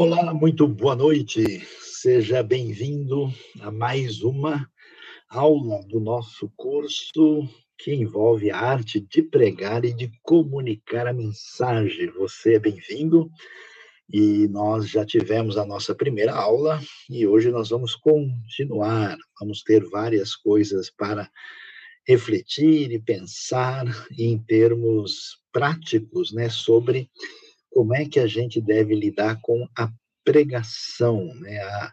[0.00, 1.66] Olá, muito boa noite.
[1.80, 4.70] Seja bem-vindo a mais uma
[5.28, 12.12] aula do nosso curso que envolve a arte de pregar e de comunicar a mensagem.
[12.12, 13.28] Você é bem-vindo
[14.08, 16.80] e nós já tivemos a nossa primeira aula
[17.10, 19.16] e hoje nós vamos continuar.
[19.40, 21.28] Vamos ter várias coisas para
[22.06, 23.84] refletir e pensar
[24.16, 27.10] em termos práticos, né, sobre
[27.78, 29.88] como é que a gente deve lidar com a
[30.24, 31.92] pregação, né, a,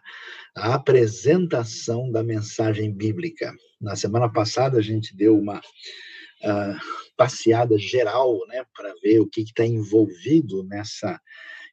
[0.56, 3.54] a apresentação da mensagem bíblica.
[3.80, 6.76] Na semana passada a gente deu uma uh,
[7.16, 11.20] passeada geral, né, para ver o que está envolvido nessa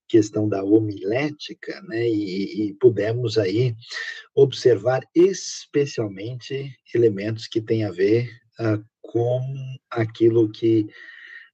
[0.08, 3.74] questão da homilética, né, e, e pudemos aí
[4.36, 9.42] observar especialmente elementos que têm a ver uh, com
[9.90, 10.86] aquilo que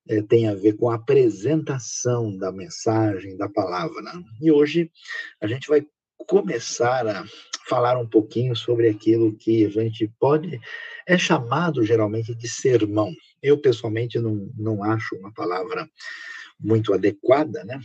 [0.09, 4.02] é, tem a ver com a apresentação da mensagem, da palavra.
[4.42, 4.92] E hoje
[5.39, 5.86] a gente vai
[6.28, 7.23] começar a
[7.67, 10.59] falar um pouquinho sobre aquilo que a gente pode,
[11.08, 13.14] é chamado geralmente de sermão.
[13.42, 15.88] Eu, pessoalmente, não, não acho uma palavra
[16.59, 17.80] muito adequada, né?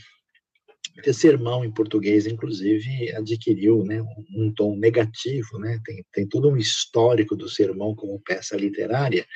[0.95, 5.79] Porque sermão em português, inclusive, adquiriu né, um, um tom negativo, né?
[5.85, 9.27] Tem, tem todo um histórico do sermão como peça literária,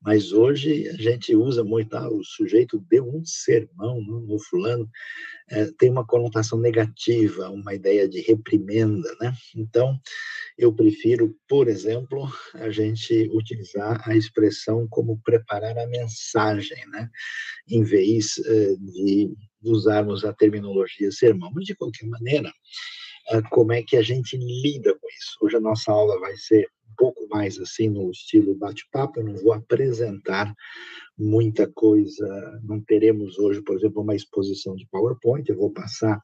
[0.00, 4.88] mas hoje a gente usa muito, ah, o sujeito deu um sermão no, no fulano,
[5.50, 9.34] é, tem uma conotação negativa, uma ideia de reprimenda, né?
[9.54, 9.98] Então,
[10.56, 17.10] eu prefiro, por exemplo, a gente utilizar a expressão como preparar a mensagem, né?
[17.68, 21.50] Em vez é, de usarmos a terminologia sermão.
[21.54, 22.50] Mas, de qualquer maneira,
[23.30, 25.36] é, como é que a gente lida com isso?
[25.42, 26.66] Hoje a nossa aula vai ser
[27.00, 30.54] pouco mais assim no estilo bate-papo, eu não vou apresentar
[31.16, 36.22] muita coisa, não teremos hoje, por exemplo, uma exposição de PowerPoint, eu vou passar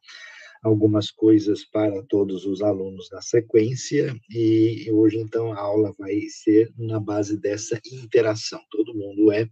[0.63, 6.71] algumas coisas para todos os alunos na sequência e hoje então a aula vai ser
[6.77, 8.61] na base dessa interação.
[8.71, 9.49] Todo mundo é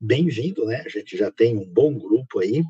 [0.00, 0.82] bem-vindo, né?
[0.86, 2.62] A gente já tem um bom grupo aí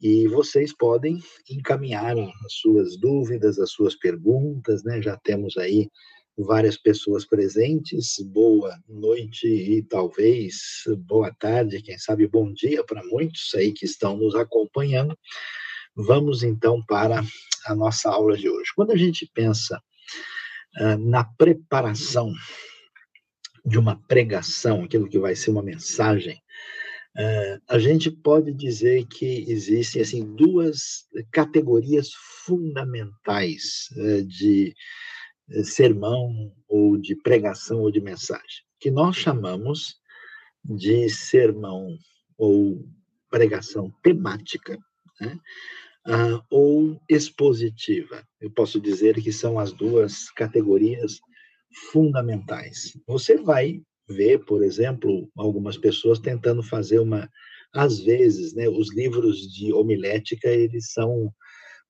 [0.00, 1.18] e vocês podem
[1.50, 5.02] encaminhar as suas dúvidas, as suas perguntas, né?
[5.02, 5.90] Já temos aí
[6.36, 8.18] várias pessoas presentes.
[8.20, 14.16] Boa noite e talvez boa tarde, quem sabe bom dia para muitos aí que estão
[14.16, 15.18] nos acompanhando.
[15.96, 17.22] Vamos então para
[17.64, 18.70] a nossa aula de hoje.
[18.76, 19.82] Quando a gente pensa
[20.78, 22.32] uh, na preparação
[23.64, 26.36] de uma pregação, aquilo que vai ser uma mensagem,
[27.16, 32.10] uh, a gente pode dizer que existem assim duas categorias
[32.44, 34.74] fundamentais uh, de
[35.64, 39.96] sermão ou de pregação ou de mensagem, que nós chamamos
[40.64, 41.96] de sermão
[42.36, 42.84] ou
[43.30, 44.78] pregação temática,
[45.20, 45.38] né?
[46.06, 48.24] ah, ou expositiva.
[48.40, 51.20] Eu posso dizer que são as duas categorias
[51.90, 52.92] fundamentais.
[53.06, 57.28] Você vai ver, por exemplo, algumas pessoas tentando fazer uma,
[57.74, 61.32] às vezes, né, os livros de homilética eles são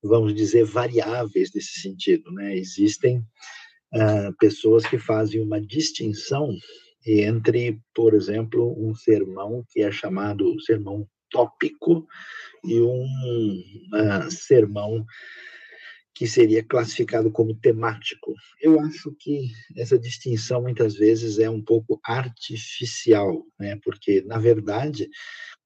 [0.03, 2.31] vamos dizer, variáveis nesse sentido.
[2.33, 2.57] Né?
[2.57, 6.51] Existem uh, pessoas que fazem uma distinção
[7.07, 12.07] entre, por exemplo, um sermão que é chamado sermão tópico
[12.65, 15.05] e um uh, sermão
[16.17, 18.35] que seria classificado como temático.
[18.63, 23.79] Eu acho que essa distinção muitas vezes é um pouco artificial, né?
[23.85, 25.11] porque, na verdade,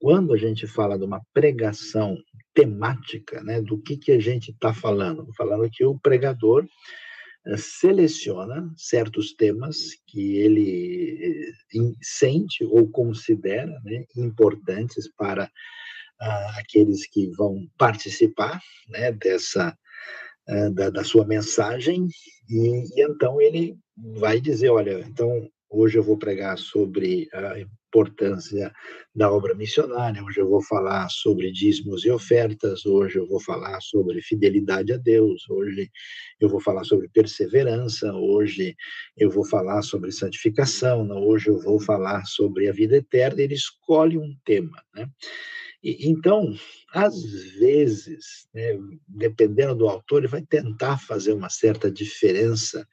[0.00, 2.18] quando a gente fala de uma pregação
[2.52, 5.32] temática, né, do que, que a gente está falando?
[5.36, 6.66] Falando que o pregador
[7.46, 9.76] eh, seleciona certos temas
[10.08, 19.12] que ele eh, sente ou considera né, importantes para uh, aqueles que vão participar né,
[19.12, 19.76] dessa
[20.50, 22.06] uh, da, da, sua mensagem
[22.48, 23.76] e, e, então ele
[24.18, 28.72] vai dizer, olha, então hoje eu vou pregar sobre a importância
[29.14, 30.22] da obra missionária.
[30.22, 34.96] Hoje eu vou falar sobre dízimos e ofertas, hoje eu vou falar sobre fidelidade a
[34.96, 35.90] Deus, hoje
[36.40, 38.76] eu vou falar sobre perseverança, hoje
[39.16, 43.42] eu vou falar sobre santificação, hoje eu vou falar sobre a vida eterna.
[43.42, 45.08] Ele escolhe um tema, né?
[45.82, 46.54] Então,
[46.92, 47.22] às
[47.58, 48.78] vezes, né,
[49.08, 52.86] dependendo do autor, ele vai tentar fazer uma certa diferença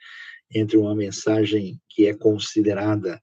[0.54, 3.22] entre uma mensagem que é considerada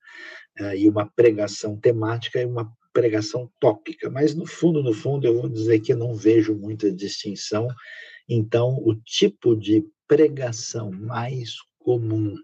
[0.61, 4.11] uh, e uma pregação temática e uma pregação tópica.
[4.11, 7.67] Mas no fundo, no fundo, eu vou dizer que não vejo muita distinção.
[8.28, 12.37] Então, o tipo de pregação mais comum,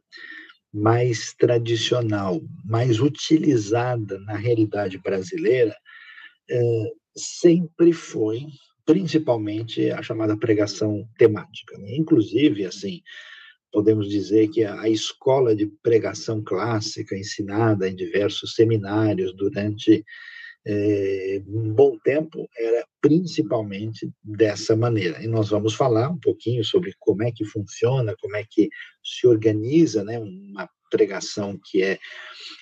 [0.73, 5.75] mais tradicional, mais utilizada na realidade brasileira,
[6.51, 8.47] uh, sempre foi
[8.85, 11.79] principalmente a chamada pregação temática.
[11.79, 11.97] Né?
[11.97, 13.01] Inclusive, assim,
[13.73, 20.05] podemos dizer que a escola de pregação clássica ensinada em diversos seminários durante
[20.67, 25.23] é, um bom tempo era principalmente dessa maneira.
[25.23, 28.69] E nós vamos falar um pouquinho sobre como é que funciona, como é que
[29.03, 31.99] se organiza né, uma pregação que é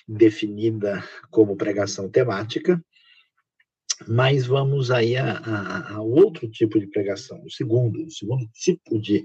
[0.07, 2.81] definida como pregação temática,
[4.07, 8.99] mas vamos aí a, a, a, outro tipo de pregação, o segundo, o segundo tipo
[8.99, 9.23] de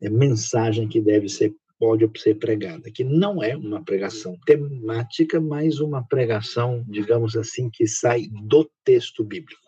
[0.00, 5.78] é, mensagem que deve ser pode ser pregada, que não é uma pregação temática, mas
[5.78, 9.60] uma pregação, digamos assim, que sai do texto bíblico.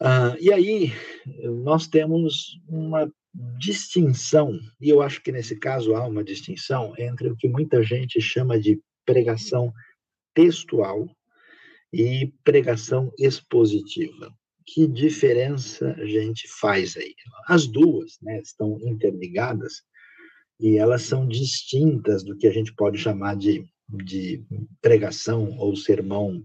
[0.00, 0.92] Ah, e aí
[1.62, 3.10] nós temos uma
[3.58, 8.20] distinção, e eu acho que nesse caso há uma distinção entre o que muita gente
[8.20, 9.72] chama de pregação
[10.34, 11.06] textual
[11.92, 14.32] e pregação expositiva.
[14.66, 17.14] Que diferença a gente faz aí?
[17.46, 19.82] As duas né, estão interligadas
[20.58, 24.44] e elas são distintas do que a gente pode chamar de, de
[24.80, 26.42] pregação ou sermão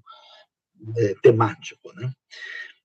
[0.97, 2.11] é, temático, né?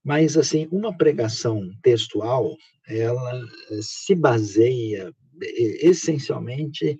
[0.05, 2.56] Mas, assim, uma pregação textual,
[2.87, 3.43] ela
[3.82, 5.12] se baseia
[5.81, 6.97] essencialmente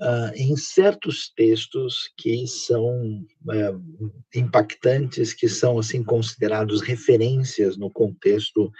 [0.00, 8.70] uh, em certos textos que são uh, impactantes, que são assim considerados referências no contexto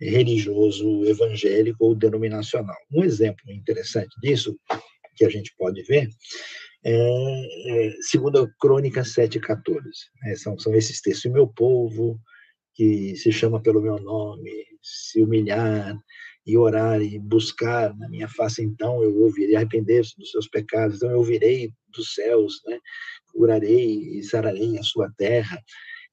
[0.00, 2.76] religioso evangélico ou denominacional.
[2.90, 4.58] Um exemplo interessante disso
[5.14, 6.08] que a gente pode ver
[6.84, 9.82] é, é segundo a Crônica 7,14.
[10.22, 10.34] Né?
[10.36, 11.30] São, são esses textos.
[11.30, 12.18] O meu povo,
[12.74, 14.50] que se chama pelo meu nome,
[14.82, 15.96] se humilhar,
[16.50, 21.10] e orar e buscar na minha face, então eu ouvirei, arrepender-se dos seus pecados, então
[21.10, 22.78] eu ouvirei dos céus, né?
[23.32, 25.62] curarei e sararei a sua terra.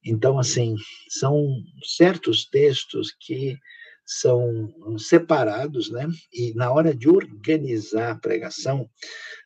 [0.05, 0.75] Então, assim,
[1.09, 1.47] são
[1.83, 3.57] certos textos que
[4.05, 6.07] são separados, né?
[6.31, 8.89] E na hora de organizar a pregação,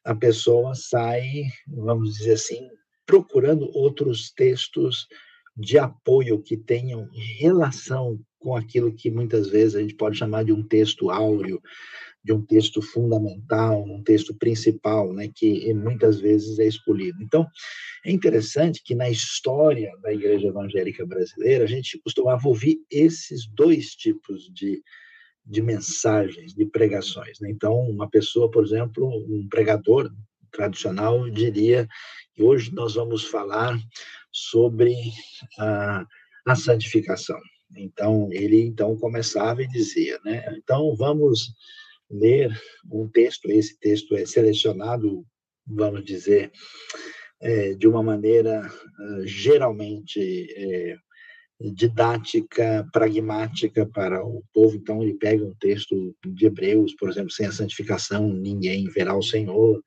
[0.03, 2.69] a pessoa sai, vamos dizer assim,
[3.05, 5.07] procurando outros textos
[5.57, 7.09] de apoio que tenham
[7.39, 11.61] relação com aquilo que muitas vezes a gente pode chamar de um texto áureo,
[12.23, 17.21] de um texto fundamental, um texto principal, né, que muitas vezes é escolhido.
[17.21, 17.47] Então,
[18.05, 23.95] é interessante que na história da Igreja Evangélica Brasileira, a gente costumava ouvir esses dois
[23.95, 24.83] tipos de,
[25.45, 27.39] de mensagens, de pregações.
[27.39, 27.49] Né?
[27.49, 30.11] Então, uma pessoa, por exemplo, um pregador
[30.51, 31.87] tradicional diria
[32.33, 33.79] que hoje nós vamos falar
[34.31, 34.93] sobre
[35.57, 36.05] a,
[36.47, 37.39] a santificação.
[37.75, 40.43] Então, ele então começava e dizia, né?
[40.57, 41.53] Então, vamos
[42.09, 42.51] ler
[42.91, 45.25] um texto, esse texto é selecionado,
[45.65, 46.51] vamos dizer,
[47.39, 48.69] é, de uma maneira
[49.25, 50.95] geralmente é,
[51.59, 54.75] didática, pragmática para o povo.
[54.75, 59.23] Então, ele pega um texto de Hebreus, por exemplo, sem a santificação ninguém verá o
[59.23, 59.81] Senhor,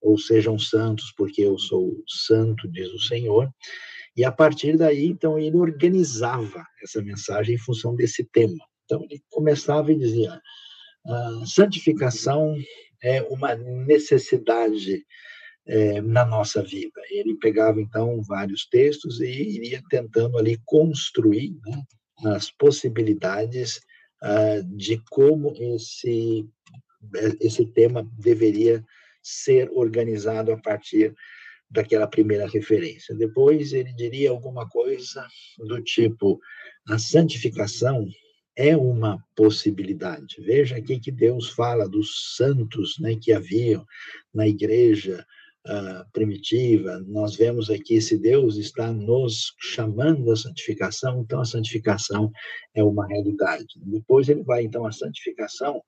[0.00, 3.50] ou sejam santos, porque eu sou santo, diz o Senhor.
[4.18, 8.58] E a partir daí, então, ele organizava essa mensagem em função desse tema.
[8.84, 10.42] Então, ele começava e dizia:
[11.06, 12.56] a santificação
[13.00, 15.06] é uma necessidade
[15.64, 17.00] é, na nossa vida.
[17.12, 21.80] Ele pegava, então, vários textos e iria tentando ali construir né,
[22.34, 23.80] as possibilidades
[24.24, 26.44] uh, de como esse,
[27.40, 28.84] esse tema deveria
[29.22, 31.14] ser organizado a partir
[31.70, 33.14] daquela primeira referência.
[33.14, 35.26] Depois ele diria alguma coisa
[35.58, 36.40] do tipo:
[36.88, 38.06] a santificação
[38.56, 40.40] é uma possibilidade.
[40.40, 43.86] Veja aqui que Deus fala dos santos né, que haviam
[44.34, 45.24] na igreja
[45.66, 47.00] uh, primitiva.
[47.06, 52.32] Nós vemos aqui se Deus está nos chamando à santificação, então a santificação
[52.74, 53.66] é uma realidade.
[53.76, 55.80] Depois ele vai, então, a santificação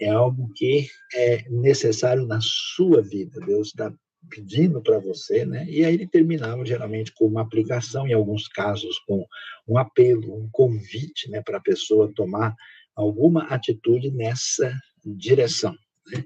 [0.00, 3.38] é algo que é necessário na sua vida.
[3.44, 3.92] Deus está
[4.28, 5.66] pedindo para você, né?
[5.68, 9.26] E aí ele terminava geralmente com uma aplicação, em alguns casos com
[9.66, 12.54] um apelo, um convite, né, para a pessoa tomar
[12.94, 14.72] alguma atitude nessa
[15.04, 15.74] direção.
[16.06, 16.24] Né?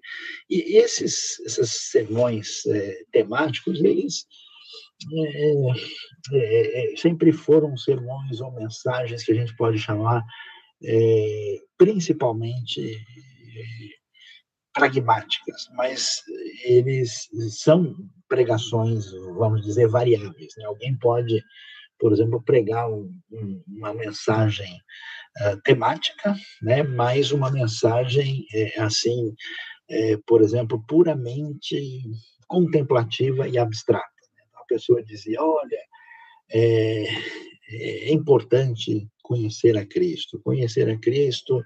[0.48, 4.26] E esses, esses sermões é, temáticos, eles
[5.12, 5.52] é,
[6.32, 10.24] é, é sempre foram sermões ou mensagens que a gente pode chamar
[10.84, 12.98] é, principalmente
[14.72, 16.22] pragmáticas, mas
[16.64, 17.94] eles são
[18.28, 20.54] pregações, vamos dizer, variáveis.
[20.56, 20.64] Né?
[20.64, 21.42] Alguém pode,
[21.98, 24.72] por exemplo, pregar um, um, uma mensagem
[25.40, 26.82] uh, temática, né?
[26.82, 29.34] mas uma mensagem, é, assim,
[29.90, 32.02] é, por exemplo, puramente
[32.46, 34.06] contemplativa e abstrata.
[34.34, 34.42] Né?
[34.54, 35.80] A pessoa dizia, olha,
[36.50, 37.04] é,
[37.70, 40.40] é importante conhecer a Cristo.
[40.42, 41.62] Conhecer a Cristo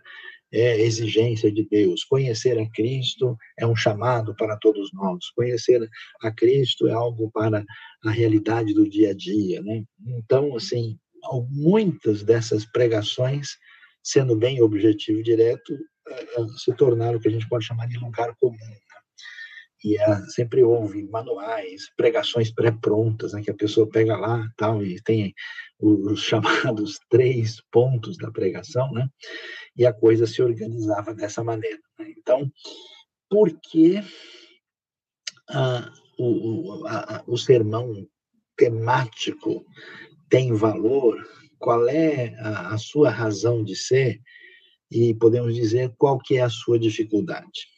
[0.53, 2.05] é exigência de Deus.
[2.05, 5.31] Conhecer a Cristo é um chamado para todos nós.
[5.35, 5.89] Conhecer
[6.23, 7.65] a Cristo é algo para
[8.05, 9.85] a realidade do dia a dia, né?
[10.07, 10.99] Então, assim,
[11.51, 13.57] muitas dessas pregações,
[14.03, 15.75] sendo bem objetivo direto,
[16.09, 18.57] eh, eh, se tornaram o que a gente pode chamar de lugar comum.
[19.87, 19.97] E
[20.33, 25.33] sempre houve manuais, pregações pré-prontas, né, que a pessoa pega lá tal, e tem
[25.79, 29.09] os chamados três pontos da pregação, né?
[29.77, 31.79] E a coisa se organizava dessa maneira.
[32.01, 32.13] Né?
[32.19, 32.51] Então,
[33.31, 34.03] por que
[35.51, 38.09] ah, o, a, o sermão
[38.57, 39.65] temático
[40.29, 41.25] tem valor?
[41.61, 44.21] Qual é a, a sua razão de ser?
[44.91, 47.76] E podemos dizer qual que é a sua dificuldade.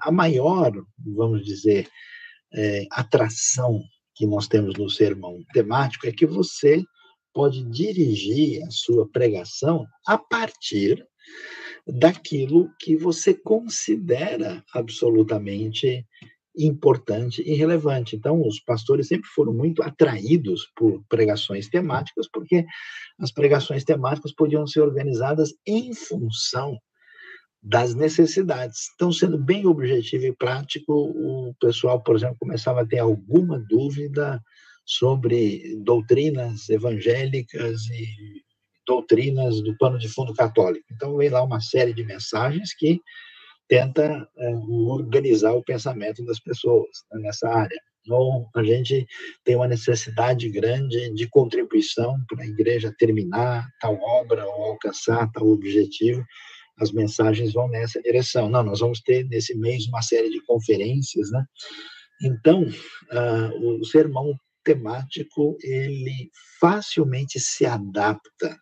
[0.00, 1.88] A maior, vamos dizer,
[2.52, 3.80] é, atração
[4.14, 6.82] que nós temos no sermão temático é que você
[7.32, 11.04] pode dirigir a sua pregação a partir
[11.86, 16.06] daquilo que você considera absolutamente
[16.56, 18.14] importante e relevante.
[18.14, 22.64] Então, os pastores sempre foram muito atraídos por pregações temáticas, porque
[23.18, 26.78] as pregações temáticas podiam ser organizadas em função
[27.64, 28.90] das necessidades.
[28.94, 34.38] Então, sendo bem objetivo e prático, o pessoal, por exemplo, começava a ter alguma dúvida
[34.84, 38.06] sobre doutrinas evangélicas e
[38.86, 40.84] doutrinas do pano de fundo católico.
[40.92, 43.00] Então, vem lá uma série de mensagens que
[43.66, 47.80] tenta é, organizar o pensamento das pessoas né, nessa área.
[48.10, 49.06] Ou a gente
[49.42, 55.48] tem uma necessidade grande de contribuição para a igreja terminar tal obra ou alcançar tal
[55.48, 56.22] objetivo
[56.78, 58.48] as mensagens vão nessa direção.
[58.48, 61.44] Não, nós vamos ter nesse mês uma série de conferências, né?
[62.22, 68.58] Então, uh, o sermão temático ele facilmente se adapta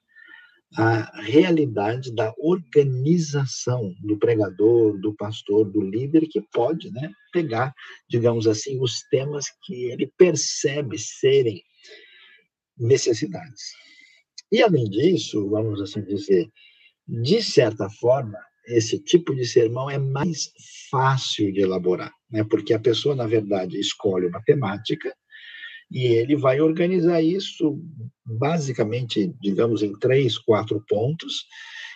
[0.76, 7.74] à realidade da organização do pregador, do pastor, do líder que pode, né, pegar,
[8.08, 11.62] digamos assim, os temas que ele percebe serem
[12.76, 13.62] necessidades.
[14.50, 16.50] E além disso, vamos assim dizer,
[17.20, 20.50] de certa forma, esse tipo de sermão é mais
[20.90, 22.42] fácil de elaborar, né?
[22.42, 25.14] porque a pessoa, na verdade, escolhe uma temática
[25.90, 27.78] e ele vai organizar isso
[28.24, 31.44] basicamente, digamos, em três, quatro pontos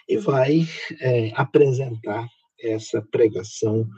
[0.07, 0.67] e vai
[1.01, 2.29] é, apresentar
[2.61, 3.89] essa pregação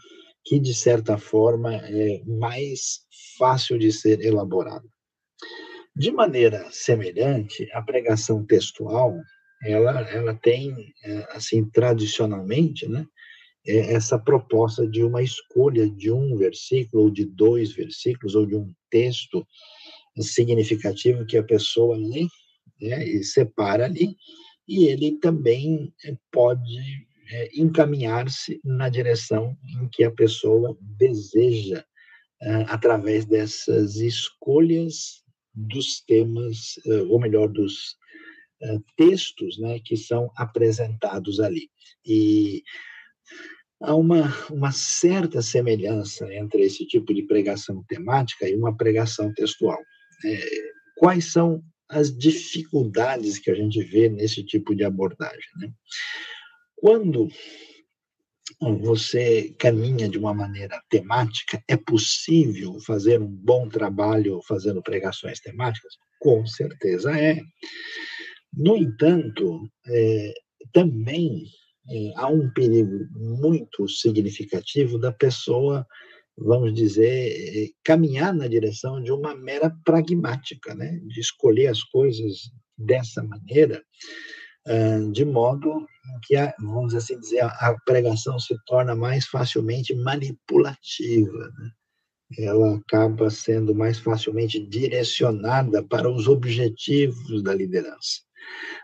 [0.45, 3.01] que, de certa forma, é mais
[3.37, 4.87] fácil de ser elaborada.
[5.97, 9.17] De maneira semelhante, a pregação textual
[9.62, 13.07] ela, ela tem, é, assim, tradicionalmente, né,
[13.67, 18.57] é, essa proposta de uma escolha de um versículo, ou de dois versículos, ou de
[18.57, 19.47] um texto
[20.21, 22.27] significativo que a pessoa lê
[22.81, 24.17] né, e separa ali,
[24.67, 27.09] e ele também é, pode
[27.53, 31.85] encaminhar-se na direção em que a pessoa deseja,
[32.69, 35.23] através dessas escolhas
[35.53, 36.79] dos temas,
[37.11, 37.98] ou melhor, dos
[38.97, 41.69] textos né, que são apresentados ali.
[42.05, 42.62] E
[43.81, 49.79] há uma, uma certa semelhança entre esse tipo de pregação temática e uma pregação textual.
[50.25, 50.49] É,
[50.97, 55.50] quais são as dificuldades que a gente vê nesse tipo de abordagem?
[55.59, 55.71] Né?
[56.77, 57.29] Quando
[58.61, 65.95] você caminha de uma maneira temática, é possível fazer um bom trabalho fazendo pregações temáticas?
[66.19, 67.41] Com certeza é.
[68.52, 70.35] No entanto, é,
[70.73, 71.45] também
[71.88, 75.87] é, há um perigo muito significativo da pessoa,
[76.37, 80.99] vamos dizer, é, caminhar na direção de uma mera pragmática, né?
[81.07, 83.83] de escolher as coisas dessa maneira,
[85.12, 85.87] de modo
[86.25, 91.50] que, a, vamos assim dizer, a pregação se torna mais facilmente manipulativa.
[91.59, 91.71] Né?
[92.38, 98.27] ela acaba sendo mais facilmente direcionada para os objetivos da liderança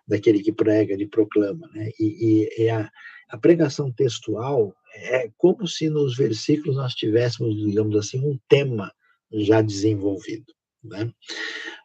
[0.07, 1.69] daquele que prega, ele proclama.
[1.75, 1.91] Né?
[1.99, 2.91] E, e, a,
[3.31, 8.93] a pregação textual é como se nos versículos nós tivéssemos, digamos assim, um tema
[9.33, 10.53] já desenvolvido.
[10.83, 11.11] Né?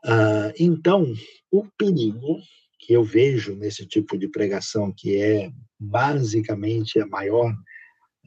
[0.05, 1.13] Ah, então,
[1.51, 2.39] o perigo
[2.79, 7.53] que eu vejo nesse tipo de pregação, que é basicamente a maior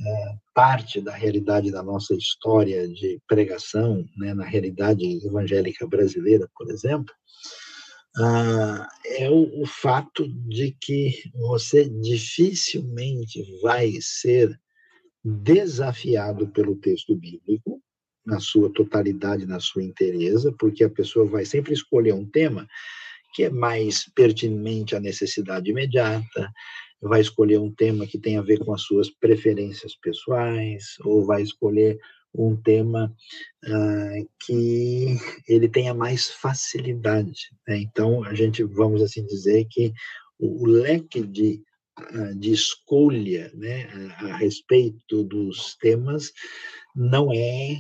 [0.00, 6.70] é, parte da realidade da nossa história de pregação, né, na realidade evangélica brasileira, por
[6.70, 7.12] exemplo,
[8.16, 14.58] ah, é o, o fato de que você dificilmente vai ser
[15.24, 17.80] desafiado pelo texto bíblico,
[18.24, 22.68] na sua totalidade, na sua inteireza, porque a pessoa vai sempre escolher um tema
[23.34, 26.52] que é mais pertinente à necessidade imediata,
[27.00, 31.42] vai escolher um tema que tem a ver com as suas preferências pessoais, ou vai
[31.42, 31.98] escolher
[32.34, 33.14] um tema
[33.64, 37.50] uh, que ele tenha mais facilidade.
[37.66, 37.78] Né?
[37.78, 39.92] Então, a gente, vamos assim dizer, que
[40.38, 41.62] o, leque de,
[42.36, 43.86] de escolha né,
[44.18, 46.32] a, respeito dos temas
[46.94, 47.76] não é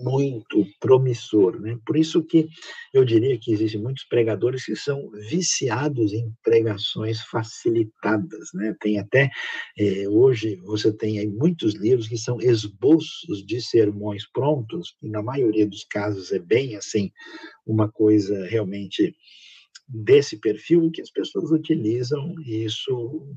[0.00, 1.78] muito promissor, né?
[1.86, 2.48] Por isso que
[2.92, 8.74] eu diria que existem muitos pregadores que são viciados em pregações facilitadas, né?
[8.80, 9.30] Tem até
[9.78, 15.66] eh, hoje você tem muitos livros que são esboços de sermões prontos, e na maioria
[15.66, 17.10] dos casos é bem assim
[17.66, 19.14] uma coisa realmente
[19.86, 23.34] desse perfil que as pessoas utilizam e isso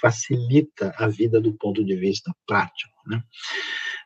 [0.00, 3.22] facilita a vida do ponto de vista prático, né?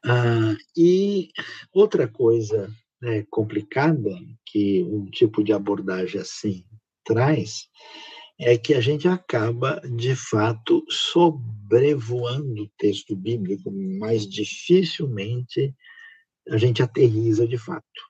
[0.05, 1.29] Ah, e
[1.73, 2.71] outra coisa
[3.01, 4.11] né, complicada
[4.47, 6.65] que um tipo de abordagem assim
[7.05, 7.69] traz
[8.39, 15.75] é que a gente acaba, de fato, sobrevoando o texto bíblico, mais dificilmente
[16.49, 18.10] a gente aterriza de fato.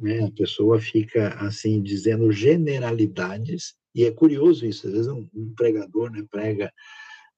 [0.00, 0.24] Né?
[0.24, 6.10] A pessoa fica, assim, dizendo generalidades, e é curioso isso, às vezes um, um pregador
[6.10, 6.72] né, prega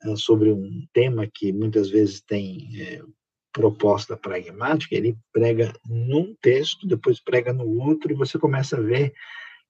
[0.05, 3.03] uh, sobre um tema que muitas vezes tem é,
[3.53, 9.13] proposta pragmática, ele prega num texto, depois prega no outro, e você começa a ver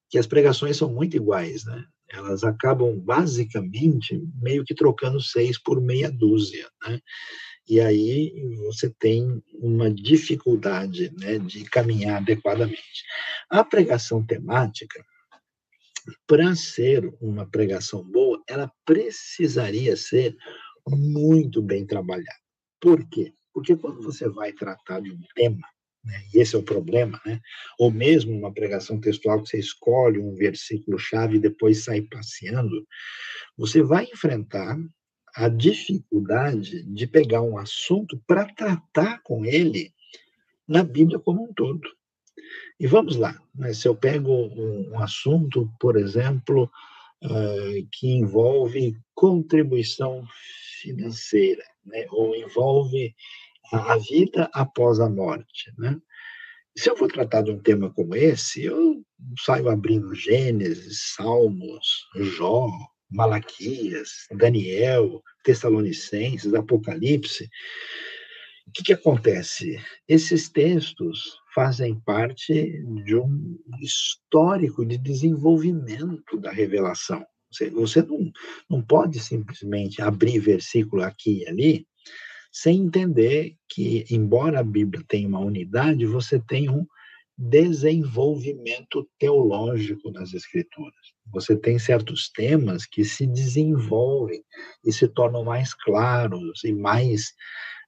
[0.09, 1.83] que as pregações são muito iguais, né?
[2.09, 6.99] Elas acabam basicamente meio que trocando seis por meia dúzia, né?
[7.67, 8.33] E aí
[8.65, 13.05] você tem uma dificuldade né, de caminhar adequadamente.
[13.49, 15.03] A pregação temática,
[16.27, 20.35] para ser uma pregação boa, ela precisaria ser
[20.87, 22.43] muito bem trabalhada.
[22.81, 23.33] Por quê?
[23.53, 25.65] Porque quando você vai tratar de um tema,
[26.03, 27.39] né, e esse é o problema, né,
[27.79, 32.85] ou mesmo uma pregação textual que você escolhe um versículo-chave e depois sai passeando,
[33.57, 34.77] você vai enfrentar
[35.35, 39.91] a dificuldade de pegar um assunto para tratar com ele
[40.67, 41.81] na Bíblia como um todo.
[42.79, 46.69] E vamos lá, né, se eu pego um, um assunto, por exemplo,
[47.23, 50.23] uh, que envolve contribuição
[50.81, 53.15] financeira, né, ou envolve
[53.71, 55.99] a vida após a morte, né?
[56.75, 59.03] Se eu vou tratar de um tema como esse, eu
[59.39, 62.67] saio abrindo Gênesis, Salmos, Jó,
[63.13, 67.49] Malaquias, Daniel, Tessalonicenses, Apocalipse.
[68.67, 69.79] O que, que acontece?
[70.07, 77.23] Esses textos fazem parte de um histórico de desenvolvimento da revelação.
[77.51, 78.31] Você, você não,
[78.69, 81.87] não pode simplesmente abrir versículo aqui e ali
[82.53, 86.85] sem entender que, embora a Bíblia tenha uma unidade, você tem um
[87.49, 91.13] desenvolvimento teológico nas Escrituras.
[91.33, 94.43] Você tem certos temas que se desenvolvem
[94.85, 97.33] e se tornam mais claros e mais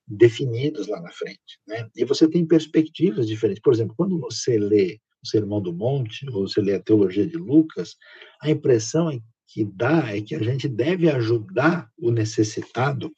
[0.08, 1.60] definidos lá na frente.
[1.68, 1.88] Né?
[1.96, 3.62] E você tem perspectivas diferentes.
[3.62, 7.38] Por exemplo, quando você lê o Sermão do Monte, ou você lê a Teologia de
[7.38, 7.96] Lucas,
[8.42, 9.10] a impressão
[9.48, 13.12] que dá é que a gente deve ajudar o necessitado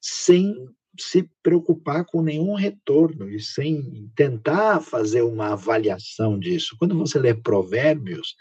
[0.00, 0.54] sem
[0.98, 6.76] se preocupar com nenhum retorno e sem tentar fazer uma avaliação disso.
[6.78, 8.34] Quando você lê Provérbios,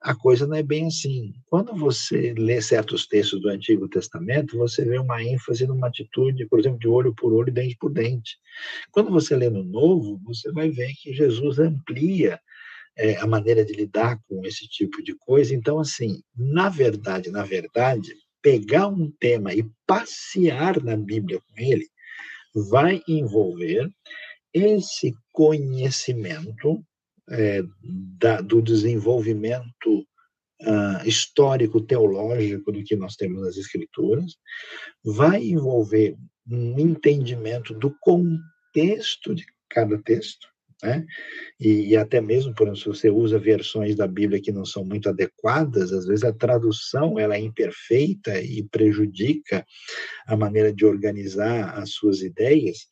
[0.00, 1.32] a coisa não é bem assim.
[1.46, 6.60] Quando você lê certos textos do Antigo Testamento, você vê uma ênfase numa atitude, por
[6.60, 8.36] exemplo, de olho por olho dente por dente.
[8.90, 12.38] Quando você lê no Novo, você vai ver que Jesus amplia
[12.96, 15.54] é, a maneira de lidar com esse tipo de coisa.
[15.54, 21.88] Então, assim, na verdade, na verdade, pegar um tema e passear na Bíblia com ele,
[22.70, 23.90] vai envolver
[24.52, 26.84] esse conhecimento
[27.30, 27.62] é,
[28.18, 30.06] da, do desenvolvimento
[30.60, 34.36] uh, histórico teológico do que nós temos nas Escrituras,
[35.02, 36.14] vai envolver
[36.46, 40.46] um entendimento do contexto de cada texto,
[40.84, 41.06] né?
[41.58, 44.84] E, e, até mesmo, por exemplo, se você usa versões da Bíblia que não são
[44.84, 49.64] muito adequadas, às vezes a tradução ela é imperfeita e prejudica
[50.26, 52.86] a maneira de organizar as suas ideias.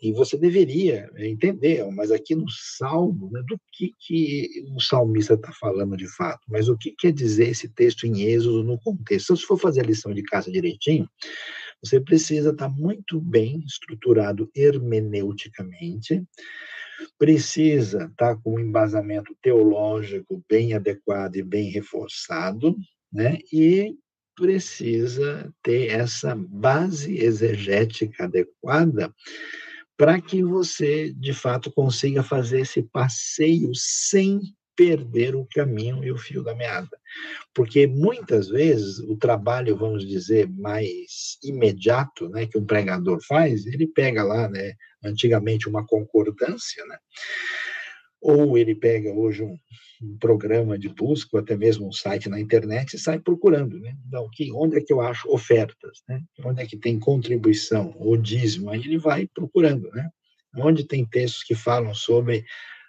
[0.00, 5.52] E você deveria entender, mas aqui no Salmo, né, do que, que o salmista está
[5.52, 9.26] falando de fato, mas o que quer dizer esse texto em Êxodo no contexto.
[9.26, 11.08] Então, se for fazer a lição de casa direitinho,
[11.82, 16.22] você precisa estar tá muito bem estruturado hermeneuticamente,
[17.18, 22.76] precisa estar tá com um embasamento teológico bem adequado e bem reforçado,
[23.12, 23.38] né?
[23.52, 23.94] E
[24.36, 29.14] precisa ter essa base exegética adequada
[29.96, 34.40] para que você, de fato, consiga fazer esse passeio sem
[34.76, 36.98] perder o caminho e o fio da meada.
[37.54, 43.86] Porque muitas vezes o trabalho, vamos dizer, mais imediato, né, que um pregador faz, ele
[43.86, 46.98] pega lá, né, antigamente uma concordância, né,
[48.20, 49.56] ou ele pega hoje um,
[50.02, 53.94] um programa de busca, ou até mesmo um site na internet, e sai procurando, né?
[54.08, 56.22] Então, que, onde é que eu acho ofertas, né?
[56.42, 60.08] Onde é que tem contribuição, ou dízimo, aí ele vai procurando, né?
[60.56, 62.44] Onde tem textos que falam sobre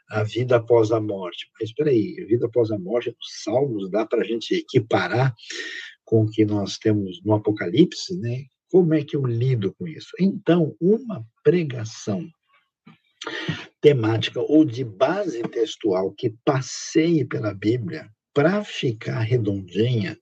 [0.09, 1.49] a vida após a morte.
[1.53, 5.33] Mas espera aí, a vida após a morte, os salmos, dá para a gente equiparar
[6.03, 8.43] com o que nós temos no Apocalipse, né?
[8.69, 10.11] Como é que eu lido com isso?
[10.19, 12.27] Então, uma pregação
[13.81, 20.17] temática ou de base textual que passeie pela Bíblia, para ficar redondinha,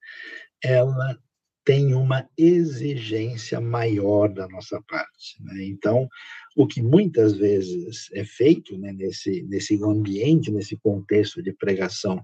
[0.63, 1.17] ela
[1.65, 5.41] tem uma exigência maior da nossa parte.
[5.41, 5.65] Né?
[5.65, 6.07] Então,
[6.55, 12.23] o que muitas vezes é feito né, nesse, nesse ambiente, nesse contexto de pregação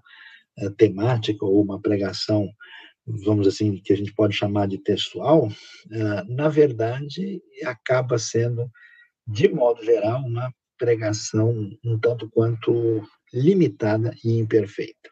[0.60, 2.49] uh, temática ou uma pregação,
[3.06, 8.69] vamos assim, que a gente pode chamar de textual, uh, na verdade, acaba sendo,
[9.25, 15.10] de modo geral, uma pregação um tanto quanto limitada e imperfeita.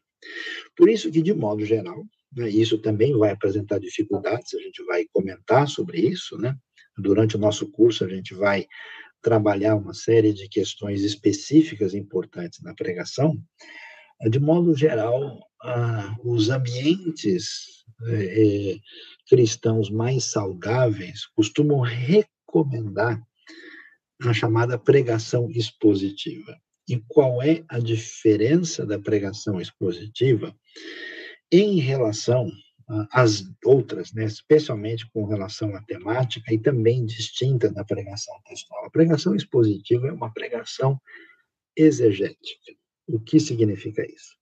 [0.75, 2.03] Por isso que, de modo geral,
[2.35, 6.55] né, isso também vai apresentar dificuldades, a gente vai comentar sobre isso, né?
[6.97, 8.65] Durante o nosso curso, a gente vai
[9.21, 13.37] trabalhar uma série de questões específicas importantes na pregação.
[14.29, 18.77] De modo geral, ah, os ambientes eh,
[19.27, 23.21] cristãos mais saudáveis costumam recomendar
[24.23, 26.57] a chamada pregação expositiva.
[26.89, 30.55] E qual é a diferença da pregação expositiva
[31.51, 32.49] em relação
[33.11, 38.85] às outras, né, especialmente com relação à temática e também distinta da pregação textual?
[38.85, 40.99] A pregação expositiva é uma pregação
[41.75, 42.73] exegética.
[43.07, 44.35] O que significa isso?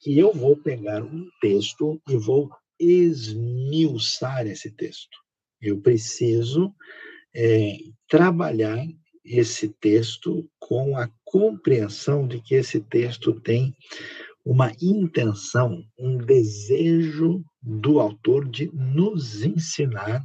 [0.00, 5.16] Que eu vou pegar um texto e vou esmiuçar esse texto.
[5.60, 6.74] Eu preciso
[7.34, 7.76] é,
[8.08, 8.84] trabalhar
[9.24, 13.76] esse texto com a compreensão de que esse texto tem
[14.44, 20.24] uma intenção, um desejo do autor de nos ensinar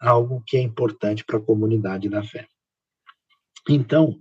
[0.00, 2.46] algo que é importante para a comunidade da fé.
[3.68, 4.18] Então,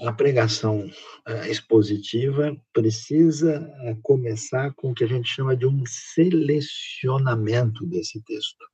[0.00, 5.84] a pregação uh, expositiva precisa uh, começar com o que a gente chama de um
[5.86, 8.64] selecionamento desse texto,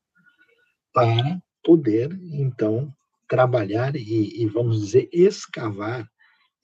[0.92, 2.94] para poder, então,
[3.28, 6.08] trabalhar e, e, vamos dizer, escavar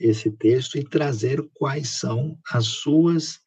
[0.03, 3.41] esse texto e trazer quais são as suas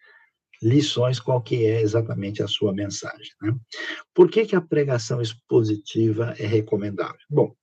[0.62, 3.32] lições, qual que é exatamente a sua mensagem.
[3.42, 3.56] Né?
[4.14, 7.20] Por que, que a pregação expositiva é recomendável?
[7.30, 7.54] Bom,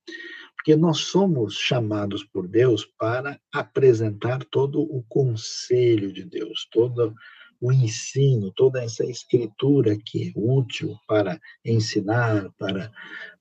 [0.55, 7.14] porque nós somos chamados por Deus para apresentar todo o conselho de Deus, todo
[7.61, 12.92] o ensino, toda essa escritura que é útil para ensinar, para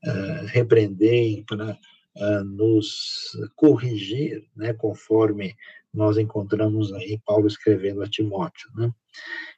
[0.05, 1.77] uh, repreender, para
[2.45, 5.55] nos corrigir, né, conforme
[5.93, 8.91] nós encontramos aí Paulo escrevendo a Timóteo, né?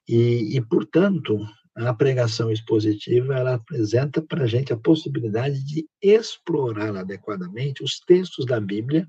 [0.08, 1.40] E, e portanto,
[1.76, 8.46] a pregação expositiva ela apresenta para a gente a possibilidade de explorar adequadamente os textos
[8.46, 9.08] da Bíblia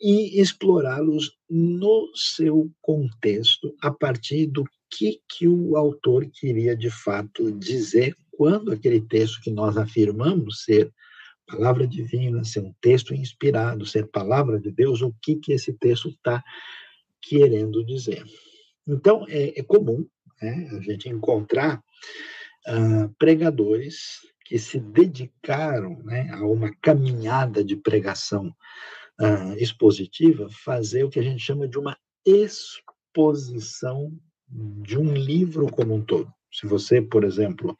[0.00, 7.52] e explorá-los no seu contexto, a partir do que, que o autor queria de fato
[7.52, 10.92] dizer quando aquele texto que nós afirmamos ser
[11.50, 16.08] palavra divina, ser um texto inspirado, ser palavra de Deus, o que, que esse texto
[16.08, 16.42] está
[17.20, 18.24] querendo dizer.
[18.86, 20.06] Então, é, é comum
[20.40, 21.82] né, a gente encontrar
[22.68, 28.48] uh, pregadores que se dedicaram né, a uma caminhada de pregação
[29.20, 34.12] uh, expositiva fazer o que a gente chama de uma exposição
[34.48, 36.32] de um livro como um todo.
[36.52, 37.78] Se você, por exemplo,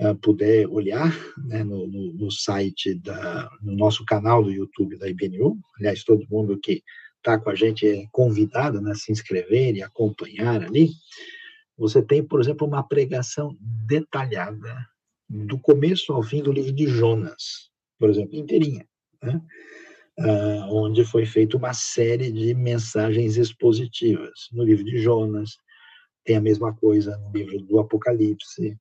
[0.00, 5.08] uh, puder olhar né, no, no, no, site, da, no nosso canal do YouTube da
[5.08, 6.82] IBNU, aliás, todo mundo que
[7.16, 10.90] está com a gente é convidado né, a se inscrever e acompanhar ali,
[11.76, 14.86] você tem, por exemplo, uma pregação detalhada
[15.28, 18.86] do começo ao fim do livro de Jonas, por exemplo, inteirinha.
[19.22, 19.40] Né?
[20.18, 24.48] uh, onde foi feita uma série de mensagens expositivas.
[24.52, 25.56] No livro de Jonas,
[26.24, 28.76] tem a mesma coisa no livro do Apocalipse,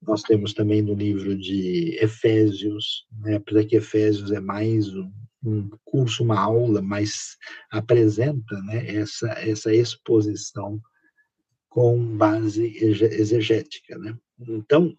[0.00, 3.36] nós temos também no livro de Efésios, né?
[3.36, 5.10] apesar que Efésios é mais um,
[5.44, 7.36] um curso, uma aula, mas
[7.70, 10.80] apresenta né, essa, essa exposição
[11.68, 13.98] com base exegética.
[13.98, 14.16] Né?
[14.40, 14.94] Então,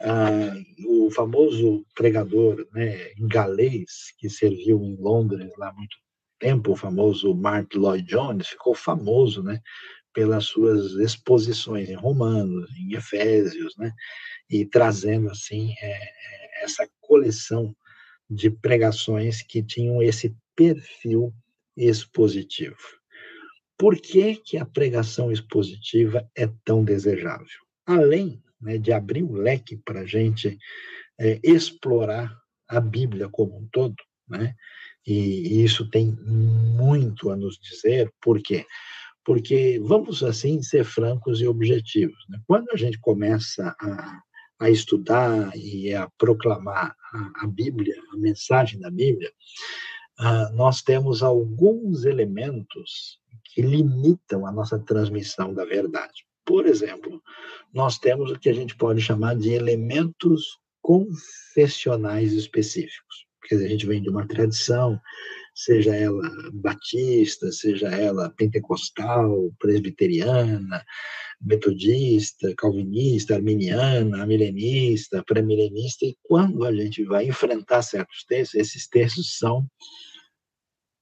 [0.00, 0.54] ah,
[0.86, 5.96] o famoso pregador né, galês, que serviu em Londres lá há muito
[6.38, 9.60] tempo, o famoso Mark Lloyd Jones, ficou famoso né,
[10.12, 13.92] pelas suas exposições em Romanos, em Efésios, né?
[14.48, 17.74] E trazendo, assim, é, é, essa coleção
[18.28, 21.32] de pregações que tinham esse perfil
[21.76, 22.76] expositivo.
[23.76, 27.46] Por que, que a pregação expositiva é tão desejável?
[27.86, 30.58] Além né, de abrir o leque para a gente
[31.18, 32.30] é, explorar
[32.68, 33.96] a Bíblia como um todo,
[34.28, 34.54] né?
[35.06, 35.14] E,
[35.48, 38.58] e isso tem muito a nos dizer, por quê?
[38.58, 38.66] Porque,
[39.82, 42.24] vamos assim, ser francos e objetivos.
[42.28, 42.38] Né?
[42.46, 44.20] Quando a gente começa a,
[44.58, 49.30] a estudar e a proclamar a, a Bíblia, a mensagem da Bíblia,
[50.20, 56.24] uh, nós temos alguns elementos que limitam a nossa transmissão da verdade.
[56.44, 57.22] Por exemplo,
[57.72, 63.26] nós temos o que a gente pode chamar de elementos confessionais específicos.
[63.44, 65.00] Quer dizer, a gente vem de uma tradição,
[65.64, 70.84] seja ela batista, seja ela pentecostal, presbiteriana,
[71.40, 79.38] metodista, calvinista, arminiana, milenista, pré-milenista, e quando a gente vai enfrentar certos textos, esses textos
[79.38, 79.66] são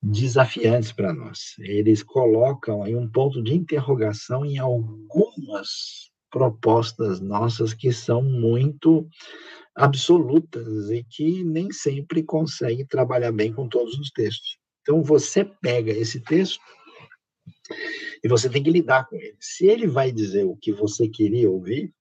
[0.02, 1.54] desafiantes para nós.
[1.58, 9.08] Eles colocam aí um ponto de interrogação em algumas propostas nossas que são muito
[9.78, 14.58] absolutas e que nem sempre consegue trabalhar bem com todos os textos.
[14.82, 16.60] Então você pega esse texto
[18.22, 19.36] e você tem que lidar com ele.
[19.38, 21.92] Se ele vai dizer o que você queria ouvir,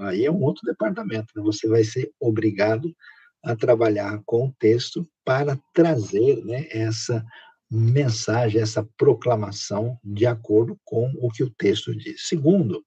[0.00, 1.26] aí é um outro departamento.
[1.36, 1.42] Né?
[1.44, 2.92] Você vai ser obrigado
[3.44, 7.24] a trabalhar com o texto para trazer né, essa
[7.70, 12.26] mensagem, essa proclamação de acordo com o que o texto diz.
[12.26, 12.84] Segundo,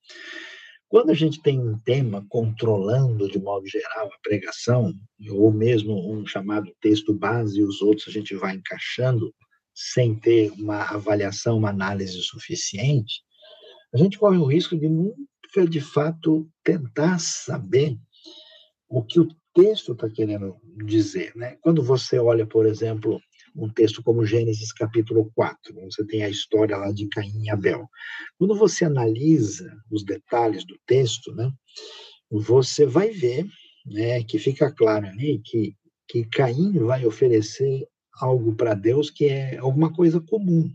[0.90, 4.92] quando a gente tem um tema controlando de modo geral a pregação,
[5.30, 9.34] ou mesmo um chamado texto base e os outros a gente vai encaixando
[9.74, 13.22] sem ter uma avaliação, uma análise suficiente,
[13.94, 15.16] a gente corre o risco de nunca
[15.70, 17.96] de fato tentar saber
[18.88, 21.36] o que o texto está querendo dizer.
[21.36, 21.58] Né?
[21.62, 23.22] Quando você olha, por exemplo,
[23.60, 27.88] um texto como Gênesis capítulo 4, você tem a história lá de Caim e Abel.
[28.38, 31.52] Quando você analisa os detalhes do texto, né,
[32.32, 33.46] você vai ver
[33.86, 35.76] né, que fica claro ali que,
[36.08, 40.70] que Caim vai oferecer algo para Deus que é alguma coisa comum,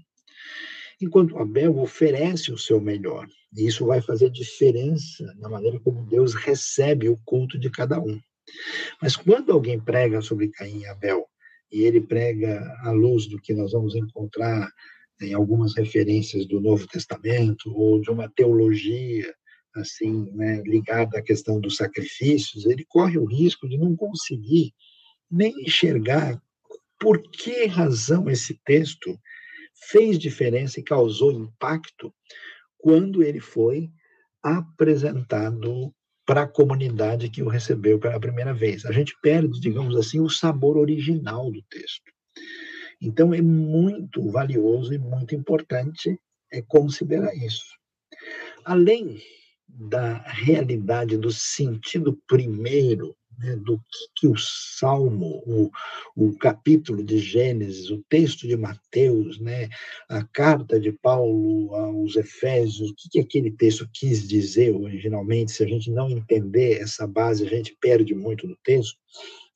[1.01, 3.27] enquanto Abel oferece o seu melhor.
[3.57, 8.21] E isso vai fazer diferença na maneira como Deus recebe o culto de cada um.
[9.01, 11.27] Mas quando alguém prega sobre Caim e Abel,
[11.75, 14.71] e ele prega à luz do que nós vamos encontrar
[15.21, 19.35] em algumas referências do Novo Testamento, ou de uma teologia
[19.75, 24.73] assim, né, ligada à questão dos sacrifícios, ele corre o risco de não conseguir
[25.29, 26.41] nem enxergar
[27.01, 29.19] por que razão esse texto
[29.91, 32.15] fez diferença e causou impacto
[32.79, 33.91] quando ele foi
[34.41, 35.93] apresentado
[36.27, 38.85] para a comunidade que o recebeu pela primeira vez.
[38.87, 42.11] A gente perde, digamos assim, o sabor original do texto.
[43.01, 46.19] Então, é muito valioso e muito importante
[46.51, 47.65] é considerar isso.
[48.65, 49.21] Além
[49.69, 55.71] da realidade do sentido primeiro né, do que, que, o Salmo, o,
[56.17, 59.69] o capítulo de Gênesis, o texto de Mateus, né,
[60.09, 65.63] a carta de Paulo aos Efésios, o que, que aquele texto quis dizer originalmente, se
[65.63, 68.99] a gente não entender essa base, a gente perde muito do texto,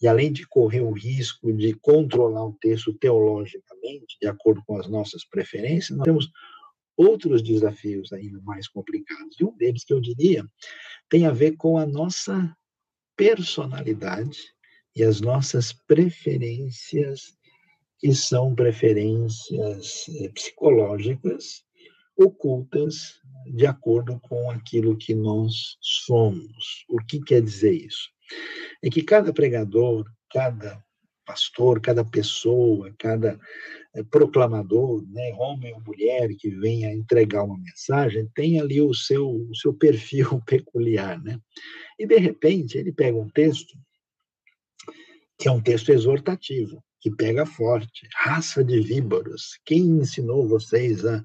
[0.01, 4.89] e além de correr o risco de controlar o texto teologicamente, de acordo com as
[4.89, 6.31] nossas preferências, nós temos
[6.97, 9.37] outros desafios ainda mais complicados.
[9.39, 10.45] E um deles, que eu diria,
[11.09, 12.57] tem a ver com a nossa
[13.19, 14.39] personalidade
[14.95, 17.37] e as nossas preferências,
[17.99, 21.65] que são preferências eh, psicológicas,
[22.17, 26.85] ocultas de acordo com aquilo que nós somos.
[26.89, 28.09] O que quer dizer isso?
[28.83, 30.83] É que cada pregador, cada
[31.27, 33.39] pastor, cada pessoa, cada
[34.05, 39.55] proclamador, né, homem ou mulher que venha entregar uma mensagem, tem ali o seu, o
[39.55, 41.39] seu perfil peculiar, né?
[41.99, 43.77] E de repente ele pega um texto
[45.39, 51.25] que é um texto exortativo, que pega forte, raça de víboros, quem ensinou vocês a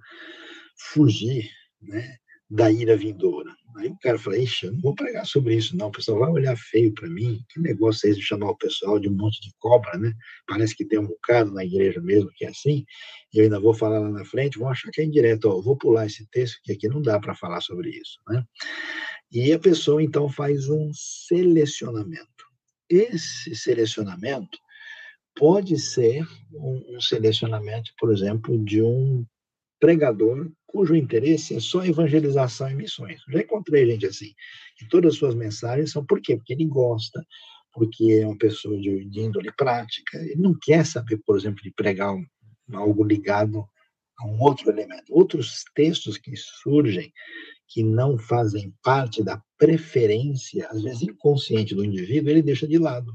[0.77, 1.49] fugir,
[1.81, 2.17] né,
[2.53, 3.51] da ira vindoura?
[3.75, 5.87] Aí o cara fala, ixi, eu não vou pregar sobre isso, não.
[5.87, 7.43] O pessoal vai olhar feio para mim.
[7.49, 10.13] Que negócio é esse de chamar o pessoal de um monte de cobra, né?
[10.47, 12.85] Parece que tem um bocado na igreja mesmo que é assim.
[13.33, 15.45] E eu ainda vou falar lá na frente, vão achar que é indireto.
[15.45, 18.43] Ó, vou pular esse texto, que aqui não dá para falar sobre isso, né?
[19.31, 22.45] E a pessoa, então, faz um selecionamento.
[22.87, 24.59] Esse selecionamento
[25.35, 29.25] pode ser um, um selecionamento, por exemplo, de um
[29.83, 33.19] pregador cujo interesse é só evangelização e missões.
[33.29, 34.33] Já encontrei gente assim,
[34.77, 36.37] que todas as suas mensagens são por quê?
[36.37, 37.21] Porque ele gosta,
[37.73, 41.69] porque é uma pessoa de, de índole prática, ele não quer saber, por exemplo, de
[41.71, 42.23] pregar um,
[42.71, 43.65] algo ligado
[44.19, 45.03] a um outro elemento.
[45.09, 47.11] Outros textos que surgem
[47.67, 53.13] que não fazem parte da preferência, às vezes inconsciente do indivíduo, ele deixa de lado.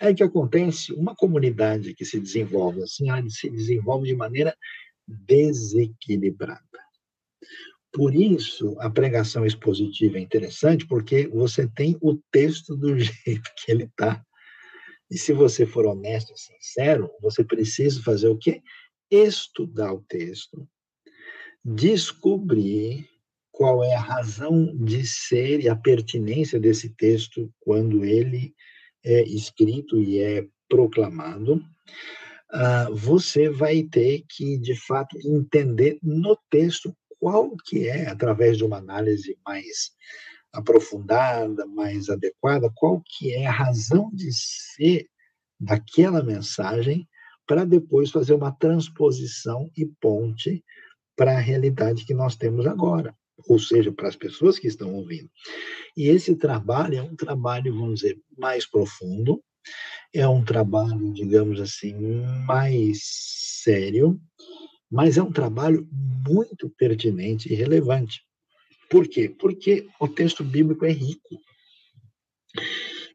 [0.00, 4.56] É aí que acontece, uma comunidade que se desenvolve assim, ela se desenvolve de maneira
[5.26, 6.60] desequilibrada.
[7.92, 13.70] Por isso, a pregação expositiva é interessante, porque você tem o texto do jeito que
[13.70, 14.24] ele está.
[15.10, 18.62] E se você for honesto e sincero, você precisa fazer o quê?
[19.10, 20.68] Estudar o texto,
[21.64, 23.08] descobrir
[23.50, 28.54] qual é a razão de ser e a pertinência desse texto quando ele
[29.04, 31.60] é escrito e é proclamado,
[32.52, 38.64] uh, você vai ter que, de fato, entender no texto qual que é, através de
[38.64, 39.92] uma análise mais
[40.52, 45.06] aprofundada, mais adequada, qual que é a razão de ser
[45.58, 47.06] daquela mensagem
[47.46, 50.64] para depois fazer uma transposição e ponte
[51.16, 53.14] para a realidade que nós temos agora,
[53.46, 55.28] ou seja, para as pessoas que estão ouvindo.
[55.96, 59.42] E esse trabalho é um trabalho, vamos dizer, mais profundo,
[60.12, 61.94] é um trabalho, digamos assim,
[62.46, 63.00] mais
[63.62, 64.20] sério,
[64.90, 65.88] mas é um trabalho
[66.26, 68.22] muito pertinente e relevante.
[68.88, 69.28] Por quê?
[69.28, 71.40] Porque o texto bíblico é rico.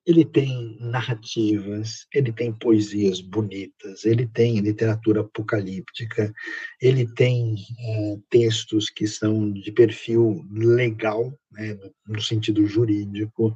[0.05, 6.31] Ele tem narrativas, ele tem poesias bonitas, ele tem literatura apocalíptica,
[6.79, 13.47] ele tem é, textos que são de perfil legal, né, no sentido jurídico,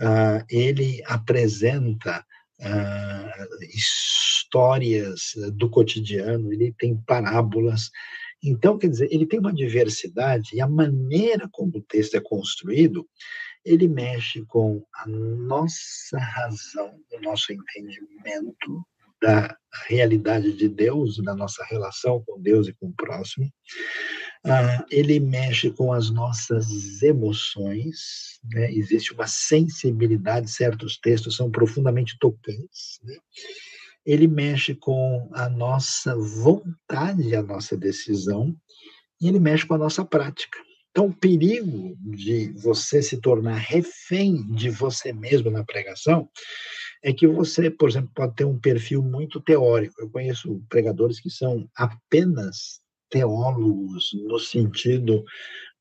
[0.00, 2.24] uh, ele apresenta
[2.60, 7.90] uh, histórias do cotidiano, ele tem parábolas.
[8.42, 13.06] Então, quer dizer, ele tem uma diversidade e a maneira como o texto é construído,
[13.66, 18.86] ele mexe com a nossa razão, o nosso entendimento
[19.20, 19.56] da
[19.88, 23.50] realidade de Deus, da nossa relação com Deus e com o próximo.
[24.44, 28.72] Ah, ele mexe com as nossas emoções, né?
[28.72, 33.00] existe uma sensibilidade, certos textos são profundamente tocantes.
[33.02, 33.16] Né?
[34.04, 38.54] Ele mexe com a nossa vontade, a nossa decisão,
[39.20, 40.65] e ele mexe com a nossa prática.
[40.96, 46.26] Então, o perigo de você se tornar refém de você mesmo na pregação
[47.04, 50.00] é que você, por exemplo, pode ter um perfil muito teórico.
[50.00, 52.80] Eu conheço pregadores que são apenas
[53.10, 55.22] teólogos no sentido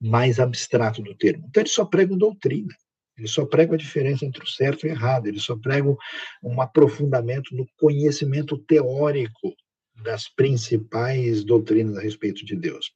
[0.01, 1.45] mais abstrato do termo.
[1.47, 2.75] Então, eles só pregam doutrina.
[3.17, 5.27] Eles só pregam a diferença entre o certo e o errado.
[5.27, 5.95] Eles só pregam
[6.43, 9.55] um aprofundamento no conhecimento teórico
[10.03, 12.91] das principais doutrinas a respeito de Deus.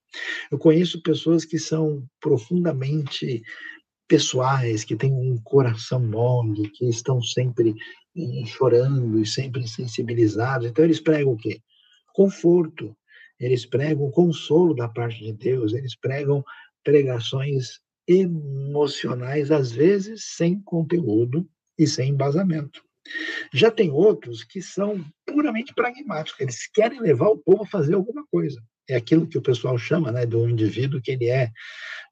[0.51, 3.41] Eu conheço pessoas que são profundamente
[4.07, 7.75] pessoais, que têm um coração mole, que estão sempre
[8.17, 10.67] eh, chorando e sempre sensibilizados.
[10.67, 11.61] Então, eles pregam o quê?
[12.13, 12.95] Conforto,
[13.39, 16.43] eles pregam consolo da parte de Deus, eles pregam
[16.83, 22.83] pregações emocionais, às vezes sem conteúdo e sem embasamento.
[23.53, 28.25] Já tem outros que são puramente pragmáticos, eles querem levar o povo a fazer alguma
[28.31, 28.61] coisa.
[28.87, 31.51] É aquilo que o pessoal chama né, do indivíduo que ele é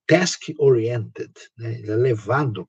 [0.07, 1.79] task-oriented, né?
[1.79, 2.67] ele é levado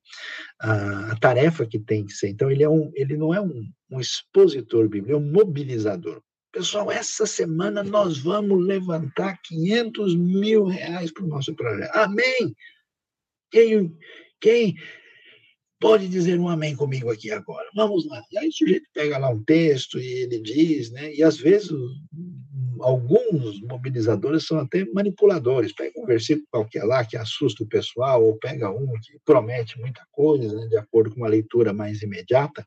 [0.59, 2.29] à, tarefa que tem que ser.
[2.29, 6.21] Então, ele, é um, ele não é um, um expositor bíblico, é um mobilizador.
[6.51, 11.95] Pessoal, essa semana nós vamos levantar 500 mil reais para o nosso projeto.
[11.95, 12.55] Amém!
[13.51, 13.95] Quem,
[14.41, 14.75] quem
[15.79, 17.67] pode dizer um amém comigo aqui agora?
[17.75, 18.21] Vamos lá.
[18.31, 21.13] E aí o sujeito pega lá um texto e ele diz, né?
[21.13, 21.71] E às vezes
[22.81, 25.73] alguns mobilizadores são até manipuladores.
[25.73, 30.01] Pega um versículo qualquer lá que assusta o pessoal, ou pega um que promete muita
[30.11, 32.65] coisa, né, de acordo com uma leitura mais imediata.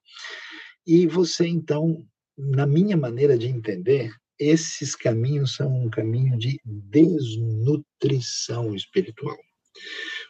[0.87, 2.05] E você, então,
[2.37, 9.39] na minha maneira de entender, esses caminhos são um caminho de desnutrição espiritual.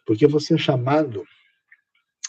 [0.04, 1.24] Porque você é chamado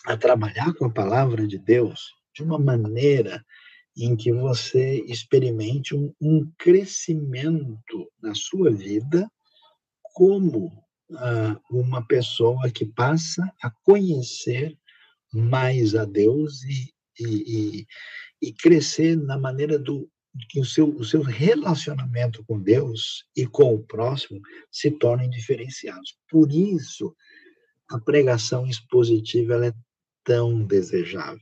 [0.05, 3.43] a trabalhar com a palavra de Deus de uma maneira
[3.95, 9.29] em que você experimente um, um crescimento na sua vida
[10.01, 10.71] como
[11.15, 14.75] ah, uma pessoa que passa a conhecer
[15.31, 17.87] mais a Deus e, e, e,
[18.41, 20.09] e crescer na maneira do
[20.49, 24.41] que o seu, o seu relacionamento com Deus e com o próximo
[24.71, 26.17] se tornem diferenciados.
[26.29, 27.15] Por isso,
[27.89, 29.73] a pregação expositiva é
[30.23, 31.39] tão desejável.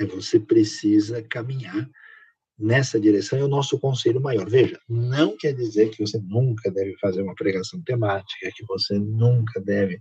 [0.00, 1.88] É você precisa caminhar
[2.58, 4.48] nessa direção é o nosso conselho maior.
[4.48, 9.60] Veja, não quer dizer que você nunca deve fazer uma pregação temática, que você nunca
[9.60, 10.00] deve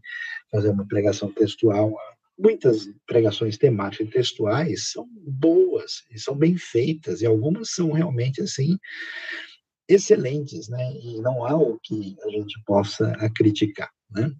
[0.51, 1.93] fazer uma pregação textual.
[2.37, 8.41] Muitas pregações temáticas e textuais são boas e são bem feitas, e algumas são realmente
[8.41, 8.77] assim
[9.87, 10.93] excelentes, né?
[11.01, 14.31] E não há o que a gente possa criticar, né?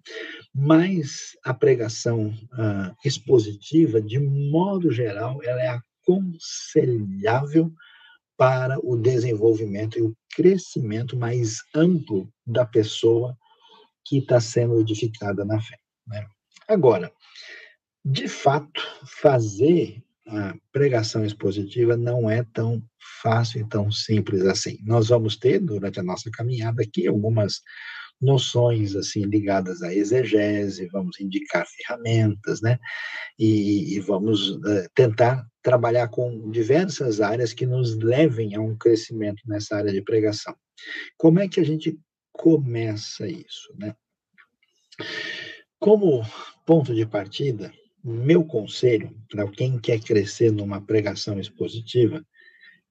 [0.54, 5.68] Mas a pregação uh, expositiva, de modo geral, ela é
[6.02, 7.72] aconselhável
[8.36, 13.36] para o desenvolvimento e o crescimento mais amplo da pessoa
[14.04, 15.78] que está sendo edificada na fé.
[16.06, 16.26] Né?
[16.68, 17.12] Agora,
[18.04, 22.82] de fato, fazer a pregação expositiva não é tão
[23.22, 24.78] fácil e tão simples assim.
[24.82, 27.60] Nós vamos ter, durante a nossa caminhada aqui, algumas
[28.22, 32.78] noções assim ligadas à exegese, vamos indicar ferramentas, né?
[33.38, 39.42] E, e vamos uh, tentar trabalhar com diversas áreas que nos levem a um crescimento
[39.46, 40.54] nessa área de pregação.
[41.16, 41.98] Como é que a gente
[42.32, 43.94] começa isso, né?
[45.78, 46.24] Como
[46.64, 47.72] ponto de partida,
[48.04, 52.24] meu conselho para quem quer crescer numa pregação expositiva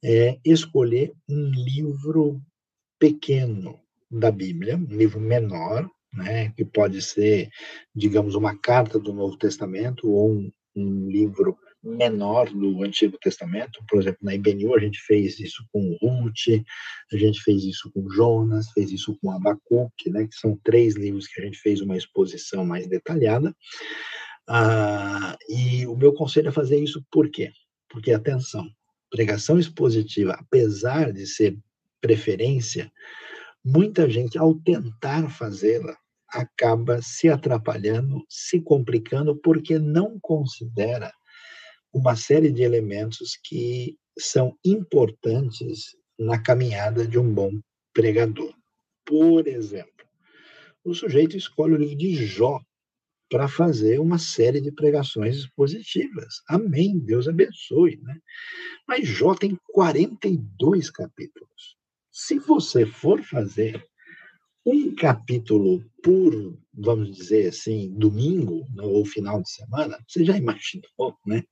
[0.04, 2.42] é escolher um livro
[3.00, 3.80] pequeno
[4.12, 7.50] da Bíblia, um livro menor, né, que pode ser,
[7.96, 13.84] digamos, uma carta do Novo Testamento ou um, um livro menor do Antigo Testamento.
[13.88, 16.64] Por exemplo, na IBNU a gente fez isso com Ruth,
[17.12, 21.28] a gente fez isso com Jonas, fez isso com Abacuque, né, que são três livros
[21.28, 23.56] que a gente fez uma exposição mais detalhada.
[24.48, 27.52] Ah, e o meu conselho é fazer isso por quê?
[27.90, 28.68] Porque, atenção,
[29.10, 31.58] pregação expositiva, apesar de ser
[32.02, 32.92] preferência,
[33.64, 35.96] muita gente, ao tentar fazê-la,
[36.28, 41.12] acaba se atrapalhando, se complicando, porque não considera
[41.94, 47.52] uma série de elementos que são importantes na caminhada de um bom
[47.94, 48.54] pregador.
[49.06, 50.06] Por exemplo,
[50.84, 52.60] o sujeito escolhe o livro de Jó
[53.30, 56.42] para fazer uma série de pregações positivas.
[56.48, 58.18] Amém, Deus abençoe, né?
[58.88, 61.78] Mas Jó tem 42 capítulos.
[62.12, 63.84] Se você for fazer
[64.66, 71.16] um capítulo por, vamos dizer assim, domingo né, ou final de semana, você já imaginou,
[71.26, 71.44] né?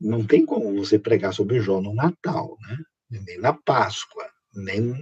[0.00, 2.78] Não tem como você pregar sobre Jó no Natal, né?
[3.10, 4.24] Nem na Páscoa,
[4.54, 4.94] nem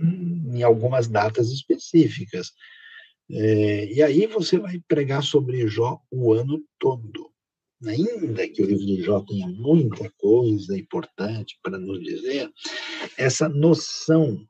[0.54, 2.52] em algumas datas específicas.
[3.30, 7.30] É, e aí você vai pregar sobre Jó o ano todo.
[7.86, 12.50] Ainda que o livro de Jó tenha muita coisa importante para nos dizer,
[13.16, 14.44] essa noção,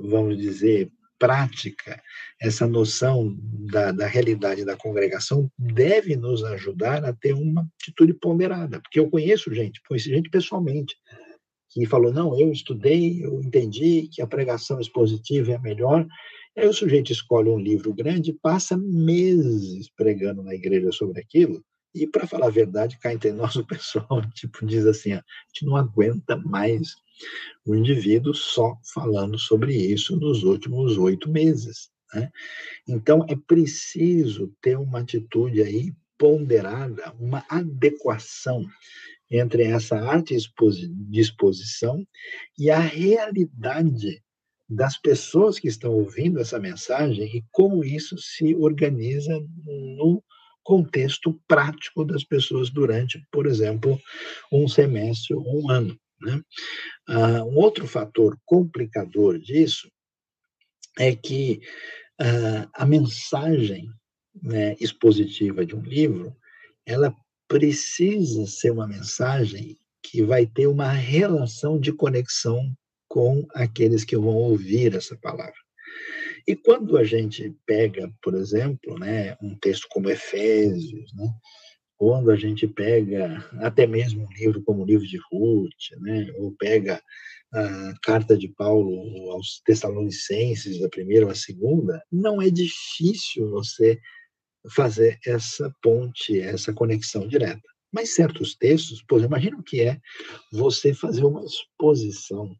[0.00, 2.00] vamos dizer, prática,
[2.40, 8.80] essa noção da, da realidade da congregação deve nos ajudar a ter uma atitude ponderada,
[8.80, 10.94] porque eu conheço gente, conheci gente pessoalmente,
[11.70, 16.06] que falou, não, eu estudei, eu entendi que a pregação expositiva é a melhor,
[16.56, 21.62] aí o sujeito escolhe um livro grande, passa meses pregando na igreja sobre aquilo,
[21.94, 25.64] e para falar a verdade, cá entre nós, o pessoal tipo, diz assim: a gente
[25.64, 26.94] não aguenta mais
[27.64, 31.90] o indivíduo só falando sobre isso nos últimos oito meses.
[32.14, 32.30] Né?
[32.88, 38.64] Então, é preciso ter uma atitude aí ponderada, uma adequação
[39.30, 42.06] entre essa arte de exposição
[42.58, 44.22] e a realidade
[44.68, 49.32] das pessoas que estão ouvindo essa mensagem e como isso se organiza
[49.64, 50.22] no
[50.62, 53.98] contexto prático das pessoas durante, por exemplo,
[54.50, 55.96] um semestre ou um ano.
[56.20, 56.40] Né?
[57.08, 59.90] Uh, um outro fator complicador disso
[60.98, 61.60] é que
[62.20, 63.88] uh, a mensagem
[64.42, 66.34] né, expositiva de um livro
[66.84, 67.14] ela
[67.48, 72.72] precisa ser uma mensagem que vai ter uma relação de conexão
[73.08, 75.54] com aqueles que vão ouvir essa palavra.
[76.46, 81.28] E quando a gente pega, por exemplo, né, um texto como Efésios, né,
[81.98, 86.54] quando a gente pega até mesmo um livro como o livro de Ruth, né, ou
[86.56, 87.02] pega
[87.52, 93.98] a carta de Paulo aos Tessalonicenses, da primeira ou a segunda, não é difícil você
[94.70, 97.62] fazer essa ponte, essa conexão direta.
[97.92, 99.98] Mas certos textos, por exemplo, imagina o que é
[100.52, 102.54] você fazer uma exposição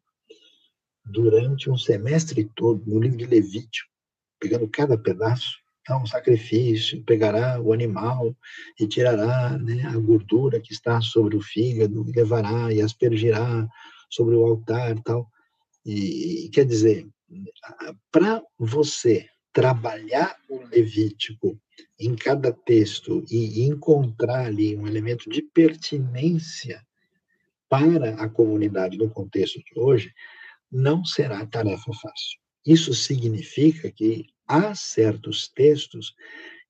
[1.05, 3.91] durante um semestre todo no livro de Levítico,
[4.39, 5.57] pegando cada pedaço,
[5.87, 8.35] então, sacrifício, pegará o animal
[8.77, 13.65] e tirará né, a gordura que está sobre o fígado, e levará e aspergirá
[14.09, 15.31] sobre o altar tal.
[15.85, 17.07] E quer dizer,
[18.11, 21.57] para você trabalhar o Levítico
[21.97, 26.85] em cada texto e encontrar ali um elemento de pertinência
[27.69, 30.13] para a comunidade no contexto de hoje,
[30.69, 32.39] não será tarefa fácil.
[32.65, 36.15] Isso significa que há certos textos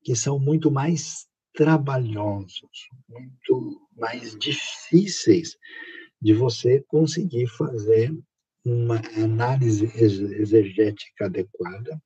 [0.04, 5.58] que são muito mais trabalhosos, muito mais difíceis
[6.22, 8.16] de você conseguir fazer
[8.66, 12.02] uma análise exegética adequada,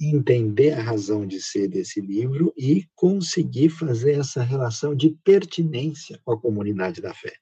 [0.00, 6.32] entender a razão de ser desse livro e conseguir fazer essa relação de pertinência com
[6.32, 7.32] a comunidade da fé.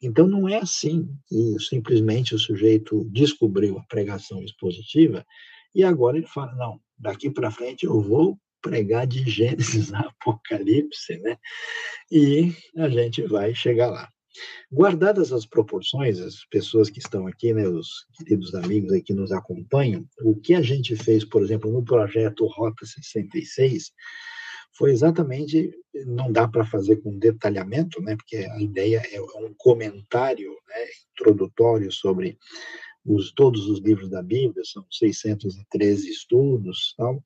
[0.00, 5.24] Então, não é assim que simplesmente o sujeito descobriu a pregação expositiva
[5.74, 11.18] e agora ele fala: não, daqui para frente eu vou pregar de Gênesis a Apocalipse,
[11.18, 11.36] né?
[12.10, 14.08] E a gente vai chegar lá.
[14.70, 19.30] Guardadas as proporções, as pessoas que estão aqui, né, os queridos amigos aí que nos
[19.30, 23.92] acompanham, o que a gente fez, por exemplo, no projeto Rota 66,
[24.74, 25.70] foi exatamente,
[26.06, 31.92] não dá para fazer com detalhamento, né, porque a ideia é um comentário né, introdutório
[31.92, 32.38] sobre
[33.04, 37.22] os, todos os livros da Bíblia, são 613 estudos, tal,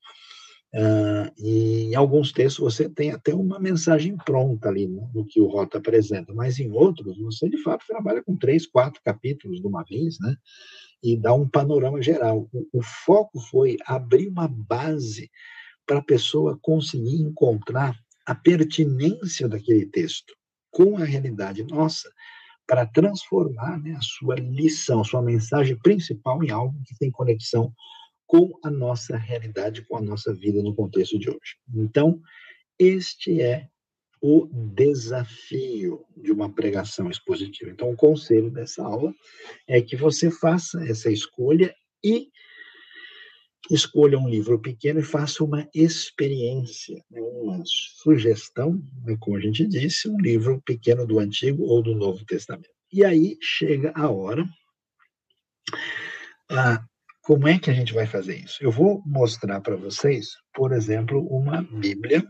[0.73, 5.39] Uh, e em alguns textos você tem até uma mensagem pronta ali no, no, que
[5.39, 9.65] o Rota apresenta, mas em outros você de fato trabalha com três, quatro capítulos de
[9.65, 10.35] uma vez, né?
[11.01, 12.49] E dá um panorama geral.
[12.51, 15.31] O, o foco foi abrir uma base
[15.85, 20.35] para a pessoa conseguir encontrar a pertinência daquele texto
[20.69, 22.09] com a realidade nossa,
[22.67, 27.73] para transformar né, a sua lição, sua mensagem principal em algo que tem conexão
[28.27, 31.55] com a nossa realidade, com a nossa vida no contexto de hoje.
[31.73, 32.21] Então,
[32.77, 33.69] este é
[34.21, 37.71] o desafio de uma pregação expositiva.
[37.71, 39.13] Então, o conselho dessa aula
[39.67, 42.29] é que você faça essa escolha e
[43.69, 49.67] escolha um livro pequeno e faça uma experiência, né, uma sugestão, né, como a gente
[49.67, 52.69] disse, um livro pequeno do Antigo ou do Novo Testamento.
[52.91, 54.47] E aí chega a hora
[56.49, 56.81] ah,
[57.21, 58.57] como é que a gente vai fazer isso?
[58.61, 62.25] Eu vou mostrar para vocês, por exemplo, uma Bíblia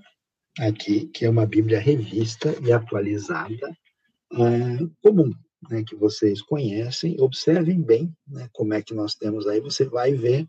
[0.59, 3.69] aqui, que é uma Bíblia revista e atualizada,
[4.33, 5.31] uh, comum,
[5.69, 7.15] né, que vocês conhecem.
[7.19, 10.47] Observem bem né, como é que nós temos aí, você vai ver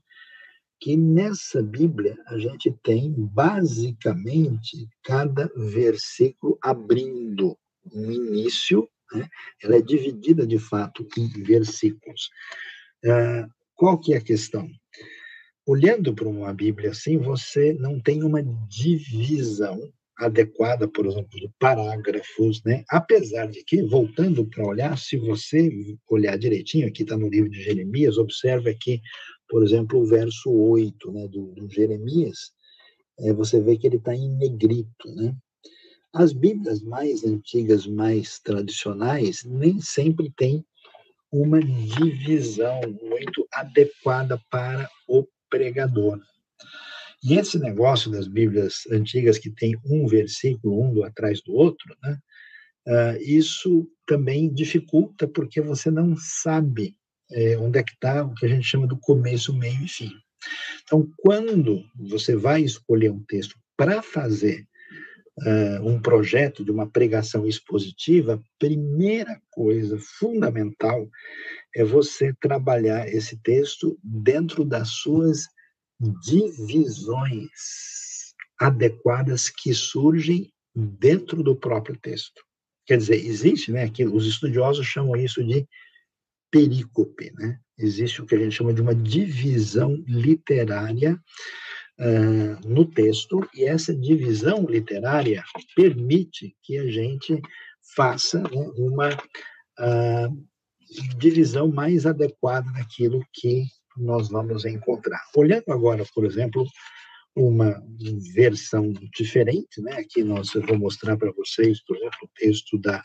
[0.80, 7.56] que nessa Bíblia a gente tem basicamente cada versículo abrindo
[7.92, 9.28] um início, né,
[9.62, 12.30] ela é dividida de fato em versículos.
[13.04, 14.68] Uh, qual que é a questão?
[15.66, 19.78] Olhando para uma Bíblia assim, você não tem uma divisão
[20.18, 22.84] adequada, por exemplo, de parágrafos, né?
[22.88, 25.70] Apesar de que, voltando para olhar, se você
[26.08, 29.00] olhar direitinho, aqui está no livro de Jeremias, observe aqui,
[29.48, 32.52] por exemplo, o verso 8 né, do, do Jeremias,
[33.20, 35.34] é, você vê que ele está em negrito, né?
[36.12, 40.64] As Bíblias mais antigas, mais tradicionais, nem sempre têm
[41.30, 46.18] uma divisão muito adequada para o pregador.
[47.22, 51.94] E esse negócio das Bíblias antigas que tem um versículo um do atrás do outro,
[52.02, 52.18] né?
[52.86, 56.96] Uh, isso também dificulta porque você não sabe
[57.32, 60.12] é, onde é que está o que a gente chama do começo, meio e fim.
[60.82, 64.66] Então, quando você vai escolher um texto para fazer
[65.38, 71.08] uh, um projeto de uma pregação expositiva, primeira coisa fundamental
[71.74, 75.44] é você trabalhar esse texto dentro das suas
[76.24, 77.48] divisões
[78.58, 82.42] adequadas que surgem dentro do próprio texto.
[82.86, 85.66] Quer dizer, existe, né, aqui, os estudiosos chamam isso de
[86.50, 87.58] perícope, né?
[87.78, 91.20] Existe o que a gente chama de uma divisão literária
[92.00, 95.44] uh, no texto, e essa divisão literária
[95.76, 97.40] permite que a gente
[97.94, 100.48] faça né, uma uh,
[101.18, 103.64] divisão mais adequada daquilo que
[103.96, 105.20] nós vamos encontrar.
[105.36, 106.64] Olhando agora, por exemplo,
[107.36, 107.80] uma
[108.34, 109.92] versão diferente, né?
[109.92, 113.02] Aqui nós eu vou mostrar para vocês, por exemplo, o texto da,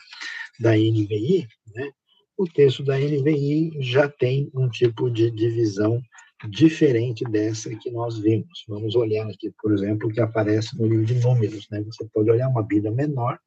[0.58, 1.92] da NVI, né?
[2.36, 6.00] O texto da NVI já tem um tipo de divisão
[6.48, 8.64] diferente dessa que nós vimos.
[8.68, 11.68] Vamos olhar aqui, por exemplo, o que aparece no livro de Números.
[11.70, 11.82] Né?
[11.84, 13.38] Você pode olhar uma Bíblia menor,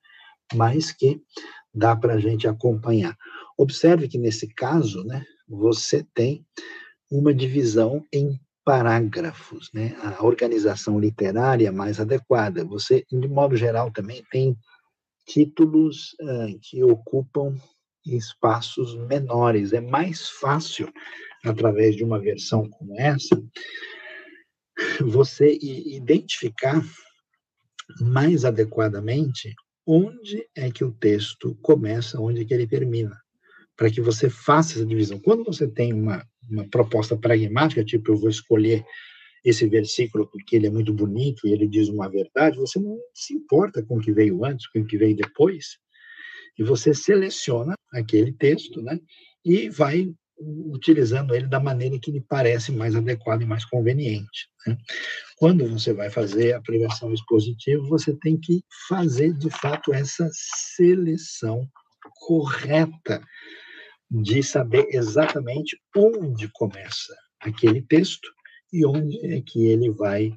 [0.55, 1.21] mas que
[1.73, 3.15] dá para a gente acompanhar.
[3.57, 6.45] Observe que nesse caso, né, você tem
[7.11, 9.95] uma divisão em parágrafos, né?
[10.01, 12.65] A organização literária mais adequada.
[12.65, 14.57] Você, de modo geral, também tem
[15.25, 17.55] títulos uh, que ocupam
[18.15, 19.73] espaços menores.
[19.73, 20.91] É mais fácil
[21.43, 23.41] através de uma versão como essa,
[25.01, 26.83] você identificar
[28.01, 29.53] mais adequadamente
[29.85, 33.17] onde é que o texto começa, onde é que ele termina.
[33.75, 35.19] para que você faça essa divisão.
[35.19, 38.83] Quando você tem uma, uma proposta pragmática, tipo, eu vou escolher
[39.45, 43.35] esse versículo porque ele é muito bonito e ele diz uma verdade, você não se
[43.35, 45.77] importa com o que veio antes, com o que veio depois,
[46.57, 48.99] e você seleciona aquele texto, né,
[49.45, 54.49] e vai utilizando ele da maneira que lhe parece mais adequada e mais conveniente.
[54.65, 54.77] Né?
[55.37, 60.29] Quando você vai fazer a pregação expositiva, você tem que fazer de fato essa
[60.75, 61.67] seleção
[62.19, 63.23] correta
[64.09, 68.29] de saber exatamente onde começa aquele texto
[68.71, 70.29] e onde é que ele vai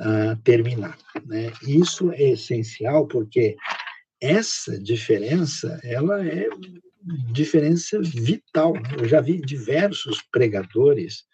[0.00, 0.98] uh, terminar.
[1.24, 1.52] Né?
[1.66, 3.56] Isso é essencial porque
[4.20, 6.48] essa diferença ela é
[7.32, 8.74] diferença vital.
[8.74, 8.96] Né?
[8.98, 11.24] Eu já vi diversos pregadores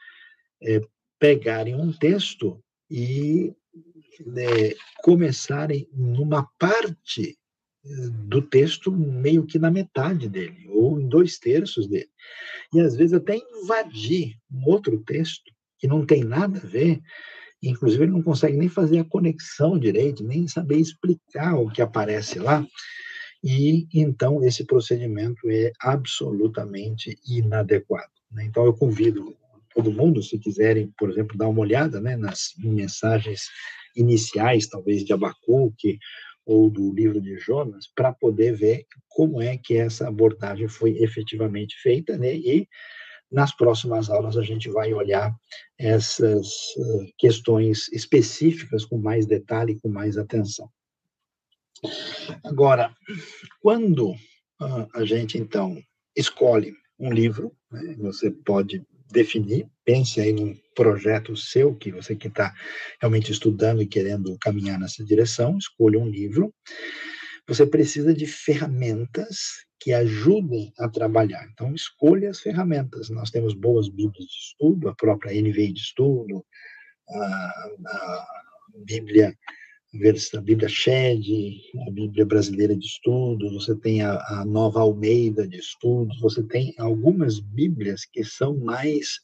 [0.62, 0.80] é,
[1.18, 3.54] pegarem um texto e
[4.26, 7.38] né, começarem numa parte
[8.28, 12.10] do texto meio que na metade dele, ou em dois terços dele.
[12.72, 17.00] E às vezes até invadir um outro texto que não tem nada a ver,
[17.62, 22.38] inclusive ele não consegue nem fazer a conexão direito, nem saber explicar o que aparece
[22.38, 22.66] lá,
[23.42, 28.10] e então esse procedimento é absolutamente inadequado.
[28.30, 28.44] Né?
[28.44, 29.36] Então eu convido
[29.74, 33.42] todo mundo, se quiserem, por exemplo, dar uma olhada né, nas mensagens
[33.96, 35.98] iniciais, talvez de Abacuque,
[36.44, 41.76] ou do livro de Jonas, para poder ver como é que essa abordagem foi efetivamente
[41.80, 42.34] feita, né?
[42.34, 42.66] E
[43.32, 45.34] nas próximas aulas a gente vai olhar
[45.78, 50.68] essas uh, questões específicas com mais detalhe, com mais atenção.
[52.44, 52.94] Agora,
[53.60, 55.76] quando uh, a gente então
[56.14, 62.28] escolhe um livro, né, você pode definir, pense aí num projeto seu, que você que
[62.28, 62.52] está
[63.00, 66.52] realmente estudando e querendo caminhar nessa direção, escolha um livro.
[67.48, 71.48] Você precisa de ferramentas que ajudem a trabalhar.
[71.52, 73.10] Então, escolha as ferramentas.
[73.10, 76.44] Nós temos boas bíblias de estudo, a própria NVI de estudo,
[77.08, 78.26] a, a
[78.86, 79.36] Bíblia
[80.34, 85.58] a Bíblia Shed, a Bíblia Brasileira de Estudos, você tem a, a, Nova Almeida de
[85.58, 89.20] Estudos, você tem algumas Bíblias que são mais,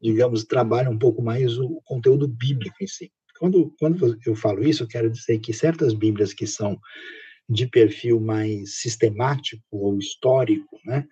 [0.00, 3.10] digamos, trabalham um pouco mais o conteúdo bíblico em si.
[3.36, 6.78] Quando, quando eu falo isso, eu quero dizer que certas Bíblias que são
[7.52, 11.04] de perfil mais sistemático ou histórico, né,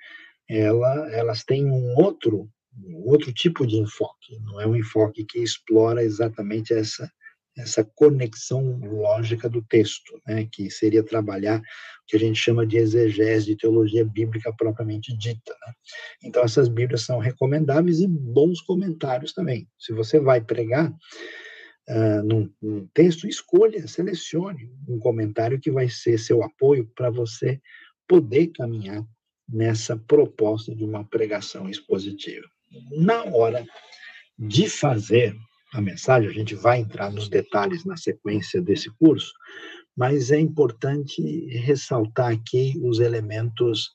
[0.49, 5.39] ela, elas têm um outro, um outro tipo de enfoque, não é um enfoque que
[5.39, 7.09] explora exatamente essa
[7.57, 11.63] essa conexão lógica do texto, né, que seria trabalhar o
[12.07, 15.53] que a gente chama de exegese, de teologia bíblica propriamente dita.
[15.67, 15.73] Né?
[16.25, 19.69] Então, essas Bíblias são recomendáveis e bons comentários também.
[19.79, 20.93] Se você vai pregar
[21.91, 27.61] uh, num, num texto, escolha, selecione um comentário que vai ser seu apoio para você
[28.09, 29.05] poder caminhar
[29.49, 32.47] nessa proposta de uma pregação expositiva.
[32.93, 33.67] Na hora
[34.39, 35.37] de fazer
[35.73, 39.33] a mensagem, a gente vai entrar nos detalhes na sequência desse curso,
[39.97, 41.21] mas é importante
[41.59, 43.91] ressaltar aqui os elementos,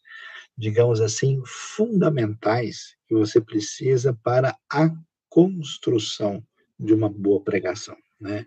[0.57, 4.89] digamos assim, fundamentais que você precisa para a
[5.29, 6.43] construção
[6.79, 7.95] de uma boa pregação.
[8.19, 8.45] Né?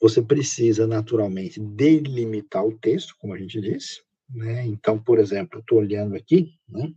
[0.00, 4.02] Você precisa, naturalmente, delimitar o texto, como a gente disse.
[4.28, 4.64] Né?
[4.66, 6.92] Então, por exemplo, estou olhando aqui, né?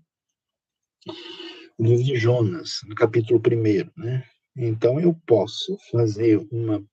[1.77, 4.23] o livro de Jonas, no capítulo 1, né?
[4.55, 6.85] Então, eu posso fazer uma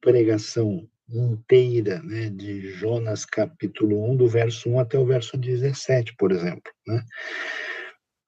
[0.00, 6.32] pregação inteira né, de Jonas capítulo 1, do verso 1 até o verso 17, por
[6.32, 6.72] exemplo.
[6.86, 7.04] Né?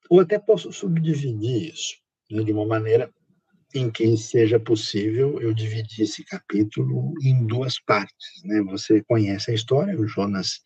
[0.09, 1.96] Ou até posso subdividir isso
[2.30, 3.12] né, de uma maneira
[3.76, 8.42] em que seja possível eu dividir esse capítulo em duas partes.
[8.44, 8.62] Né?
[8.70, 10.60] Você conhece a história, o Jonas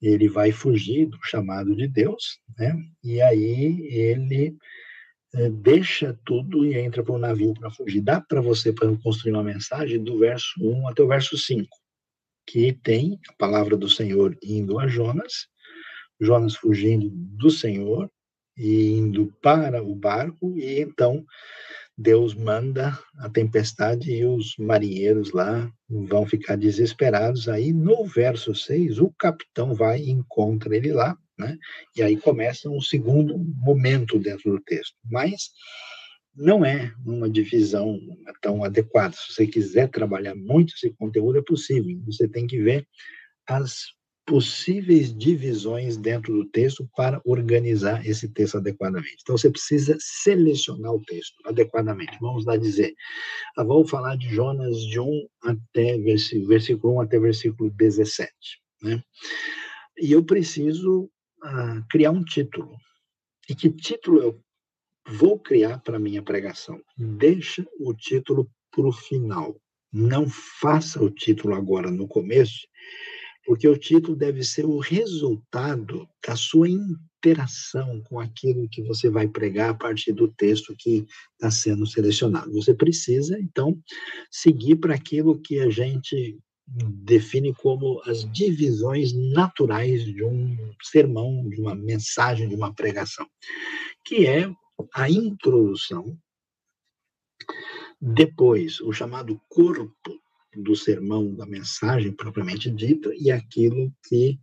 [0.00, 2.76] ele vai fugir do chamado de Deus, né?
[3.02, 4.56] e aí ele
[5.34, 8.00] é, deixa tudo e entra para o navio para fugir.
[8.00, 8.72] Dá para você
[9.02, 11.66] construir uma mensagem do verso 1 até o verso 5,
[12.46, 15.48] que tem a palavra do Senhor indo a Jonas,
[16.20, 18.10] Jonas fugindo do Senhor
[18.56, 21.24] e indo para o barco, e então
[21.96, 27.48] Deus manda a tempestade e os marinheiros lá vão ficar desesperados.
[27.48, 31.58] Aí no verso 6, o capitão vai e encontra ele lá né?
[31.96, 34.94] E aí começa um segundo momento dentro do texto.
[35.04, 35.50] Mas
[36.34, 37.98] não é uma divisão
[38.40, 39.14] tão adequada.
[39.14, 42.00] Se você quiser trabalhar muito esse conteúdo, é possível.
[42.06, 42.86] Você tem que ver
[43.46, 43.86] as
[44.26, 49.18] possíveis divisões dentro do texto para organizar esse texto adequadamente.
[49.22, 52.16] Então, você precisa selecionar o texto adequadamente.
[52.20, 52.94] Vamos lá dizer,
[53.56, 58.32] ah, vamos falar de Jonas de 1 até versículo, versículo 1 até versículo 17.
[58.82, 59.02] Né?
[59.98, 61.10] E eu preciso
[61.90, 62.76] criar um título.
[63.48, 64.40] E que título eu
[65.06, 66.80] vou criar para minha pregação?
[66.96, 69.54] Deixa o título para o final.
[69.92, 72.66] Não faça o título agora no começo,
[73.46, 79.28] porque o título deve ser o resultado da sua interação com aquilo que você vai
[79.28, 82.52] pregar a partir do texto que está sendo selecionado.
[82.52, 83.78] Você precisa, então,
[84.30, 91.60] seguir para aquilo que a gente define como as divisões naturais de um sermão, de
[91.60, 93.26] uma mensagem, de uma pregação,
[94.04, 94.50] que é
[94.94, 96.18] a introdução,
[98.00, 100.23] depois o chamado corpo
[100.56, 104.38] do sermão, da mensagem propriamente dita, e aquilo que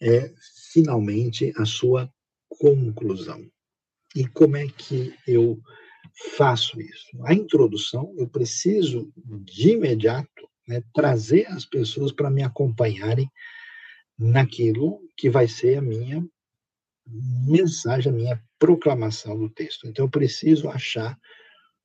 [0.00, 0.32] é
[0.72, 2.12] finalmente a sua
[2.48, 3.44] conclusão.
[4.14, 5.60] E como é que eu
[6.36, 7.06] faço isso?
[7.24, 9.12] A introdução, eu preciso
[9.44, 13.30] de imediato né, trazer as pessoas para me acompanharem
[14.18, 16.26] naquilo que vai ser a minha
[17.46, 19.86] mensagem, a minha proclamação do texto.
[19.86, 21.18] Então, eu preciso achar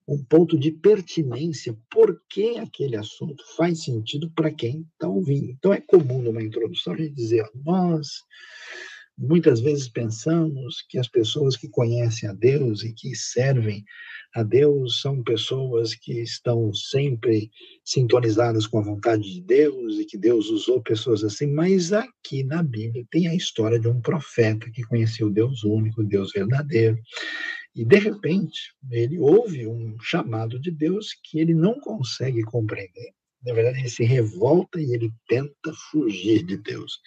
[0.08, 5.50] um ponto de pertinência, por que aquele assunto faz sentido para quem está ouvindo.
[5.52, 8.08] Então, é comum numa introdução a gente dizer, nós
[9.18, 13.84] muitas vezes pensamos que as pessoas que conhecem a Deus e que servem
[14.36, 17.52] a Deus são pessoas que estão sempre
[17.86, 22.64] sintonizadas com a vontade de Deus e que Deus usou pessoas assim, mas aqui na
[22.64, 26.98] Bíblia tem a história de um profeta que conheceu Deus único, Deus verdadeiro.
[27.76, 33.14] E de repente, ele ouve um chamado de Deus que ele não consegue compreender.
[33.46, 37.00] Na verdade, ele se revolta e ele tenta fugir de Deus.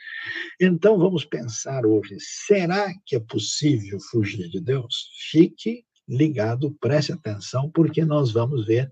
[0.60, 5.08] Então, vamos pensar hoje: será que é possível fugir de Deus?
[5.30, 8.90] Fique ligado, preste atenção, porque nós vamos ver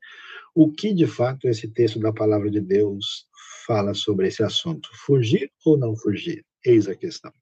[0.55, 3.27] o que de fato esse texto da palavra de Deus
[3.67, 4.89] fala sobre esse assunto.
[5.05, 6.45] Fugir ou não fugir?
[6.65, 7.33] Eis a questão.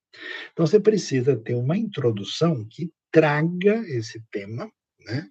[0.52, 4.70] Então você precisa ter uma introdução que traga esse tema,
[5.04, 5.28] né?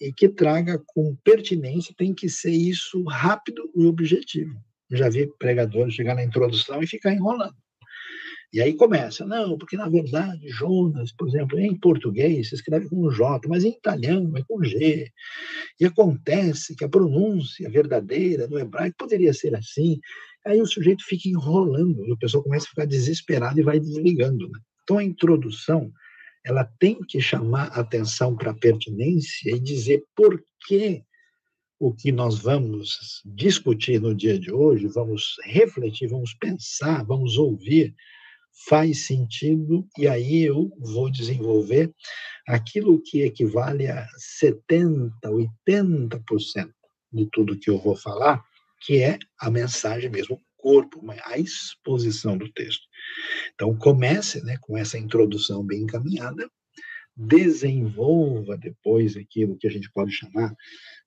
[0.00, 4.58] E que traga com pertinência, tem que ser isso rápido e objetivo.
[4.90, 7.56] já vi pregadores chegar na introdução e ficar enrolando.
[8.52, 13.08] E aí começa, não, porque na verdade Jonas, por exemplo, em português se escreve com
[13.08, 15.08] J, mas em italiano é com G.
[15.78, 20.00] E acontece que a pronúncia verdadeira no hebraico poderia ser assim.
[20.46, 24.48] Aí o sujeito fica enrolando, e o pessoal começa a ficar desesperado e vai desligando.
[24.48, 24.58] Né?
[24.82, 25.92] Então a introdução,
[26.44, 31.04] ela tem que chamar atenção para a pertinência e dizer por que
[31.78, 37.94] o que nós vamos discutir no dia de hoje, vamos refletir, vamos pensar, vamos ouvir,
[38.68, 41.90] faz sentido, e aí eu vou desenvolver
[42.46, 44.06] aquilo que equivale a
[44.42, 46.70] 70%, 80%
[47.12, 48.44] de tudo que eu vou falar,
[48.80, 52.86] que é a mensagem mesmo, o corpo, a exposição do texto.
[53.54, 56.50] Então, comece né, com essa introdução bem encaminhada,
[57.16, 60.54] desenvolva depois aquilo que a gente pode chamar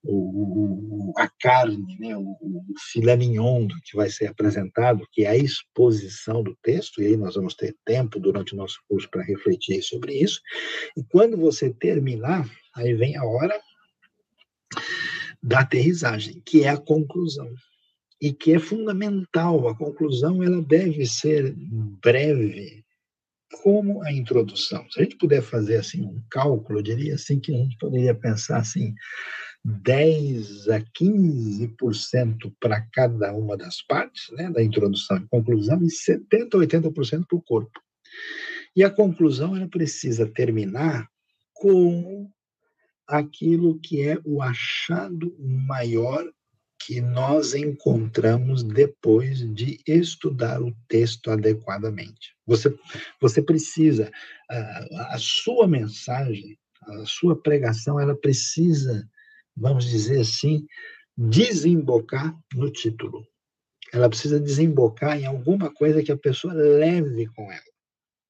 [0.04, 5.30] o, o, a carne, né, o, o filé mignon que vai ser apresentado, que é
[5.30, 9.24] a exposição do texto, e aí nós vamos ter tempo durante o nosso curso para
[9.24, 10.42] refletir sobre isso.
[10.96, 13.60] E quando você terminar, aí vem a hora
[15.44, 17.54] da aterrissagem, que é a conclusão.
[18.22, 21.54] E que é fundamental, a conclusão ela deve ser
[22.02, 22.86] breve,
[23.62, 24.86] como a introdução.
[24.90, 28.16] Se a gente puder fazer assim um cálculo, eu diria assim que a gente poderia
[28.16, 28.96] pensar assim,
[29.66, 36.58] 10 a 15% para cada uma das partes, né, da introdução e conclusão, e 70
[36.58, 37.80] a 80% para o corpo.
[38.76, 41.08] E a conclusão ela precisa terminar
[41.54, 42.30] com
[43.18, 46.26] aquilo que é o achado maior
[46.80, 52.36] que nós encontramos depois de estudar o texto adequadamente.
[52.46, 52.76] Você,
[53.22, 54.12] você precisa,
[54.50, 59.10] a, a sua mensagem, a sua pregação, ela precisa
[59.56, 60.66] vamos dizer assim,
[61.18, 63.26] desembocar no título.
[63.92, 67.62] Ela precisa desembocar em alguma coisa que a pessoa leve com ela.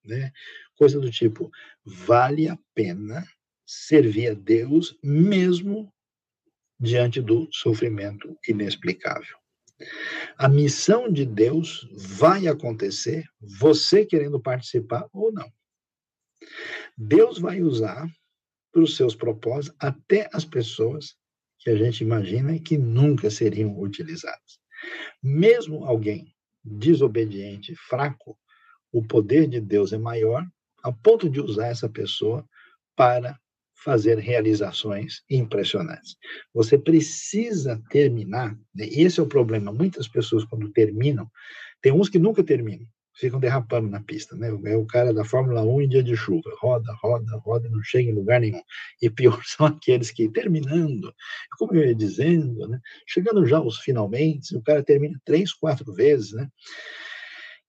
[0.04, 0.32] Né?
[0.78, 1.50] Coisa do tipo,
[1.86, 3.26] vale a pena
[3.66, 5.94] servir a Deus mesmo
[6.80, 9.38] diante do sofrimento inexplicável.
[10.38, 15.52] A missão de Deus vai acontecer, você querendo participar ou não.
[16.98, 18.08] Deus vai usar
[18.72, 21.16] para os seus propósitos até as pessoas
[21.60, 24.60] que a gente imagina que nunca seriam utilizadas.
[25.22, 26.34] Mesmo alguém
[26.64, 28.38] desobediente, fraco,
[28.92, 30.46] o poder de Deus é maior
[30.84, 32.48] a ponto de usar essa pessoa
[32.96, 33.40] para
[33.84, 36.16] fazer realizações impressionantes.
[36.54, 38.86] Você precisa terminar, né?
[38.88, 39.74] esse é o problema.
[39.74, 41.30] Muitas pessoas, quando terminam,
[41.82, 44.50] tem uns que nunca terminam, ficam derrapando na pista, né?
[44.66, 48.10] É o cara da Fórmula 1 em dia de chuva, roda, roda, roda, não chega
[48.10, 48.62] em lugar nenhum.
[49.02, 51.14] E pior são aqueles que, terminando,
[51.58, 52.80] como eu ia dizendo, né?
[53.08, 56.48] Chegando já aos finalmente, o cara termina três, quatro vezes, né?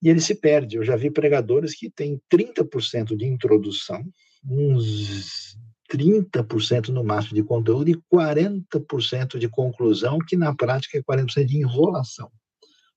[0.01, 0.77] E ele se perde.
[0.77, 4.05] Eu já vi pregadores que têm 30% de introdução,
[4.47, 5.57] uns
[5.95, 11.59] 30% no máximo de conteúdo e 40% de conclusão, que na prática é 40% de
[11.59, 12.31] enrolação,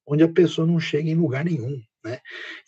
[0.06, 1.80] onde a pessoa não chega em lugar nenhum.
[2.04, 2.20] Né?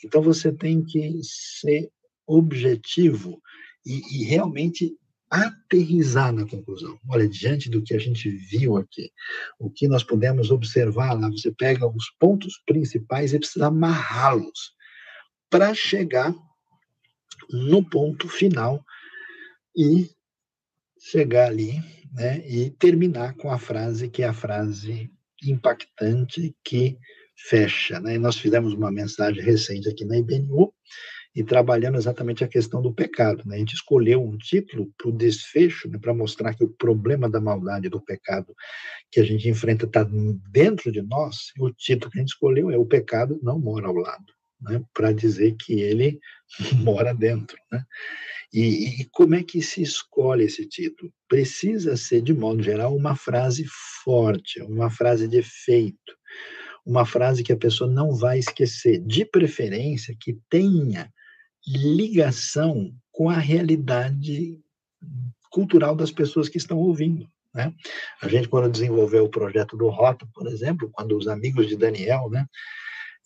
[0.06, 1.90] Então você tem que ser
[2.28, 3.42] objetivo
[3.86, 4.96] e, e realmente
[5.32, 7.00] aterrizar na conclusão.
[7.08, 9.12] Olha, diante do que a gente viu aqui,
[9.60, 14.74] o que nós pudemos observar lá, você pega os pontos principais e precisa amarrá-los
[15.50, 16.34] para chegar
[17.52, 18.84] no ponto final
[19.76, 20.10] e
[21.00, 21.82] chegar ali,
[22.14, 25.12] né, e terminar com a frase que é a frase
[25.44, 26.98] impactante que
[27.36, 28.16] fecha, né?
[28.16, 30.74] E nós fizemos uma mensagem recente aqui na IBNU
[31.36, 33.56] e trabalhando exatamente a questão do pecado, né?
[33.56, 37.40] A gente escolheu um título para o desfecho, né, para mostrar que o problema da
[37.40, 38.54] maldade do pecado
[39.12, 40.06] que a gente enfrenta está
[40.52, 41.52] dentro de nós.
[41.58, 44.84] E o título que a gente escolheu é o pecado não mora ao lado, né?
[44.94, 46.20] Para dizer que ele
[46.84, 47.84] mora dentro, né?
[48.52, 51.14] E, e, como é que se escolhe esse título?
[51.28, 53.64] Precisa ser, de modo geral, uma frase
[54.04, 56.18] forte, uma frase de efeito,
[56.84, 61.14] uma frase que a pessoa não vai esquecer, de preferência que tenha
[61.68, 64.60] ligação com a realidade
[65.52, 67.30] cultural das pessoas que estão ouvindo.
[67.54, 67.74] Né?
[68.22, 72.30] A gente, quando desenvolveu o projeto do Rota, por exemplo, quando os amigos de Daniel,
[72.30, 72.46] né,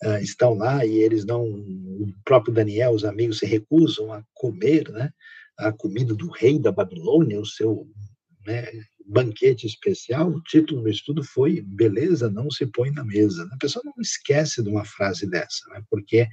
[0.04, 4.88] uh, estão lá e eles não, o próprio Daniel, os amigos se recusam a comer,
[4.90, 5.10] né,
[5.58, 7.88] a comida do rei da Babilônia, o seu
[8.46, 8.66] né,
[9.06, 13.48] banquete especial, o título do estudo foi Beleza não se põe na mesa.
[13.52, 16.26] A pessoa não esquece de uma frase dessa, né, porque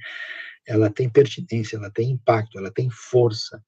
[0.66, 3.62] ela tem pertinência, ela tem impacto, ela tem força.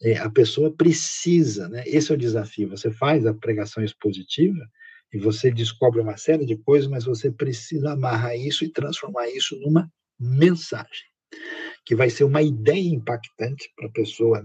[0.00, 1.82] É, a pessoa precisa, né?
[1.84, 2.68] Esse é o desafio.
[2.68, 4.64] Você faz a pregação expositiva,
[5.12, 9.58] e você descobre uma série de coisas, mas você precisa amarrar isso e transformar isso
[9.60, 11.06] numa mensagem,
[11.84, 14.44] que vai ser uma ideia impactante para a pessoa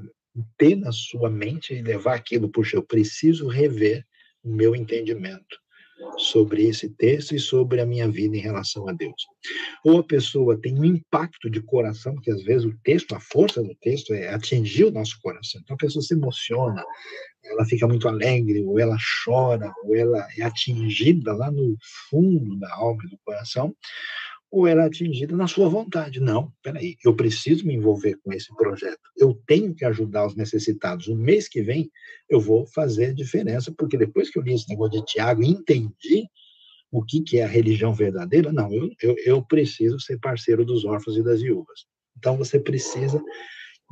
[0.57, 4.05] ter na sua mente e levar aquilo, puxa, eu preciso rever
[4.43, 5.62] o meu entendimento
[6.18, 9.28] sobre esse texto e sobre a minha vida em relação a Deus.
[9.84, 13.62] Ou a pessoa tem um impacto de coração, porque às vezes o texto, a força
[13.62, 15.62] do texto é atingir o nosso coração.
[15.64, 16.84] Então a pessoa se emociona,
[17.43, 21.76] ela fica muito alegre, ou ela chora, ou ela é atingida lá no
[22.10, 23.76] fundo da alma e do coração,
[24.54, 26.20] ou ela é atingida na sua vontade.
[26.20, 31.08] Não, peraí, eu preciso me envolver com esse projeto, eu tenho que ajudar os necessitados.
[31.08, 31.89] O mês que vem
[32.30, 36.28] eu vou fazer diferença, porque depois que eu li esse negócio de Tiago e entendi
[36.91, 40.86] o que, que é a religião verdadeira, não, eu, eu, eu preciso ser parceiro dos
[40.86, 41.88] órfãos e das viúvas.
[42.16, 43.20] Então você precisa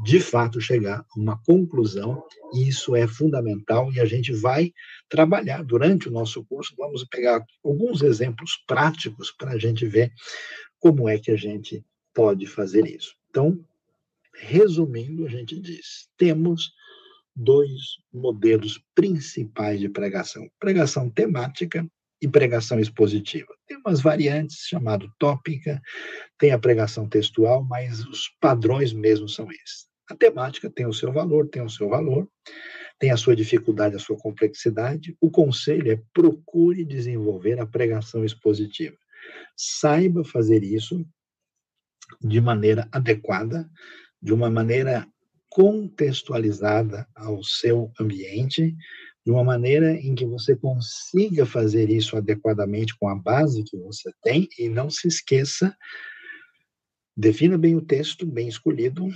[0.04, 2.24] de fato chegar a uma conclusão,
[2.54, 4.72] e isso é fundamental, e a gente vai
[5.10, 10.12] trabalhar durante o nosso curso, vamos pegar alguns exemplos práticos para a gente ver
[10.80, 13.16] como é que a gente pode fazer isso.
[13.30, 13.64] Então,
[14.34, 16.72] resumindo, a gente diz: temos
[17.36, 21.86] dois modelos principais de pregação: pregação temática
[22.22, 23.54] e pregação expositiva.
[23.68, 25.82] Tem umas variantes chamado tópica,
[26.38, 29.90] tem a pregação textual, mas os padrões mesmo são esses.
[30.10, 32.30] A temática tem o seu valor, tem o seu valor,
[33.00, 35.16] tem a sua dificuldade, a sua complexidade.
[35.20, 38.98] O conselho é procure desenvolver a pregação expositiva.
[39.56, 41.04] Saiba fazer isso
[42.22, 43.70] de maneira adequada,
[44.22, 45.08] de uma maneira
[45.50, 48.76] contextualizada ao seu ambiente,
[49.26, 54.12] de uma maneira em que você consiga fazer isso adequadamente com a base que você
[54.24, 55.76] tem e não se esqueça
[57.16, 59.08] defina bem o texto, bem escolhido,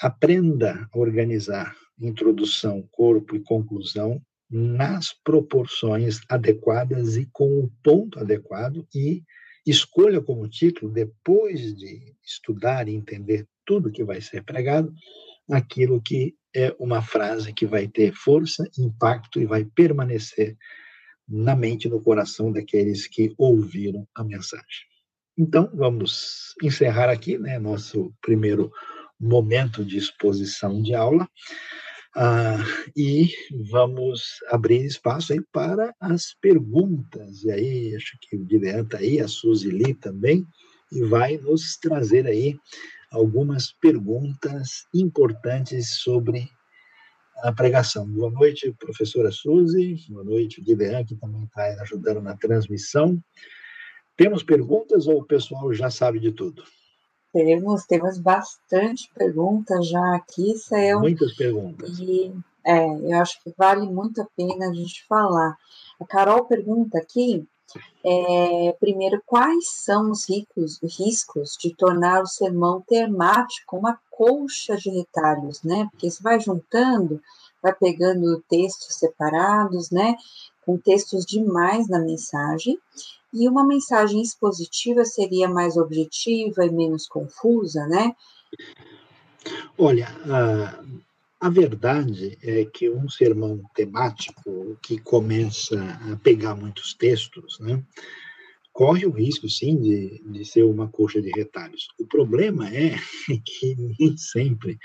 [0.00, 8.86] aprenda a organizar introdução, corpo e conclusão nas proporções adequadas e com o ponto adequado
[8.94, 9.22] e
[9.66, 14.92] escolha como título, depois de estudar e entender tudo que vai ser pregado,
[15.50, 20.56] aquilo que é uma frase que vai ter força, impacto e vai permanecer
[21.28, 24.90] na mente e no coração daqueles que ouviram a mensagem.
[25.38, 28.70] Então, vamos encerrar aqui, né, nosso primeiro
[29.18, 31.28] momento de exposição de aula.
[32.16, 32.58] Ah,
[32.96, 33.28] e
[33.70, 37.44] vamos abrir espaço aí para as perguntas.
[37.44, 40.44] E aí, acho que o Guilherme está aí, a Suzy Lee também,
[40.90, 42.58] e vai nos trazer aí
[43.10, 46.48] algumas perguntas importantes sobre
[47.42, 48.06] a pregação.
[48.06, 49.96] Boa noite, professora Suzy.
[50.08, 53.22] Boa noite, Guilherme, que também está ajudando na transmissão.
[54.16, 56.62] Temos perguntas ou o pessoal já sabe de tudo?
[57.32, 61.00] Temos, temos bastante perguntas já aqui, Céu.
[61.00, 61.98] Muitas perguntas.
[61.98, 62.32] E
[62.66, 65.56] é, eu acho que vale muito a pena a gente falar.
[66.00, 67.46] A Carol pergunta aqui,
[68.04, 74.90] é, primeiro, quais são os ricos, riscos de tornar o sermão temático uma colcha de
[74.90, 75.88] retalhos, né?
[75.90, 77.20] Porque você vai juntando,
[77.62, 80.16] vai pegando textos separados, né?
[80.64, 82.78] Com textos demais na mensagem,
[83.32, 88.14] e uma mensagem expositiva seria mais objetiva e menos confusa, né?
[89.78, 90.82] Olha, a,
[91.40, 95.82] a verdade é que um sermão temático que começa
[96.12, 97.82] a pegar muitos textos, né,
[98.72, 101.88] corre o risco, sim, de, de ser uma coxa de retalhos.
[101.98, 102.94] O problema é
[103.44, 104.78] que nem sempre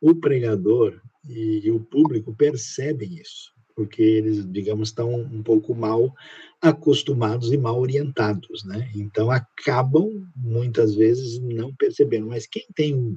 [0.00, 6.14] o pregador e o público percebem isso porque eles, digamos, estão um pouco mal
[6.60, 8.90] acostumados e mal orientados, né?
[8.94, 12.26] Então acabam muitas vezes não percebendo.
[12.26, 13.16] Mas quem tem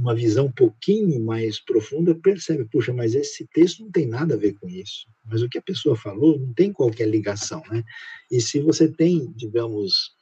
[0.00, 4.38] uma visão um pouquinho mais profunda percebe, puxa, mas esse texto não tem nada a
[4.38, 5.06] ver com isso.
[5.26, 7.84] Mas o que a pessoa falou não tem qualquer ligação, né?
[8.30, 10.12] E se você tem, digamos,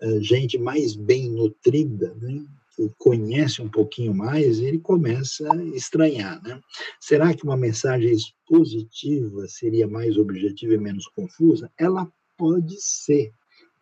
[0.00, 2.44] eh, gente mais bem nutrida, né?
[2.74, 6.60] que conhece um pouquinho mais, ele começa a estranhar, né?
[6.98, 11.70] Será que uma mensagem expositiva seria mais objetiva e menos confusa?
[11.78, 13.30] Ela pode ser,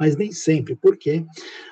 [0.00, 1.26] mas nem sempre, porque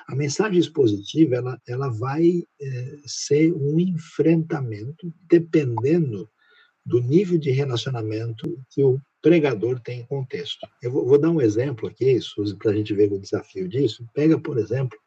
[0.07, 6.29] a mensagem expositiva ela, ela vai é, ser um enfrentamento dependendo
[6.85, 10.67] do nível de relacionamento que o pregador tem com o texto.
[10.79, 14.07] Eu vou, vou dar um exemplo aqui, Suzy, para a gente ver o desafio disso.
[14.13, 14.97] Pega, por exemplo,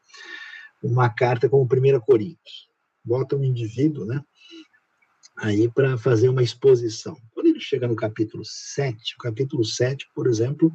[0.83, 2.67] uma carta como 1 Coríntios.
[3.05, 4.21] Bota um indivíduo, né?
[5.37, 7.17] Aí para fazer uma exposição.
[7.33, 10.71] Quando ele chega no capítulo 7, o capítulo 7, por exemplo,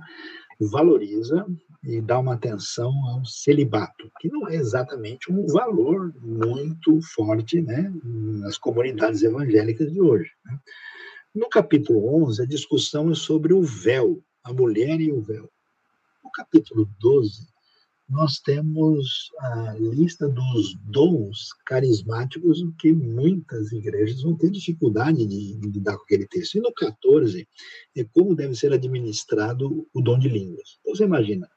[0.61, 1.47] valoriza
[1.85, 7.93] e dá uma atenção ao celibato, que não é exatamente um valor muito forte né,
[8.05, 10.31] nas comunidades evangélicas de hoje.
[10.45, 10.59] Né?
[11.35, 15.49] No capítulo 11, a discussão é sobre o véu, a mulher e o véu.
[16.25, 17.47] No capítulo 12,
[18.09, 25.69] nós temos a lista dos dons carismáticos que muitas igrejas vão ter dificuldade de, de
[25.69, 26.57] lidar com aquele texto.
[26.57, 27.47] E no 14
[27.97, 30.79] é como deve ser administrado o dom de línguas.
[30.81, 31.49] Então você imagina,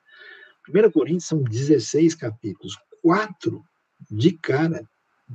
[0.68, 3.64] 1 Coríntios são 16 capítulos, quatro
[4.10, 4.86] de cara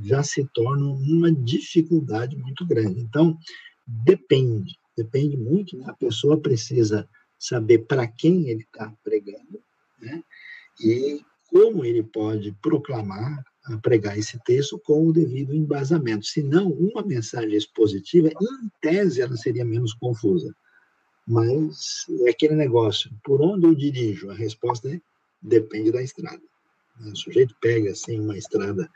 [0.03, 3.01] já se tornam uma dificuldade muito grande.
[3.01, 3.39] Então,
[3.87, 5.87] depende, depende muito, né?
[5.89, 7.09] a pessoa precisa
[7.39, 9.63] saber para quem ele está pregando,
[10.01, 10.23] né?
[10.81, 11.21] E
[11.51, 13.43] como ele pode proclamar,
[13.83, 16.27] pregar esse texto com o devido embasamento.
[16.27, 20.55] Senão, uma mensagem expositiva, em tese, ela seria menos confusa.
[21.27, 24.31] Mas é aquele negócio, por onde eu dirijo?
[24.31, 25.01] A resposta é,
[25.43, 26.43] depende da estrada.
[27.01, 28.89] O sujeito pega, assim, uma estrada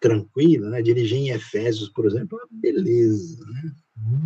[0.00, 0.80] tranquila, né?
[0.82, 3.72] dirigir em Efésios, por exemplo, é uma beleza, né?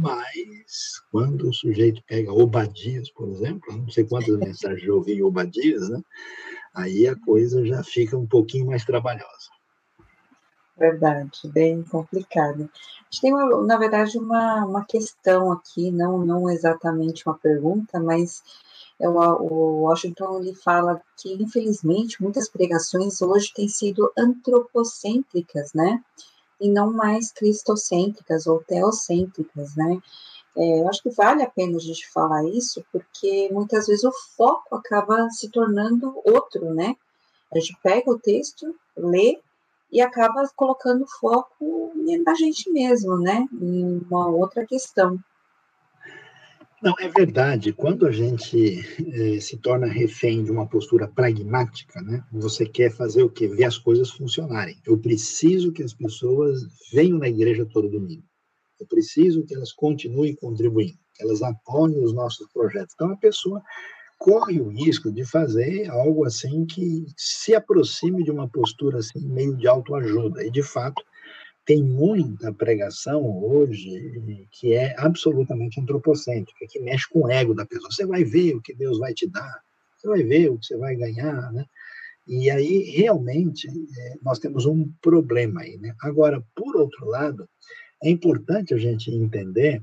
[0.01, 5.23] Mas, quando o sujeito pega Obadias, por exemplo, não sei quantas mensagens eu ouvi em
[5.23, 6.01] Obadias, né?
[6.77, 9.57] Aí a coisa já fica um pouquinho mais trabalhosa.
[10.77, 12.68] Verdade, bem complicado.
[13.01, 17.99] A gente tem, uma, na verdade, uma, uma questão aqui, não, não exatamente uma pergunta,
[17.99, 18.43] mas
[19.01, 26.03] é o, o Washington ele fala que, infelizmente, muitas pregações hoje têm sido antropocêntricas, né?
[26.61, 29.99] E não mais cristocêntricas ou teocêntricas, né?
[30.57, 34.13] É, eu acho que vale a pena a gente falar isso, porque muitas vezes o
[34.37, 36.97] foco acaba se tornando outro, né?
[37.53, 39.39] A gente pega o texto, lê
[39.93, 41.93] e acaba colocando foco
[42.25, 43.47] na gente mesmo, né?
[43.53, 45.19] Em uma outra questão.
[46.83, 47.73] Não, é verdade.
[47.73, 48.85] Quando a gente
[49.15, 52.23] eh, se torna refém de uma postura pragmática, né?
[52.33, 53.49] Você quer fazer o quê?
[53.49, 54.77] Ver as coisas funcionarem.
[54.87, 56.61] Eu preciso que as pessoas
[56.93, 58.25] venham na igreja todo domingo.
[58.81, 62.95] É preciso que elas continuem contribuindo, que elas apoiem os nossos projetos.
[62.95, 63.62] Então, a pessoa
[64.18, 69.57] corre o risco de fazer algo assim que se aproxime de uma postura assim meio
[69.57, 70.45] de autoajuda.
[70.45, 71.03] E, de fato,
[71.64, 77.91] tem muita pregação hoje que é absolutamente antropocêntrica, que mexe com o ego da pessoa.
[77.91, 79.61] Você vai ver o que Deus vai te dar,
[79.97, 81.64] você vai ver o que você vai ganhar, né?
[82.27, 85.95] E aí, realmente, é, nós temos um problema aí, né?
[86.03, 87.49] Agora, por outro lado,
[88.03, 89.82] é importante a gente entender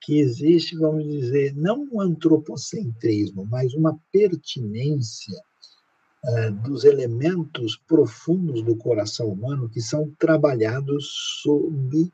[0.00, 5.38] que existe, vamos dizer, não um antropocentrismo, mas uma pertinência
[6.24, 11.06] uh, dos elementos profundos do coração humano que são trabalhados
[11.42, 12.12] sob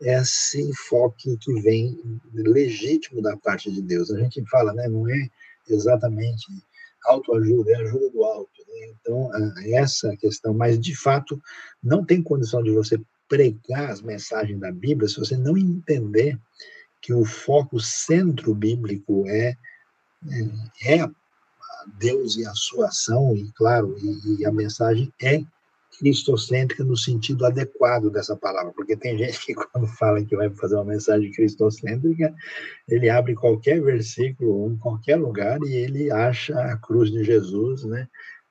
[0.00, 1.98] esse enfoque que vem
[2.32, 4.10] legítimo da parte de Deus.
[4.10, 5.28] A gente fala, né, não é
[5.68, 6.46] exatamente
[7.04, 8.94] autoajuda, é ajuda do alto, né?
[9.00, 9.30] Então,
[9.72, 11.40] essa questão, mas de fato,
[11.82, 16.38] não tem condição de você pregar as mensagens da Bíblia se você não entender
[17.00, 19.56] que o foco centro bíblico é,
[20.84, 21.10] é, é
[21.98, 25.42] Deus e a sua ação, e claro, e, e a mensagem é
[25.98, 30.76] cristocêntrica no sentido adequado dessa palavra, porque tem gente que quando fala que vai fazer
[30.76, 32.34] uma mensagem cristocêntrica,
[32.88, 38.08] ele abre qualquer versículo em qualquer lugar e ele acha a cruz de Jesus, né,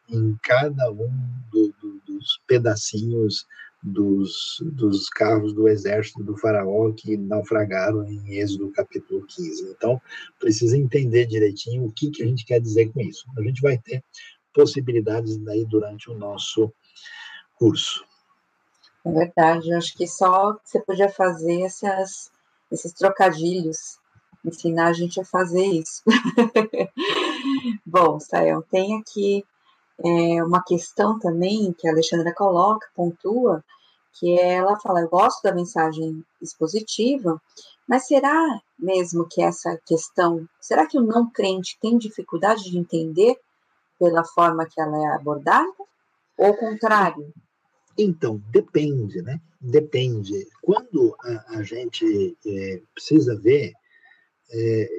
[0.10, 1.12] em cada um
[1.52, 3.46] do, do, dos pedacinhos
[3.82, 9.72] dos, dos carros do exército do faraó que naufragaram em Êxodo capítulo 15.
[9.72, 10.02] Então,
[10.40, 13.26] precisa entender direitinho o que, que a gente quer dizer com isso.
[13.38, 14.04] A gente vai ter
[14.54, 16.72] possibilidades daí durante o nosso
[17.56, 18.04] curso.
[19.06, 22.32] É verdade, acho que só você podia fazer essas,
[22.72, 24.00] esses trocadilhos,
[24.44, 26.02] ensinar a gente a fazer isso.
[27.86, 29.46] Bom, Sael, tem aqui
[30.04, 33.64] é, uma questão também que a Alexandra coloca, pontua,
[34.14, 37.42] que ela fala, eu gosto da mensagem expositiva,
[37.88, 43.36] mas será mesmo que essa questão, será que o não crente tem dificuldade de entender
[44.00, 45.74] pela forma que ela é abordada?
[46.38, 47.34] Ou o contrário?
[47.98, 49.42] Então, depende, né?
[49.60, 50.48] Depende.
[50.62, 53.74] Quando a, a gente é, precisa ver
[54.52, 54.90] é,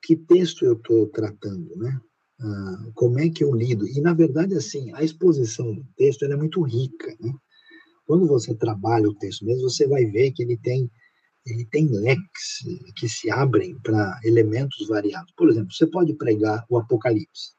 [0.00, 2.00] que texto eu estou tratando, né?
[2.40, 3.86] Ah, como é que eu lido?
[3.86, 7.32] E, na verdade, assim, a exposição do texto é muito rica, né?
[8.06, 10.90] Quando você trabalha o texto mesmo, você vai ver que ele tem
[11.46, 12.60] ele tem leques
[12.96, 15.30] que se abrem para elementos variados.
[15.36, 17.52] Por exemplo, você pode pregar o Apocalipse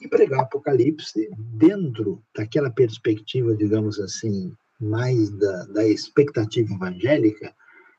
[0.00, 7.54] e pregar o Apocalipse dentro daquela perspectiva, digamos assim, mais da, da expectativa evangélica,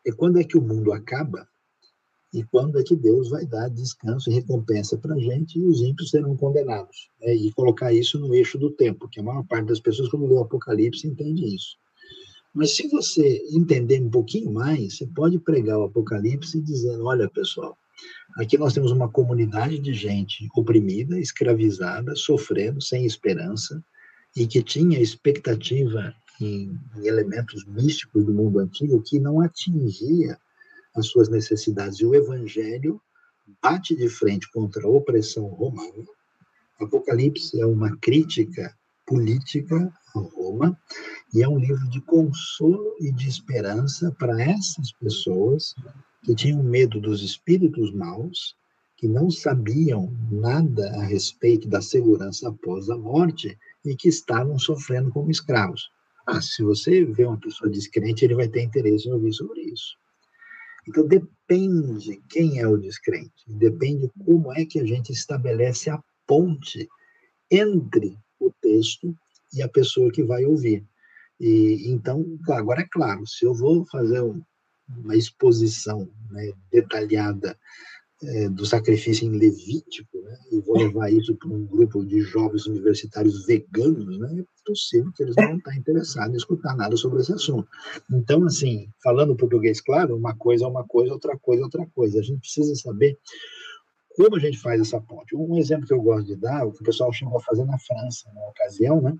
[0.05, 1.47] é quando é que o mundo acaba
[2.33, 5.81] e quando é que Deus vai dar descanso e recompensa para a gente e os
[5.81, 7.09] ímpios serão condenados.
[7.21, 7.35] Né?
[7.35, 10.33] E colocar isso no eixo do tempo, que a maior parte das pessoas, quando lê
[10.33, 11.77] o Apocalipse, entende isso.
[12.53, 17.77] Mas se você entender um pouquinho mais, você pode pregar o Apocalipse dizendo: olha, pessoal,
[18.37, 23.83] Aqui nós temos uma comunidade de gente oprimida, escravizada, sofrendo, sem esperança,
[24.35, 30.37] e que tinha expectativa em, em elementos místicos do mundo antigo que não atingia
[30.95, 31.99] as suas necessidades.
[31.99, 33.01] E o Evangelho
[33.61, 36.05] bate de frente contra a opressão romana.
[36.79, 38.75] Apocalipse é uma crítica
[39.05, 40.77] política a Roma
[41.33, 45.73] e é um livro de consolo e de esperança para essas pessoas
[46.23, 48.55] que tinham medo dos espíritos maus,
[48.95, 55.11] que não sabiam nada a respeito da segurança após a morte e que estavam sofrendo
[55.11, 55.89] como escravos.
[56.25, 59.97] Ah, se você vê uma pessoa descrente, ele vai ter interesse em ouvir sobre isso.
[60.87, 66.87] Então, depende quem é o descrente, depende como é que a gente estabelece a ponte
[67.49, 69.15] entre o texto
[69.53, 70.83] e a pessoa que vai ouvir.
[71.39, 74.41] E então, agora é claro, se eu vou fazer um,
[74.89, 77.57] uma exposição né, detalhada
[78.23, 82.65] é, do sacrifício em Levítico, né, e vou levar isso para um grupo de jovens
[82.65, 87.33] universitários veganos, né, é possível que eles não estar interessados em escutar nada sobre esse
[87.33, 87.67] assunto.
[88.11, 92.19] Então, assim, falando português claro, uma coisa é uma coisa, outra coisa é outra coisa.
[92.19, 93.17] A gente precisa saber
[94.15, 95.35] como a gente faz essa ponte.
[95.35, 97.77] Um exemplo que eu gosto de dar, o que o pessoal chegou a fazer na
[97.77, 99.17] França, na ocasião, né,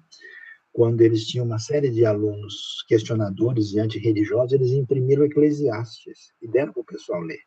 [0.72, 6.74] quando eles tinham uma série de alunos questionadores e antirreligiosos, eles imprimiram Eclesiastes e deram
[6.74, 7.40] para o pessoal ler.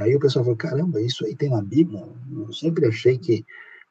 [0.00, 2.04] Aí o pessoal falou: caramba, isso aí tem na Bíblia?
[2.32, 3.44] Eu sempre achei que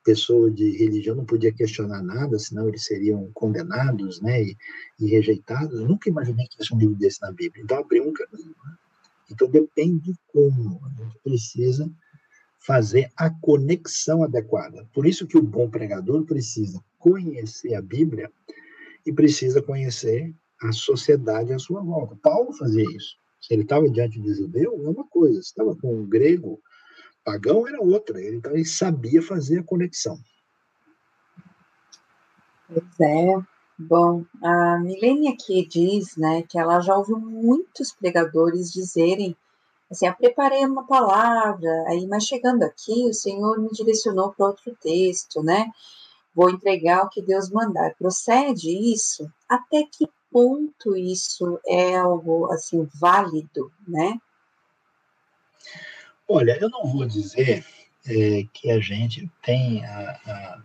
[0.04, 4.58] pessoa de religião não podia questionar nada, senão eles seriam condenados né, e,
[5.00, 5.80] e rejeitados.
[5.80, 7.64] Eu nunca imaginei que tivesse um livro desse na Bíblia.
[7.64, 8.56] Então abriu um caminho.
[8.66, 8.76] Né?
[9.32, 11.90] Então depende como a gente precisa
[12.60, 14.88] fazer a conexão adequada.
[14.94, 18.32] Por isso que o bom pregador precisa conhecer a Bíblia
[19.06, 22.16] e precisa conhecer a sociedade à sua volta.
[22.22, 23.18] Paulo fazia isso.
[23.44, 25.42] Se ele estava diante de judeu, é uma coisa.
[25.42, 26.62] Se estava com um grego
[27.26, 28.22] pagão, era outra.
[28.22, 30.18] Ele, então, ele sabia fazer a conexão.
[32.68, 33.38] Pois é.
[33.78, 39.36] Bom, a Milene aqui diz né, que ela já ouviu muitos pregadores dizerem
[39.92, 44.76] assim, eu preparei uma palavra, aí, mas chegando aqui, o Senhor me direcionou para outro
[44.82, 45.70] texto, né?
[46.34, 47.96] vou entregar o que Deus mandar.
[47.96, 49.30] Procede isso?
[49.48, 54.18] Até que ponto isso é algo assim válido, né?
[56.28, 57.64] Olha, eu não vou dizer
[58.08, 60.64] é, que a gente tem a, a,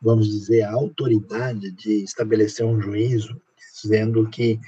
[0.00, 3.38] vamos dizer, a autoridade de estabelecer um juízo
[3.82, 4.58] dizendo que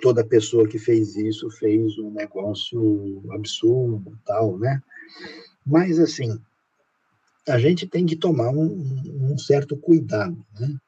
[0.00, 4.80] toda pessoa que fez isso fez um negócio absurdo, tal, né?
[5.66, 6.40] Mas assim,
[7.48, 10.78] a gente tem que tomar um, um certo cuidado, né?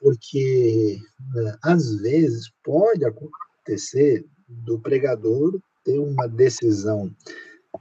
[0.00, 0.98] Porque
[1.34, 7.10] né, às vezes pode acontecer do pregador ter uma decisão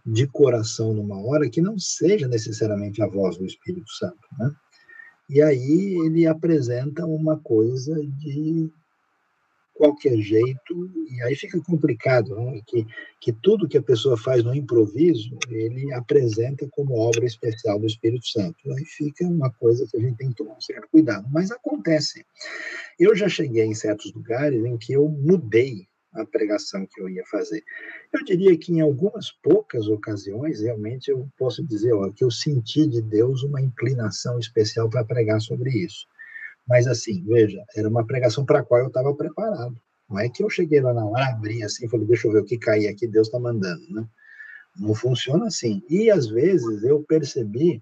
[0.05, 4.51] de coração numa hora que não seja necessariamente a voz do Espírito Santo, né?
[5.29, 8.71] E aí ele apresenta uma coisa de
[9.77, 12.61] qualquer jeito, e aí fica complicado, né?
[12.65, 12.85] que,
[13.21, 18.27] que tudo que a pessoa faz no improviso, ele apresenta como obra especial do Espírito
[18.27, 18.57] Santo.
[18.73, 21.27] Aí fica uma coisa que a gente tem que tomar um certo cuidado.
[21.31, 22.25] Mas acontece.
[22.99, 27.23] Eu já cheguei em certos lugares em que eu mudei a pregação que eu ia
[27.25, 27.63] fazer.
[28.11, 32.87] Eu diria que em algumas poucas ocasiões, realmente, eu posso dizer ó, que eu senti
[32.87, 36.07] de Deus uma inclinação especial para pregar sobre isso.
[36.67, 39.75] Mas assim, veja, era uma pregação para a qual eu estava preparado.
[40.09, 42.45] Não é que eu cheguei lá na hora, abri assim falei, deixa eu ver o
[42.45, 44.05] que cair aqui, Deus está mandando, né?
[44.75, 45.81] Não funciona assim.
[45.89, 47.81] E às vezes eu percebi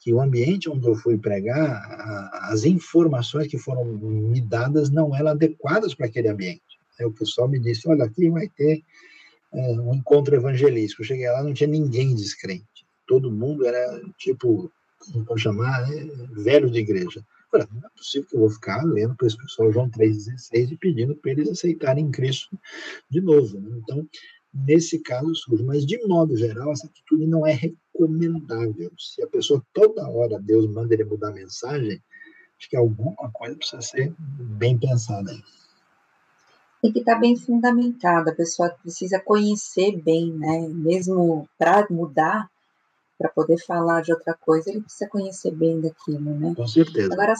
[0.00, 1.82] que o ambiente onde eu fui pregar,
[2.50, 6.62] as informações que foram me dadas não eram adequadas para aquele ambiente.
[7.00, 8.82] O pessoal me disse, olha, aqui vai ter
[9.52, 11.02] é, um encontro evangelístico.
[11.02, 12.86] Eu cheguei lá, não tinha ninguém descrente.
[13.06, 14.70] Todo mundo era, tipo,
[15.26, 16.06] como chamar, né?
[16.32, 17.24] velho de igreja.
[17.58, 21.16] Não é possível que eu vou ficar lendo para esse pessoal João 3,16 e pedindo
[21.16, 22.58] para eles aceitarem Cristo
[23.08, 23.60] de novo.
[23.60, 23.78] Né?
[23.82, 24.08] Então,
[24.52, 25.64] nesse caso surge.
[25.64, 28.92] Mas, de modo geral, essa atitude não é recomendável.
[28.98, 32.02] Se a pessoa toda hora Deus manda ele mudar a mensagem,
[32.58, 35.42] acho que alguma coisa precisa ser bem pensada aí.
[36.82, 40.68] Tem que estar bem fundamentada, a pessoa precisa conhecer bem, né?
[40.68, 42.50] Mesmo para mudar,
[43.18, 46.54] para poder falar de outra coisa, ele precisa conhecer bem daquilo, né?
[46.56, 47.12] Com certeza.
[47.12, 47.34] Agora,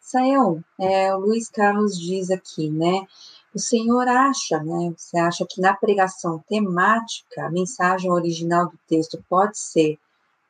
[0.00, 3.06] Sael, é, o Luiz Carlos diz aqui, né?
[3.54, 4.94] O senhor acha, né?
[4.96, 9.98] Você acha que na pregação temática, a mensagem original do texto pode ser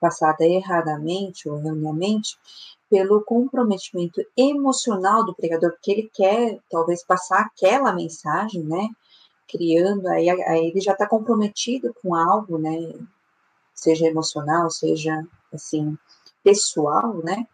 [0.00, 2.36] passada erradamente ou erroneamente
[2.90, 8.88] pelo comprometimento emocional do pregador, porque ele quer talvez passar aquela mensagem, né?
[9.48, 12.92] Criando, aí, aí ele já está comprometido com algo, né?
[13.82, 15.96] Seja emocional, seja assim
[16.42, 17.46] pessoal, né?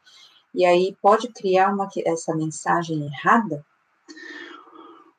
[0.55, 3.65] E aí pode criar uma essa mensagem errada?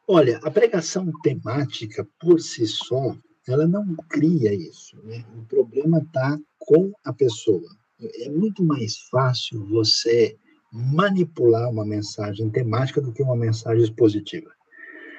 [0.08, 3.16] Olha, a pregação temática por si só,
[3.48, 4.98] ela não cria isso.
[5.04, 5.24] Né?
[5.38, 7.70] O problema está com a pessoa.
[8.00, 10.36] É muito mais fácil você
[10.72, 14.50] manipular uma mensagem temática do que uma mensagem expositiva.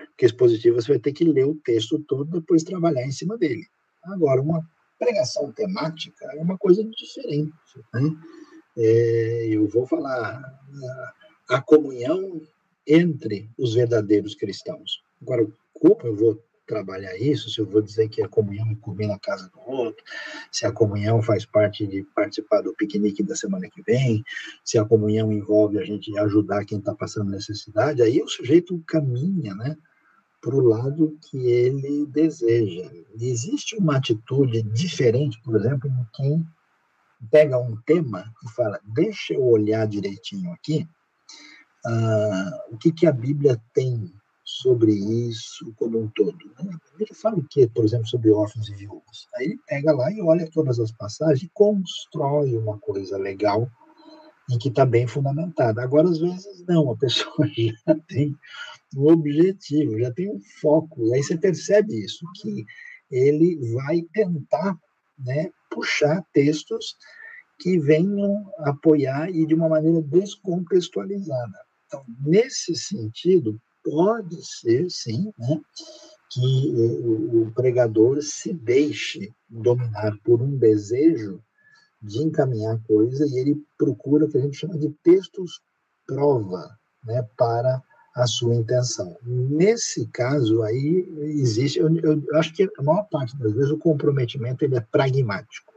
[0.08, 3.66] Porque expositiva você vai ter que ler o texto todo depois trabalhar em cima dele.
[4.04, 4.64] Agora, uma
[5.01, 7.52] pregação temática é uma coisa diferente.
[7.94, 8.02] Né?
[8.77, 10.43] É, eu vou falar
[11.48, 12.40] a comunhão
[12.86, 15.02] entre os verdadeiros cristãos.
[15.22, 19.09] Agora, como eu vou trabalhar isso, se eu vou dizer que a comunhão é comer
[19.09, 20.05] na casa do outro,
[20.52, 24.22] se a comunhão faz parte de participar do piquenique da semana que vem,
[24.64, 29.55] se a comunhão envolve a gente ajudar quem está passando necessidade, aí o sujeito caminha,
[29.56, 29.77] né?
[30.40, 32.90] Para o lado que ele deseja.
[33.14, 36.46] Existe uma atitude diferente, por exemplo, em quem
[37.30, 40.88] pega um tema e fala: deixa eu olhar direitinho aqui
[41.86, 44.12] uh, o que, que a Bíblia tem
[44.44, 46.38] sobre isso como um todo.
[46.58, 46.76] Né?
[46.98, 49.28] Ele fala o que, por exemplo, sobre órfãos e viúvas.
[49.36, 53.70] Aí ele pega lá e olha todas as passagens e constrói uma coisa legal
[54.51, 55.82] em que está bem fundamentada.
[55.82, 57.47] Agora, às vezes, não, a pessoa
[57.86, 58.35] já tem
[58.97, 62.64] um objetivo, já tem um foco, e aí você percebe isso, que
[63.10, 64.77] ele vai tentar
[65.18, 66.97] né, puxar textos
[67.60, 71.59] que venham apoiar e de uma maneira descontextualizada.
[71.86, 75.60] Então, nesse sentido, pode ser, sim, né,
[76.32, 81.43] que o, o pregador se deixe dominar por um desejo
[82.02, 85.60] de encaminhar coisa e ele procura o que a gente chama de textos
[86.06, 87.82] prova, né, para
[88.16, 89.16] a sua intenção.
[89.22, 94.64] Nesse caso aí existe, eu, eu, acho que a maior parte das vezes o comprometimento
[94.64, 95.72] ele é pragmático.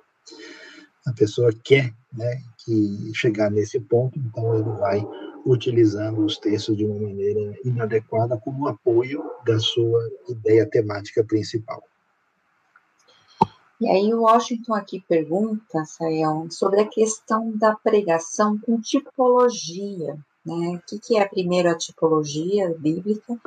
[1.06, 5.06] A pessoa quer, né, que chegar nesse ponto, então ele vai
[5.46, 11.84] utilizando os textos de uma maneira inadequada como apoio da sua ideia temática principal.
[13.84, 20.18] E aí o Washington aqui pergunta, Sayão, sobre a questão da pregação com tipologia.
[20.46, 20.78] Né?
[20.78, 23.38] O que, que é primeiro a tipologia bíblica?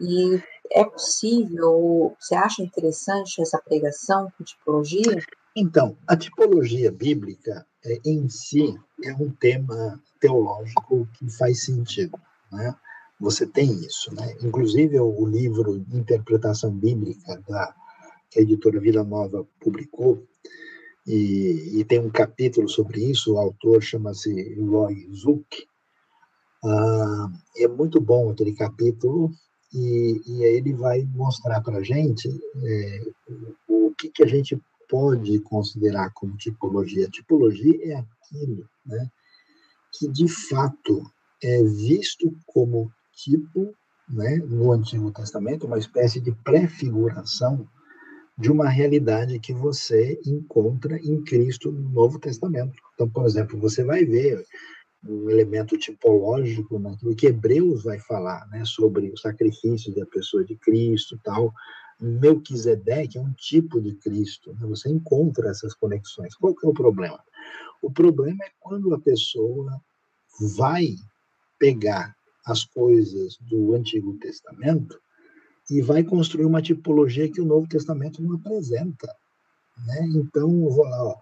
[0.00, 0.42] E
[0.72, 5.22] é possível, você acha interessante essa pregação com tipologia?
[5.54, 8.74] Então, a tipologia bíblica é, em si
[9.04, 12.18] é um tema teológico que faz sentido.
[12.50, 12.74] Né?
[13.20, 14.14] Você tem isso.
[14.14, 14.34] Né?
[14.42, 17.74] Inclusive, o livro Interpretação Bíblica da
[18.34, 20.26] que a editora Vila Nova publicou,
[21.06, 25.66] e, e, tem um capítulo sobre isso, o autor chama-se Roy Zuck.
[26.64, 29.30] Ah, é muito bom aquele capítulo,
[29.72, 33.02] e, e ele vai mostrar para a gente é,
[33.68, 37.08] o, o que, que a gente pode considerar como tipologia.
[37.08, 39.10] Tipologia é aquilo né,
[39.92, 41.02] que, de fato,
[41.42, 43.74] é visto como tipo
[44.08, 47.68] né, no Antigo Testamento, uma espécie de prefiguração
[48.36, 52.74] de uma realidade que você encontra em Cristo no Novo Testamento.
[52.94, 54.44] Então, por exemplo, você vai ver
[55.06, 60.56] um elemento tipológico naquilo que Hebreus vai falar, né, sobre o sacrifício da pessoa de
[60.56, 61.52] Cristo, tal.
[62.00, 64.52] Melquisedeque é um tipo de Cristo.
[64.54, 64.66] Né?
[64.66, 66.34] Você encontra essas conexões.
[66.34, 67.22] Qual que é o problema?
[67.80, 69.80] O problema é quando a pessoa
[70.56, 70.96] vai
[71.58, 72.16] pegar
[72.46, 74.98] as coisas do Antigo Testamento
[75.70, 79.14] e vai construir uma tipologia que o Novo Testamento não apresenta.
[79.86, 80.08] Né?
[80.14, 81.16] Então, vou lá, ó,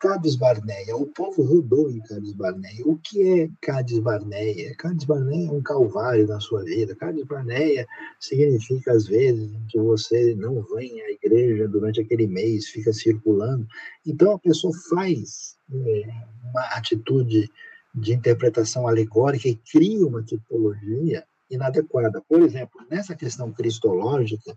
[0.00, 2.82] Cades Barneia, o povo rodou em Cades Barneia.
[2.86, 4.74] O que é Cades Barneia?
[4.76, 6.96] Cades Barneia é um calvário na sua vida.
[6.96, 7.86] Cades Barneia
[8.18, 13.66] significa, às vezes, que você não vem à igreja durante aquele mês, fica circulando.
[14.06, 16.02] Então, a pessoa faz é,
[16.44, 17.50] uma atitude
[17.94, 22.22] de interpretação alegórica e cria uma tipologia inadequada.
[22.28, 24.56] Por exemplo, nessa questão cristológica,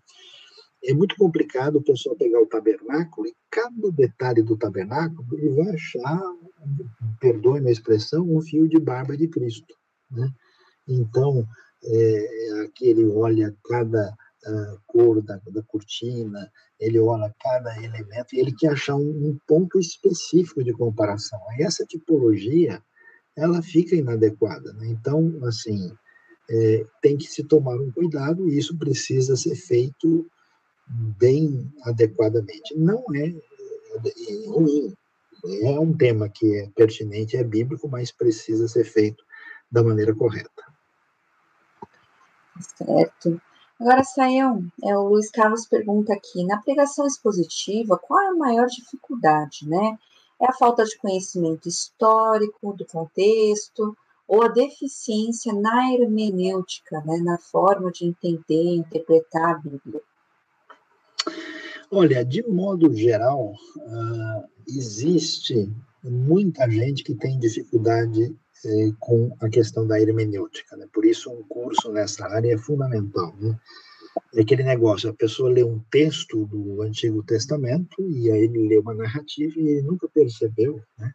[0.85, 5.73] é muito complicado o pessoal pegar o tabernáculo e cada detalhe do tabernáculo ele vai
[5.73, 6.21] achar,
[7.19, 9.73] perdoe-me a expressão, um fio de barba de Cristo.
[10.11, 10.29] Né?
[10.87, 11.47] Então,
[11.85, 14.13] é, aqui ele olha cada
[14.45, 19.37] uh, cor da, da, cortina, ele olha cada elemento e ele quer achar um, um
[19.47, 21.39] ponto específico de comparação.
[21.57, 22.81] Essa tipologia,
[23.35, 24.73] ela fica inadequada.
[24.73, 24.87] Né?
[24.87, 25.95] Então, assim,
[26.49, 30.29] é, tem que se tomar um cuidado e isso precisa ser feito
[30.87, 32.75] bem adequadamente.
[32.75, 34.93] Não é, é ruim,
[35.61, 39.23] é um tema que é pertinente, é bíblico, mas precisa ser feito
[39.71, 40.63] da maneira correta.
[42.77, 43.41] Certo.
[43.79, 48.67] Agora, Saião, é, o Luiz Carlos pergunta aqui, na pregação expositiva, qual é a maior
[48.67, 49.97] dificuldade, né?
[50.39, 53.97] É a falta de conhecimento histórico, do contexto,
[54.27, 60.01] ou a deficiência na hermenêutica, né, na forma de entender, interpretar a Bíblia?
[61.91, 65.71] Olha, de modo geral, uh, existe
[66.03, 68.35] muita gente que tem dificuldade
[68.65, 70.87] eh, com a questão da hermenêutica, né?
[70.93, 73.35] por isso um curso nessa área é fundamental.
[73.39, 73.57] Né?
[74.35, 78.77] É aquele negócio, a pessoa lê um texto do Antigo Testamento e aí ele lê
[78.77, 81.13] uma narrativa e nunca percebeu né,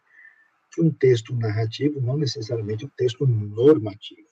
[0.73, 4.29] que um texto narrativo não necessariamente é um texto normativo.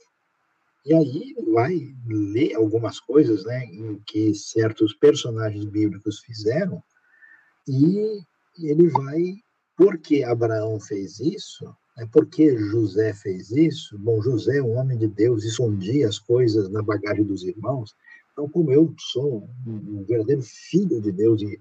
[0.84, 3.66] E aí vai ler algumas coisas né,
[4.06, 6.82] que certos personagens bíblicos fizeram,
[7.66, 8.20] e
[8.62, 9.20] ele vai,
[9.76, 11.64] porque Abraão fez isso,
[11.96, 16.68] né, porque José fez isso, bom, José é um homem de Deus, escondia as coisas
[16.70, 17.92] na bagagem dos irmãos,
[18.36, 21.58] então, como eu sou um verdadeiro filho de Deus e,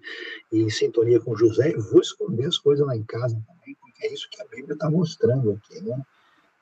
[0.52, 4.14] e em sintonia com José, eu vou esconder as coisas lá em casa também, é
[4.14, 6.02] isso que a Bíblia está mostrando aqui, né?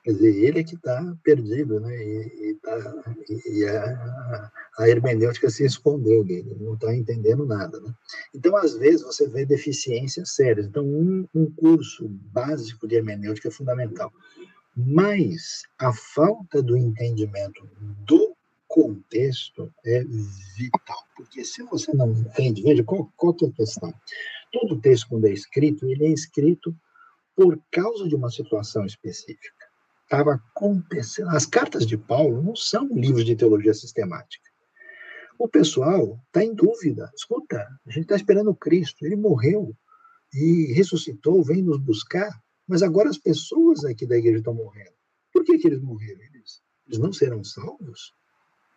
[0.04, 1.96] Quer dizer, ele é que está perdido, né?
[1.96, 3.14] E, e, tá,
[3.46, 7.94] e a, a, hermenêutica se escondeu dele, não está entendendo nada, né?
[8.34, 10.66] Então, às vezes, você vê deficiências sérias.
[10.66, 14.12] Então, um, um curso básico de hermenêutica é fundamental.
[14.76, 17.66] Mas a falta do entendimento
[18.06, 18.36] do
[18.68, 23.94] contexto é vital, porque se você não entende, veja, qual, qual é a questão?
[24.52, 26.76] Todo texto, quando é escrito, ele é escrito
[27.36, 29.64] por causa de uma situação específica
[30.04, 31.30] estava acontecendo.
[31.30, 34.44] As cartas de Paulo não são livros de teologia sistemática.
[35.38, 37.10] O pessoal está em dúvida.
[37.14, 39.76] Escuta, a gente está esperando Cristo, ele morreu
[40.32, 42.30] e ressuscitou, vem nos buscar,
[42.66, 44.94] mas agora as pessoas aqui da igreja estão morrendo.
[45.32, 46.20] Por que, que eles morreram?
[46.20, 48.14] Eles, eles não serão salvos?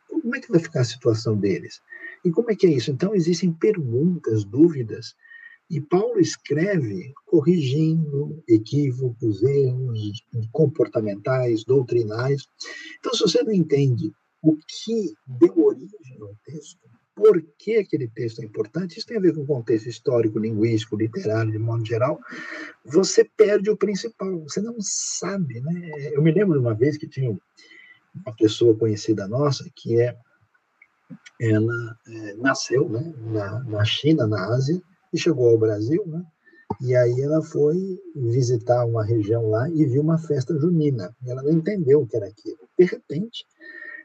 [0.09, 1.79] Como é que vai ficar a situação deles?
[2.25, 2.89] E como é que é isso?
[2.89, 5.15] Então, existem perguntas, dúvidas,
[5.69, 12.47] e Paulo escreve corrigindo equívocos, erros comportamentais, doutrinais.
[12.99, 14.11] Então, se você não entende
[14.41, 19.19] o que deu origem ao texto, por que aquele texto é importante, isso tem a
[19.19, 22.19] ver com o contexto histórico, linguístico, literário, de modo geral,
[22.85, 26.11] você perde o principal, você não sabe, né?
[26.13, 27.35] Eu me lembro de uma vez que tinha
[28.15, 30.15] uma pessoa conhecida nossa, que é,
[31.41, 34.79] ela é, nasceu né, na, na China, na Ásia,
[35.13, 36.23] e chegou ao Brasil, né?
[36.81, 41.15] E aí ela foi visitar uma região lá e viu uma festa junina.
[41.25, 42.59] Ela não entendeu o que era aquilo.
[42.77, 43.45] De repente,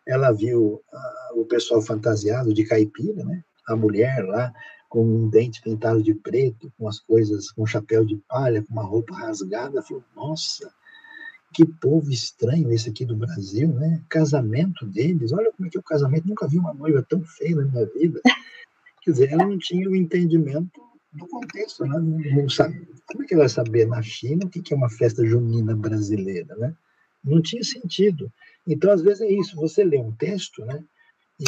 [0.06, 3.42] ela viu uh, o pessoal fantasiado de caipira, né?
[3.68, 4.52] A mulher lá
[4.88, 8.72] com um dente pintado de preto, com as coisas, com um chapéu de palha, com
[8.72, 9.82] uma roupa rasgada.
[9.82, 10.70] Falou, nossa,
[11.52, 14.02] que povo estranho esse aqui do Brasil, né?
[14.08, 17.56] Casamento deles, olha como é que é o casamento, nunca vi uma noiva tão feia
[17.56, 18.20] na minha vida.
[19.02, 20.80] Quer dizer, ela não tinha o entendimento
[21.14, 21.98] do contexto, né?
[22.34, 25.76] Não sabe, como é que vai saber na China o que é uma festa junina
[25.76, 26.74] brasileira, né?
[27.24, 28.32] Não tinha sentido.
[28.66, 30.82] Então, às vezes é isso, você lê um texto, né?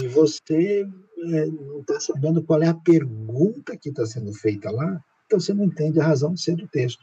[0.02, 0.86] e você
[1.32, 5.54] é, não está sabendo qual é a pergunta que está sendo feita lá, então você
[5.54, 7.02] não entende a razão de ser do texto.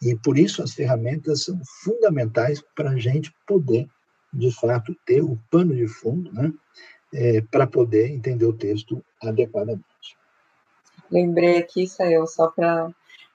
[0.00, 3.86] E por isso as ferramentas são fundamentais para a gente poder,
[4.32, 6.52] de fato, ter o pano de fundo, né,
[7.14, 9.84] é, para poder entender o texto adequadamente.
[11.12, 12.90] Lembrei aqui, saiu só para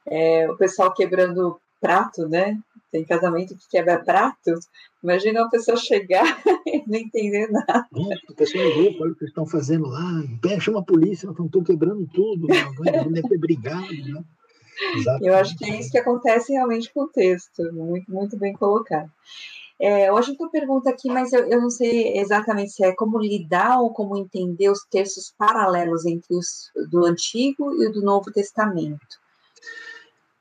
[0.08, 2.58] é, o pessoal quebrando prato, né?
[2.92, 4.60] Tem casamento que quebra prato.
[5.04, 7.88] Imagina uma pessoa chegar e não entender nada.
[7.96, 10.24] É, a pessoa errou, olha o que estão fazendo lá,
[10.60, 14.24] chama a polícia, estão quebrando tudo, não é brigado, né?
[15.22, 19.12] Eu acho que é isso que acontece realmente com o texto, muito, muito bem colocado.
[19.80, 23.80] É, hoje eu pergunta aqui, mas eu, eu, não sei exatamente se é como lidar
[23.80, 29.20] ou como entender os textos paralelos entre os do Antigo e o do Novo Testamento.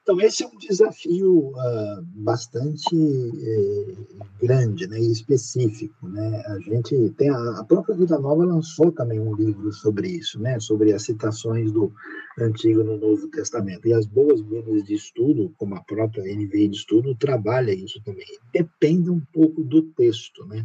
[0.07, 3.95] Então, esse é um desafio uh, bastante eh,
[4.41, 6.07] grande né, e específico.
[6.07, 6.45] Né?
[6.47, 10.61] A gente tem a, a, própria Vida Nova lançou também um livro sobre isso, né,
[10.61, 11.93] sobre as citações do
[12.39, 13.89] Antigo no Novo Testamento.
[13.89, 18.27] E as boas Bíblias de estudo, como a própria NVI de estudo, trabalha isso também.
[18.53, 20.65] Depende um pouco do texto, né?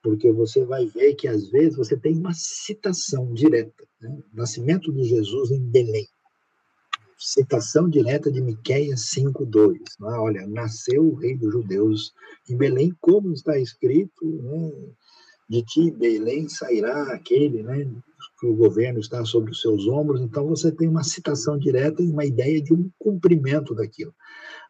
[0.00, 4.22] porque você vai ver que às vezes você tem uma citação direta, né?
[4.32, 6.06] nascimento de Jesus em Belém
[7.18, 9.78] citação direta de Miqueias 5:2.
[10.00, 10.08] Né?
[10.18, 12.12] Olha, nasceu o rei dos judeus
[12.48, 14.72] em Belém, como está escrito, né?
[15.50, 17.90] de ti, Belém, sairá aquele, né?
[18.38, 20.20] que o governo está sobre os seus ombros.
[20.20, 24.14] Então você tem uma citação direta e uma ideia de um cumprimento daquilo.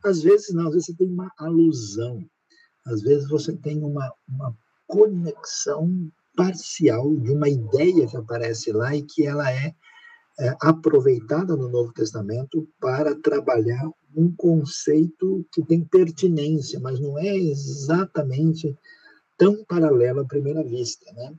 [0.03, 2.25] Às vezes não, às vezes você tem uma alusão,
[2.87, 4.57] às vezes você tem uma, uma
[4.87, 9.75] conexão parcial de uma ideia que aparece lá e que ela é
[10.41, 17.37] é, aproveitada no Novo Testamento para trabalhar um conceito que tem pertinência, mas não é
[17.37, 18.77] exatamente
[19.37, 21.11] tão paralelo à primeira vista.
[21.13, 21.35] Né?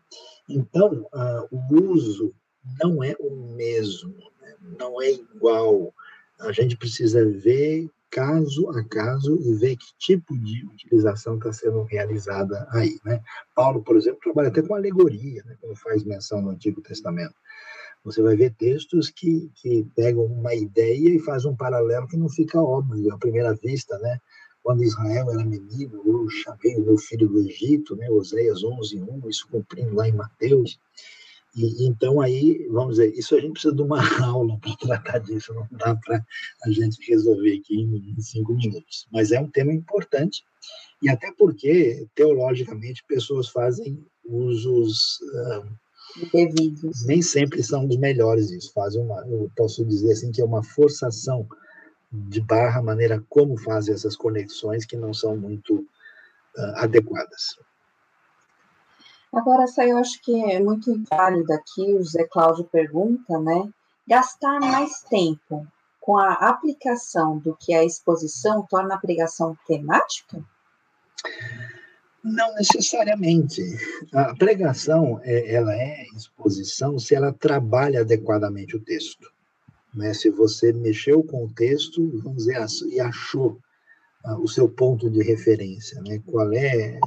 [0.50, 2.34] Então, uh, o uso
[2.82, 4.56] não é o mesmo, né?
[4.80, 5.94] não é igual.
[6.40, 11.84] A gente precisa ver caso a caso e ver que tipo de utilização está sendo
[11.84, 13.00] realizada aí.
[13.06, 13.22] Né?
[13.56, 15.56] Paulo, por exemplo, trabalha até com alegoria, né?
[15.60, 17.36] quando faz menção no Antigo Testamento.
[18.04, 22.30] Você vai ver textos que, que pegam uma ideia e fazem um paralelo que não
[22.30, 24.20] fica óbvio à primeira vista, né?
[24.64, 28.10] Quando Israel era menino, eu chamei o meu filho do Egito, né?
[28.10, 30.80] Oséias 11, 1, isso cumprindo lá em Mateus.
[31.56, 35.54] E, então, aí, vamos dizer, isso a gente precisa de uma aula para tratar disso,
[35.54, 36.24] não dá para
[36.64, 39.08] a gente resolver aqui em, cinco minutos.
[39.12, 40.44] Mas é um tema importante,
[41.02, 45.20] e até porque, teologicamente, pessoas fazem usos.
[45.22, 45.89] Uh,
[46.32, 47.06] devidos.
[47.06, 48.74] Nem sempre são os melhores isso.
[48.74, 51.48] Fazem uma, eu posso dizer assim que é uma forçação
[52.12, 57.58] de barra a maneira como fazem essas conexões que não são muito uh, adequadas.
[59.32, 63.70] Agora, essa eu acho que é muito válido aqui, o Zé Cláudio pergunta, né?
[64.08, 65.68] Gastar mais tempo
[66.02, 70.44] com a aplicação do que a exposição torna a pregação temática?
[72.30, 73.62] Não necessariamente.
[74.14, 79.28] A pregação, é, ela é exposição se ela trabalha adequadamente o texto.
[79.94, 80.14] Né?
[80.14, 82.58] Se você mexeu com o texto, vamos dizer,
[82.92, 83.60] e achou
[84.26, 86.22] uh, o seu ponto de referência, né?
[86.26, 87.00] qual é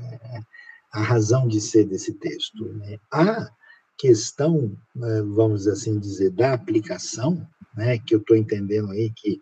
[0.93, 2.65] a razão de ser desse texto.
[2.75, 2.99] Né?
[3.11, 3.49] A
[3.97, 7.47] questão, uh, vamos assim dizer, da aplicação,
[7.77, 7.99] né?
[7.99, 9.41] que eu estou entendendo aí que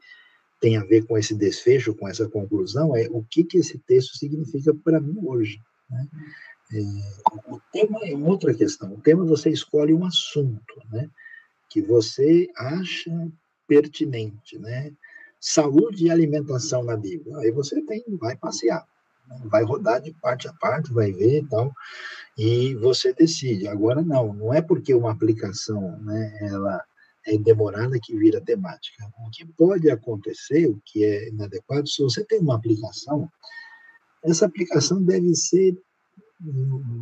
[0.60, 4.18] tem a ver com esse desfecho, com essa conclusão, é o que, que esse texto
[4.18, 5.58] significa para mim hoje.
[5.90, 6.06] Né?
[6.72, 6.80] É,
[7.50, 8.94] o tema é outra questão.
[8.94, 11.10] O tema você escolhe um assunto, né?
[11.68, 13.10] Que você acha
[13.66, 14.92] pertinente, né?
[15.40, 17.38] Saúde e alimentação na Bíblia.
[17.38, 18.86] Aí você tem, vai passear,
[19.26, 19.40] né?
[19.44, 21.72] vai rodar de parte a parte, vai ver e tal,
[22.36, 23.66] e você decide.
[23.66, 26.38] Agora não, não é porque uma aplicação, né?
[26.42, 26.84] Ela
[27.26, 29.04] é demorada que vira temática.
[29.26, 33.30] O que pode acontecer, o que é inadequado, se você tem uma aplicação,
[34.24, 35.74] essa aplicação deve ser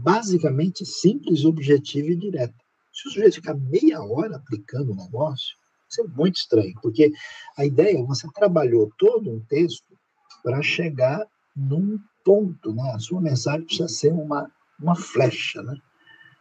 [0.02, 2.54] basicamente simples, objetiva e direta.
[2.92, 5.56] Se o sujeito ficar meia hora aplicando o negócio,
[5.88, 7.10] isso é muito estranho, porque
[7.56, 9.96] a ideia é você trabalhou todo um texto
[10.42, 11.24] para chegar
[11.56, 12.92] num ponto, né?
[12.94, 14.50] A sua mensagem precisa ser uma,
[14.80, 15.74] uma flecha, né?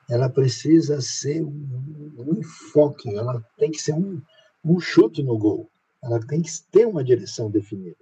[0.10, 4.22] ela precisa ser um, um enfoque, ela tem que ser um,
[4.64, 5.70] um chute no gol.
[6.02, 7.98] Ela tem que ter uma direção definida.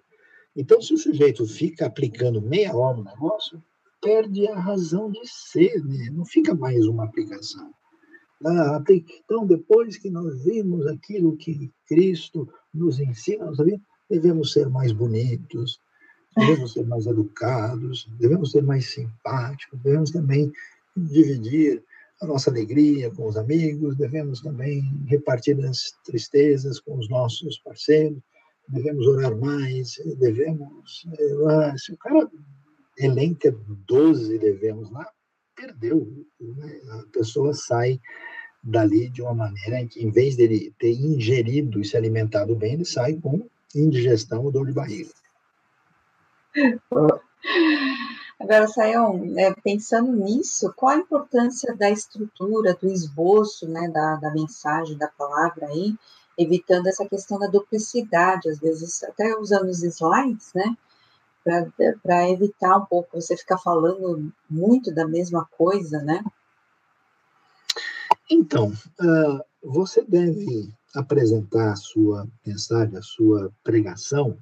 [0.55, 3.61] Então, se o sujeito fica aplicando meia hora no negócio,
[4.01, 6.09] perde a razão de ser, né?
[6.11, 7.73] não fica mais uma aplicação.
[8.45, 13.57] Ah, então, depois que nós vimos aquilo que Cristo nos ensina, nós
[14.09, 15.79] devemos ser mais bonitos,
[16.37, 20.51] devemos ser mais educados, devemos ser mais simpáticos, devemos também
[20.95, 21.83] dividir
[22.21, 28.19] a nossa alegria com os amigos, devemos também repartir as tristezas com os nossos parceiros,
[28.67, 31.05] devemos orar mais, devemos.
[31.19, 32.29] Eh, se o cara
[32.97, 33.55] elenca
[33.87, 35.07] 12 devemos lá,
[35.55, 36.25] perdeu.
[36.39, 36.81] Né?
[36.91, 37.99] A pessoa sai
[38.63, 42.73] dali de uma maneira em que, em vez dele ter ingerido e se alimentado bem,
[42.73, 45.11] ele sai com indigestão ou dor de barriga.
[48.39, 54.33] Agora, Sayão, é, pensando nisso, qual a importância da estrutura, do esboço, né, da, da
[54.33, 55.95] mensagem, da palavra aí,
[56.37, 60.75] evitando essa questão da duplicidade, às vezes até usando os slides, né,
[62.01, 66.23] para evitar um pouco você ficar falando muito da mesma coisa, né?
[68.29, 74.37] Então, uh, você deve apresentar a sua mensagem, a sua pregação,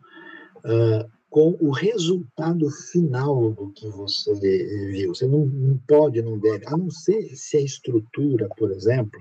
[0.59, 5.13] uh, com o resultado final do que você viu.
[5.13, 9.19] Você não, não pode, não deve, a não ser se a estrutura, por exemplo,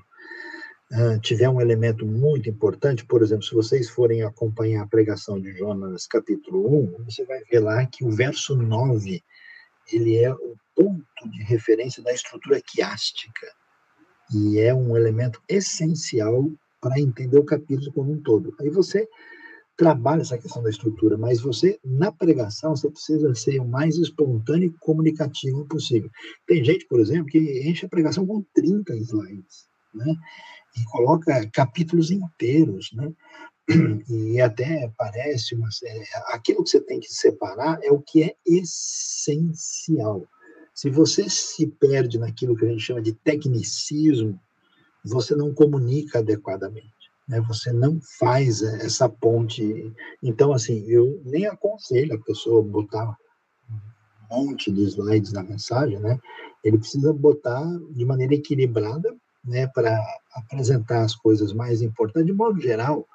[1.22, 6.06] tiver um elemento muito importante, por exemplo, se vocês forem acompanhar a pregação de Jonas,
[6.06, 6.66] capítulo
[6.98, 9.22] 1, você vai ver lá que o verso 9,
[9.90, 13.46] ele é o ponto de referência da estrutura quiástica,
[14.34, 16.50] e é um elemento essencial
[16.80, 18.54] para entender o capítulo como um todo.
[18.60, 19.06] Aí você
[19.76, 24.68] trabalha essa questão da estrutura, mas você, na pregação, você precisa ser o mais espontâneo
[24.68, 26.10] e comunicativo possível.
[26.46, 30.14] Tem gente, por exemplo, que enche a pregação com 30 slides, né?
[30.76, 33.12] E coloca capítulos inteiros, né?
[34.08, 35.68] E até parece uma
[36.28, 40.26] aquilo que você tem que separar é o que é essencial.
[40.74, 44.38] Se você se perde naquilo que a gente chama de tecnicismo,
[45.04, 47.40] você não comunica adequadamente, né?
[47.42, 49.92] Você não faz essa ponte.
[50.22, 53.16] Então, assim, eu nem aconselho a pessoa botar
[54.30, 56.18] um monte de slides na mensagem, né?
[56.64, 59.98] Ele precisa botar de maneira equilibrada né, para
[60.34, 62.26] apresentar as coisas mais importantes.
[62.26, 63.06] De modo geral,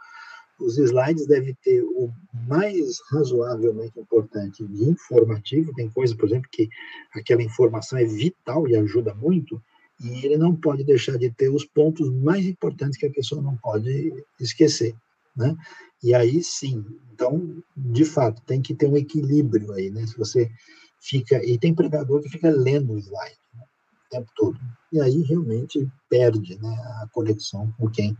[0.59, 2.11] os slides devem ter o
[2.47, 5.73] mais razoavelmente importante de informativo.
[5.73, 6.67] Tem coisa, por exemplo, que
[7.13, 9.61] aquela informação é vital e ajuda muito,
[9.99, 13.55] e ele não pode deixar de ter os pontos mais importantes que a pessoa não
[13.57, 14.95] pode esquecer.
[15.35, 15.55] Né?
[16.03, 16.83] E aí sim,
[17.13, 20.05] então, de fato, tem que ter um equilíbrio aí, né?
[20.05, 20.49] Se você
[20.99, 21.43] fica.
[21.43, 23.37] E tem pregador que fica lendo o slide
[24.07, 24.59] o tempo todo.
[24.91, 28.17] E aí realmente perde né, a conexão com quem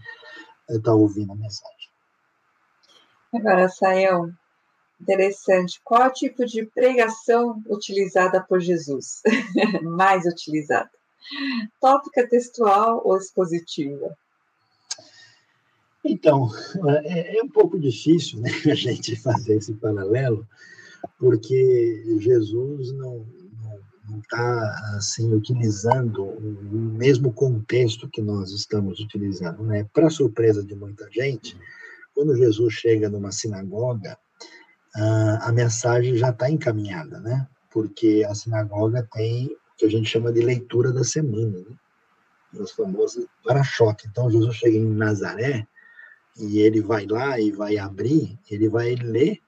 [0.69, 1.89] está ouvindo a mensagem.
[3.33, 4.29] Agora, Sael,
[5.01, 5.79] interessante.
[5.83, 9.21] Qual é o tipo de pregação utilizada por Jesus?
[9.83, 10.89] Mais utilizada?
[11.79, 14.17] Tópica textual ou expositiva?
[16.03, 16.49] Então,
[17.03, 20.47] é, é, um pouco difícil né, a gente fazer esse paralelo,
[21.19, 23.25] porque Jesus não,
[24.07, 29.85] não está assim utilizando o mesmo contexto que nós estamos utilizando, né?
[29.93, 31.57] Para surpresa de muita gente,
[32.13, 34.17] quando Jesus chega numa sinagoga,
[35.41, 37.47] a mensagem já está encaminhada, né?
[37.71, 41.75] Porque a sinagoga tem o que a gente chama de leitura da semana, né?
[42.53, 44.07] os famosos para-choque.
[44.07, 45.67] Então Jesus chega em Nazaré
[46.37, 49.39] e ele vai lá e vai abrir, ele vai ler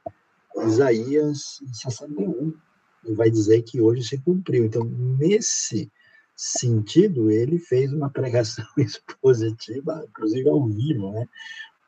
[0.57, 2.53] Isaías 61,
[3.05, 4.65] e vai dizer que hoje se cumpriu.
[4.65, 5.91] Então, nesse
[6.35, 11.27] sentido, ele fez uma pregação expositiva, inclusive ao vivo, né?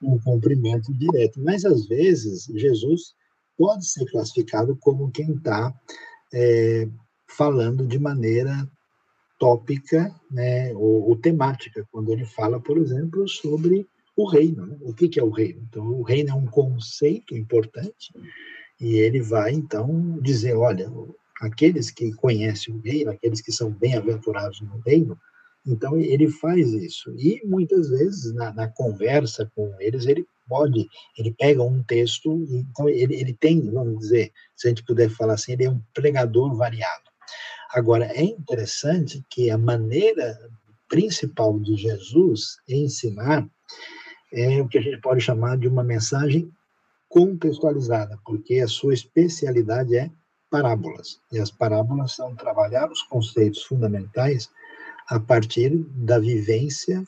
[0.02, 1.40] um cumprimento direto.
[1.42, 3.14] Mas, às vezes, Jesus
[3.58, 5.74] pode ser classificado como quem está
[6.34, 6.88] é,
[7.28, 8.68] falando de maneira
[9.38, 14.66] tópica né, ou, ou, temática, quando ele fala, por exemplo, sobre o reino.
[14.68, 14.78] Né?
[14.82, 15.62] O que, que é o reino?
[15.68, 18.14] Então, o reino é um conceito importante
[18.82, 20.92] e ele vai, então, dizer: olha,
[21.40, 25.18] aqueles que conhecem o reino, aqueles que são bem-aventurados no reino,
[25.66, 27.14] então ele faz isso.
[27.16, 32.90] E muitas vezes, na, na, conversa com eles, ele pode, ele pega um texto, então
[32.90, 36.56] ele, ele tem, vamos dizer, se a gente puder falar assim, ele é um pregador
[36.56, 37.04] variado.
[37.74, 40.38] Agora, é interessante que a maneira
[40.90, 43.48] principal de Jesus ensinar
[44.34, 46.52] é o que a gente pode chamar de uma mensagem
[47.12, 50.10] contextualizada, porque a sua especialidade é
[50.50, 51.20] parábolas.
[51.32, 54.50] E as parábolas são trabalhar os conceitos fundamentais
[55.08, 57.04] a partir da vivência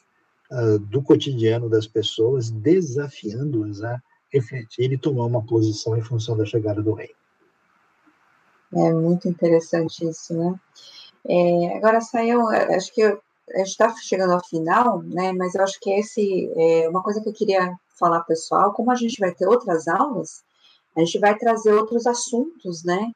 [0.51, 4.01] uh, do cotidiano das pessoas, desafiando-as a
[4.31, 7.11] refletir e tomar uma posição em função da chegada do rei.
[8.75, 10.59] É muito interessante isso, né?
[11.29, 13.21] É, agora saiu, acho que eu,
[13.53, 15.31] a gente está chegando ao final, né?
[15.31, 18.95] Mas eu acho que esse é uma coisa que eu queria falar pessoal, como a
[18.95, 20.43] gente vai ter outras aulas,
[20.95, 23.11] a gente vai trazer outros assuntos, né?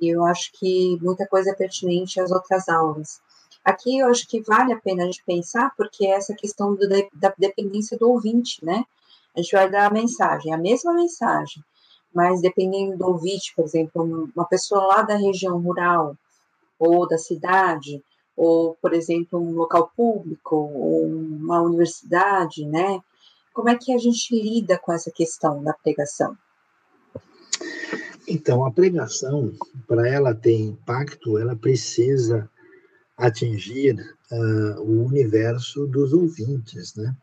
[0.00, 3.20] E eu acho que muita coisa é pertinente às outras aulas.
[3.64, 6.88] Aqui eu acho que vale a pena a gente pensar, porque é essa questão do,
[6.88, 8.84] da dependência do ouvinte, né?
[9.36, 11.62] A gente vai dar a mensagem, a mesma mensagem,
[12.12, 16.16] mas dependendo do ouvinte, por exemplo, uma pessoa lá da região rural
[16.78, 18.02] ou da cidade,
[18.36, 23.00] ou, por exemplo, um local público, ou uma universidade, né?
[23.60, 26.34] Como é que a gente lida com essa questão da pregação?
[28.26, 29.52] Então, a pregação,
[29.86, 32.48] para ela ter impacto, ela precisa
[33.18, 34.00] atingir
[34.32, 37.14] uh, o universo dos ouvintes, né?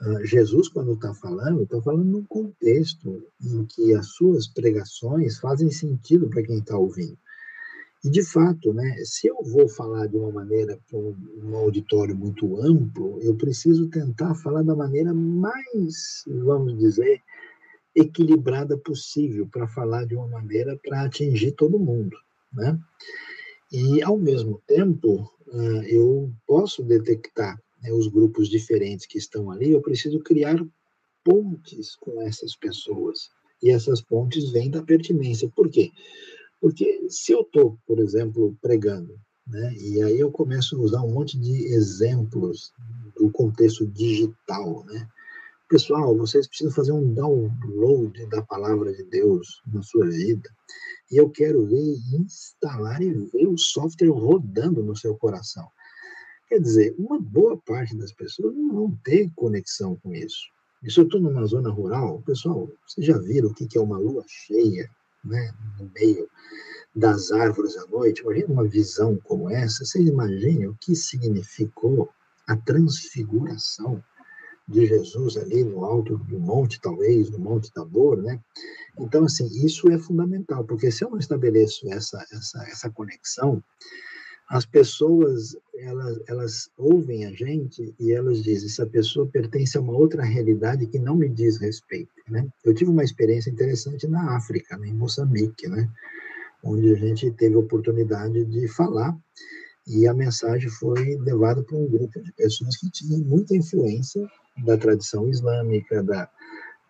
[0.00, 5.70] Uh, Jesus, quando está falando, está falando num contexto em que as suas pregações fazem
[5.70, 7.16] sentido para quem está ouvindo.
[8.04, 11.14] E, de fato, né, se eu vou falar de uma maneira para um,
[11.44, 17.20] um, auditório muito amplo, eu preciso tentar falar da maneira mais, vamos dizer,
[17.94, 22.16] equilibrada possível, para falar de uma maneira para atingir todo mundo.
[22.52, 22.78] Né?
[23.70, 25.30] E, ao mesmo tempo,
[25.86, 30.56] eu posso detectar né, os grupos diferentes que estão ali, eu preciso criar
[31.24, 33.30] pontes com essas pessoas.
[33.62, 35.48] E essas pontes vêm da pertinência.
[35.54, 35.92] Por quê?
[37.08, 41.38] Se eu estou, por exemplo, pregando, né, e aí eu começo a usar um monte
[41.38, 42.72] de exemplos
[43.16, 45.08] do contexto digital, né?
[45.68, 50.50] Pessoal, vocês precisam fazer um download da palavra de Deus na sua vida.
[51.10, 55.66] E eu quero ver instalar e ver o software rodando no seu coração.
[56.46, 60.42] Quer dizer, uma boa parte das pessoas não vão ter conexão com isso.
[60.82, 63.96] E se eu estou numa zona rural, pessoal, vocês já viram o que é uma
[63.96, 64.90] lua cheia?
[65.24, 66.28] Né, no meio
[66.94, 68.22] das árvores à noite.
[68.22, 69.84] Imagina uma visão como essa.
[69.84, 72.10] Vocês imaginem o que significou
[72.46, 74.02] a transfiguração
[74.68, 78.40] de Jesus ali no alto do monte, talvez, no Monte Tabor, né?
[78.98, 83.62] Então, assim, isso é fundamental, porque se eu não estabeleço essa, essa, essa conexão,
[84.52, 89.94] as pessoas elas, elas ouvem a gente e elas dizem essa pessoa pertence a uma
[89.94, 92.46] outra realidade que não me diz respeito né?
[92.62, 95.88] Eu tive uma experiência interessante na África né, em Moçambique né
[96.62, 99.16] onde a gente teve a oportunidade de falar
[99.86, 104.28] e a mensagem foi levada para um grupo de pessoas que tinham muita influência
[104.66, 106.28] da tradição islâmica da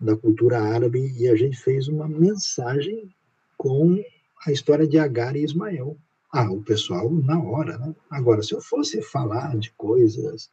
[0.01, 3.09] da cultura árabe e a gente fez uma mensagem
[3.57, 4.03] com
[4.45, 5.97] a história de Agar e Ismael
[6.33, 7.95] ah, o pessoal na hora, né?
[8.11, 10.51] Agora, se eu fosse falar de coisas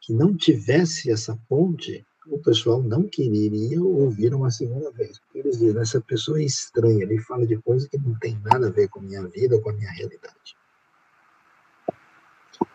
[0.00, 5.18] que não tivesse essa ponte, o pessoal não quereria ouvir uma segunda vez.
[5.18, 8.68] Porque eles dizem, essa pessoa é estranha, ele fala de coisas que não tem nada
[8.68, 10.56] a ver com a minha vida ou com a minha realidade.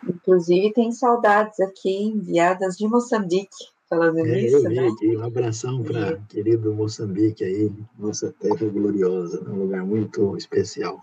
[0.06, 3.48] Inclusive, tem saudades aqui enviadas de Moçambique,
[3.88, 4.88] falando é, nisso, eu vi né?
[4.88, 11.02] Aqui, um abração para querido Moçambique aí, nossa terra gloriosa, um lugar muito especial.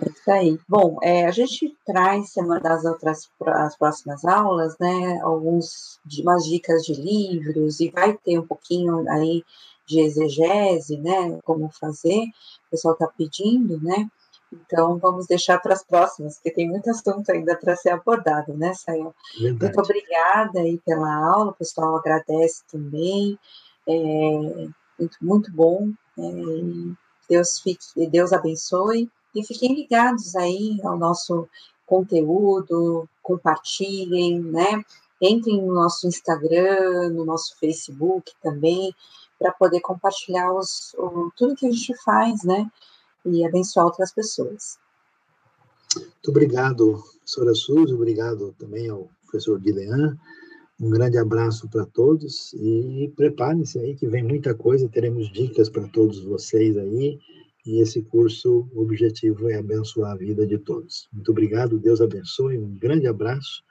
[0.00, 0.58] É isso aí.
[0.68, 5.20] Bom, é, a gente traz semana das outras as próximas aulas, né?
[5.22, 9.44] Alguns umas dicas de livros e vai ter um pouquinho aí
[9.86, 11.38] de exegese, né?
[11.44, 12.22] Como fazer.
[12.66, 14.08] O pessoal está pedindo, né?
[14.52, 18.74] Então vamos deixar para as próximas, porque tem muito assunto ainda para ser abordado, né,
[18.74, 19.14] Sael?
[19.38, 23.38] Muito obrigada aí pela aula, o pessoal agradece também.
[23.86, 23.92] É,
[24.98, 25.90] muito, muito bom.
[26.18, 26.22] É,
[27.28, 29.08] Deus fique, Deus abençoe.
[29.34, 31.48] E fiquem ligados aí ao nosso
[31.86, 34.84] conteúdo, compartilhem, né?
[35.20, 38.94] Entrem no nosso Instagram, no nosso Facebook também,
[39.38, 42.70] para poder compartilhar os, o, tudo que a gente faz, né?
[43.24, 44.78] E abençoar outras pessoas.
[45.94, 50.16] Muito obrigado, professora Suzy, obrigado também ao professor Guilherme.
[50.80, 55.86] Um grande abraço para todos e preparem-se aí que vem muita coisa, teremos dicas para
[55.88, 57.18] todos vocês aí
[57.66, 61.08] e esse curso, o objetivo é abençoar a vida de todos.
[61.12, 63.62] Muito obrigado, Deus abençoe, um grande abraço,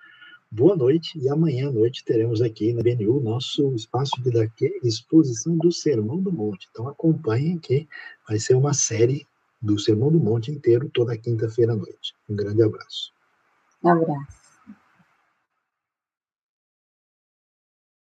[0.52, 5.58] boa noite, e amanhã à noite teremos aqui na BNU nosso espaço de daqui, exposição
[5.58, 6.68] do Sermão do Monte.
[6.72, 7.88] Então acompanhem que
[8.28, 9.28] vai ser uma série
[9.62, 12.16] do Sermão do Monte inteiro toda quinta-feira à noite.
[12.30, 13.12] Um grande abraço.
[13.84, 14.39] Um abraço.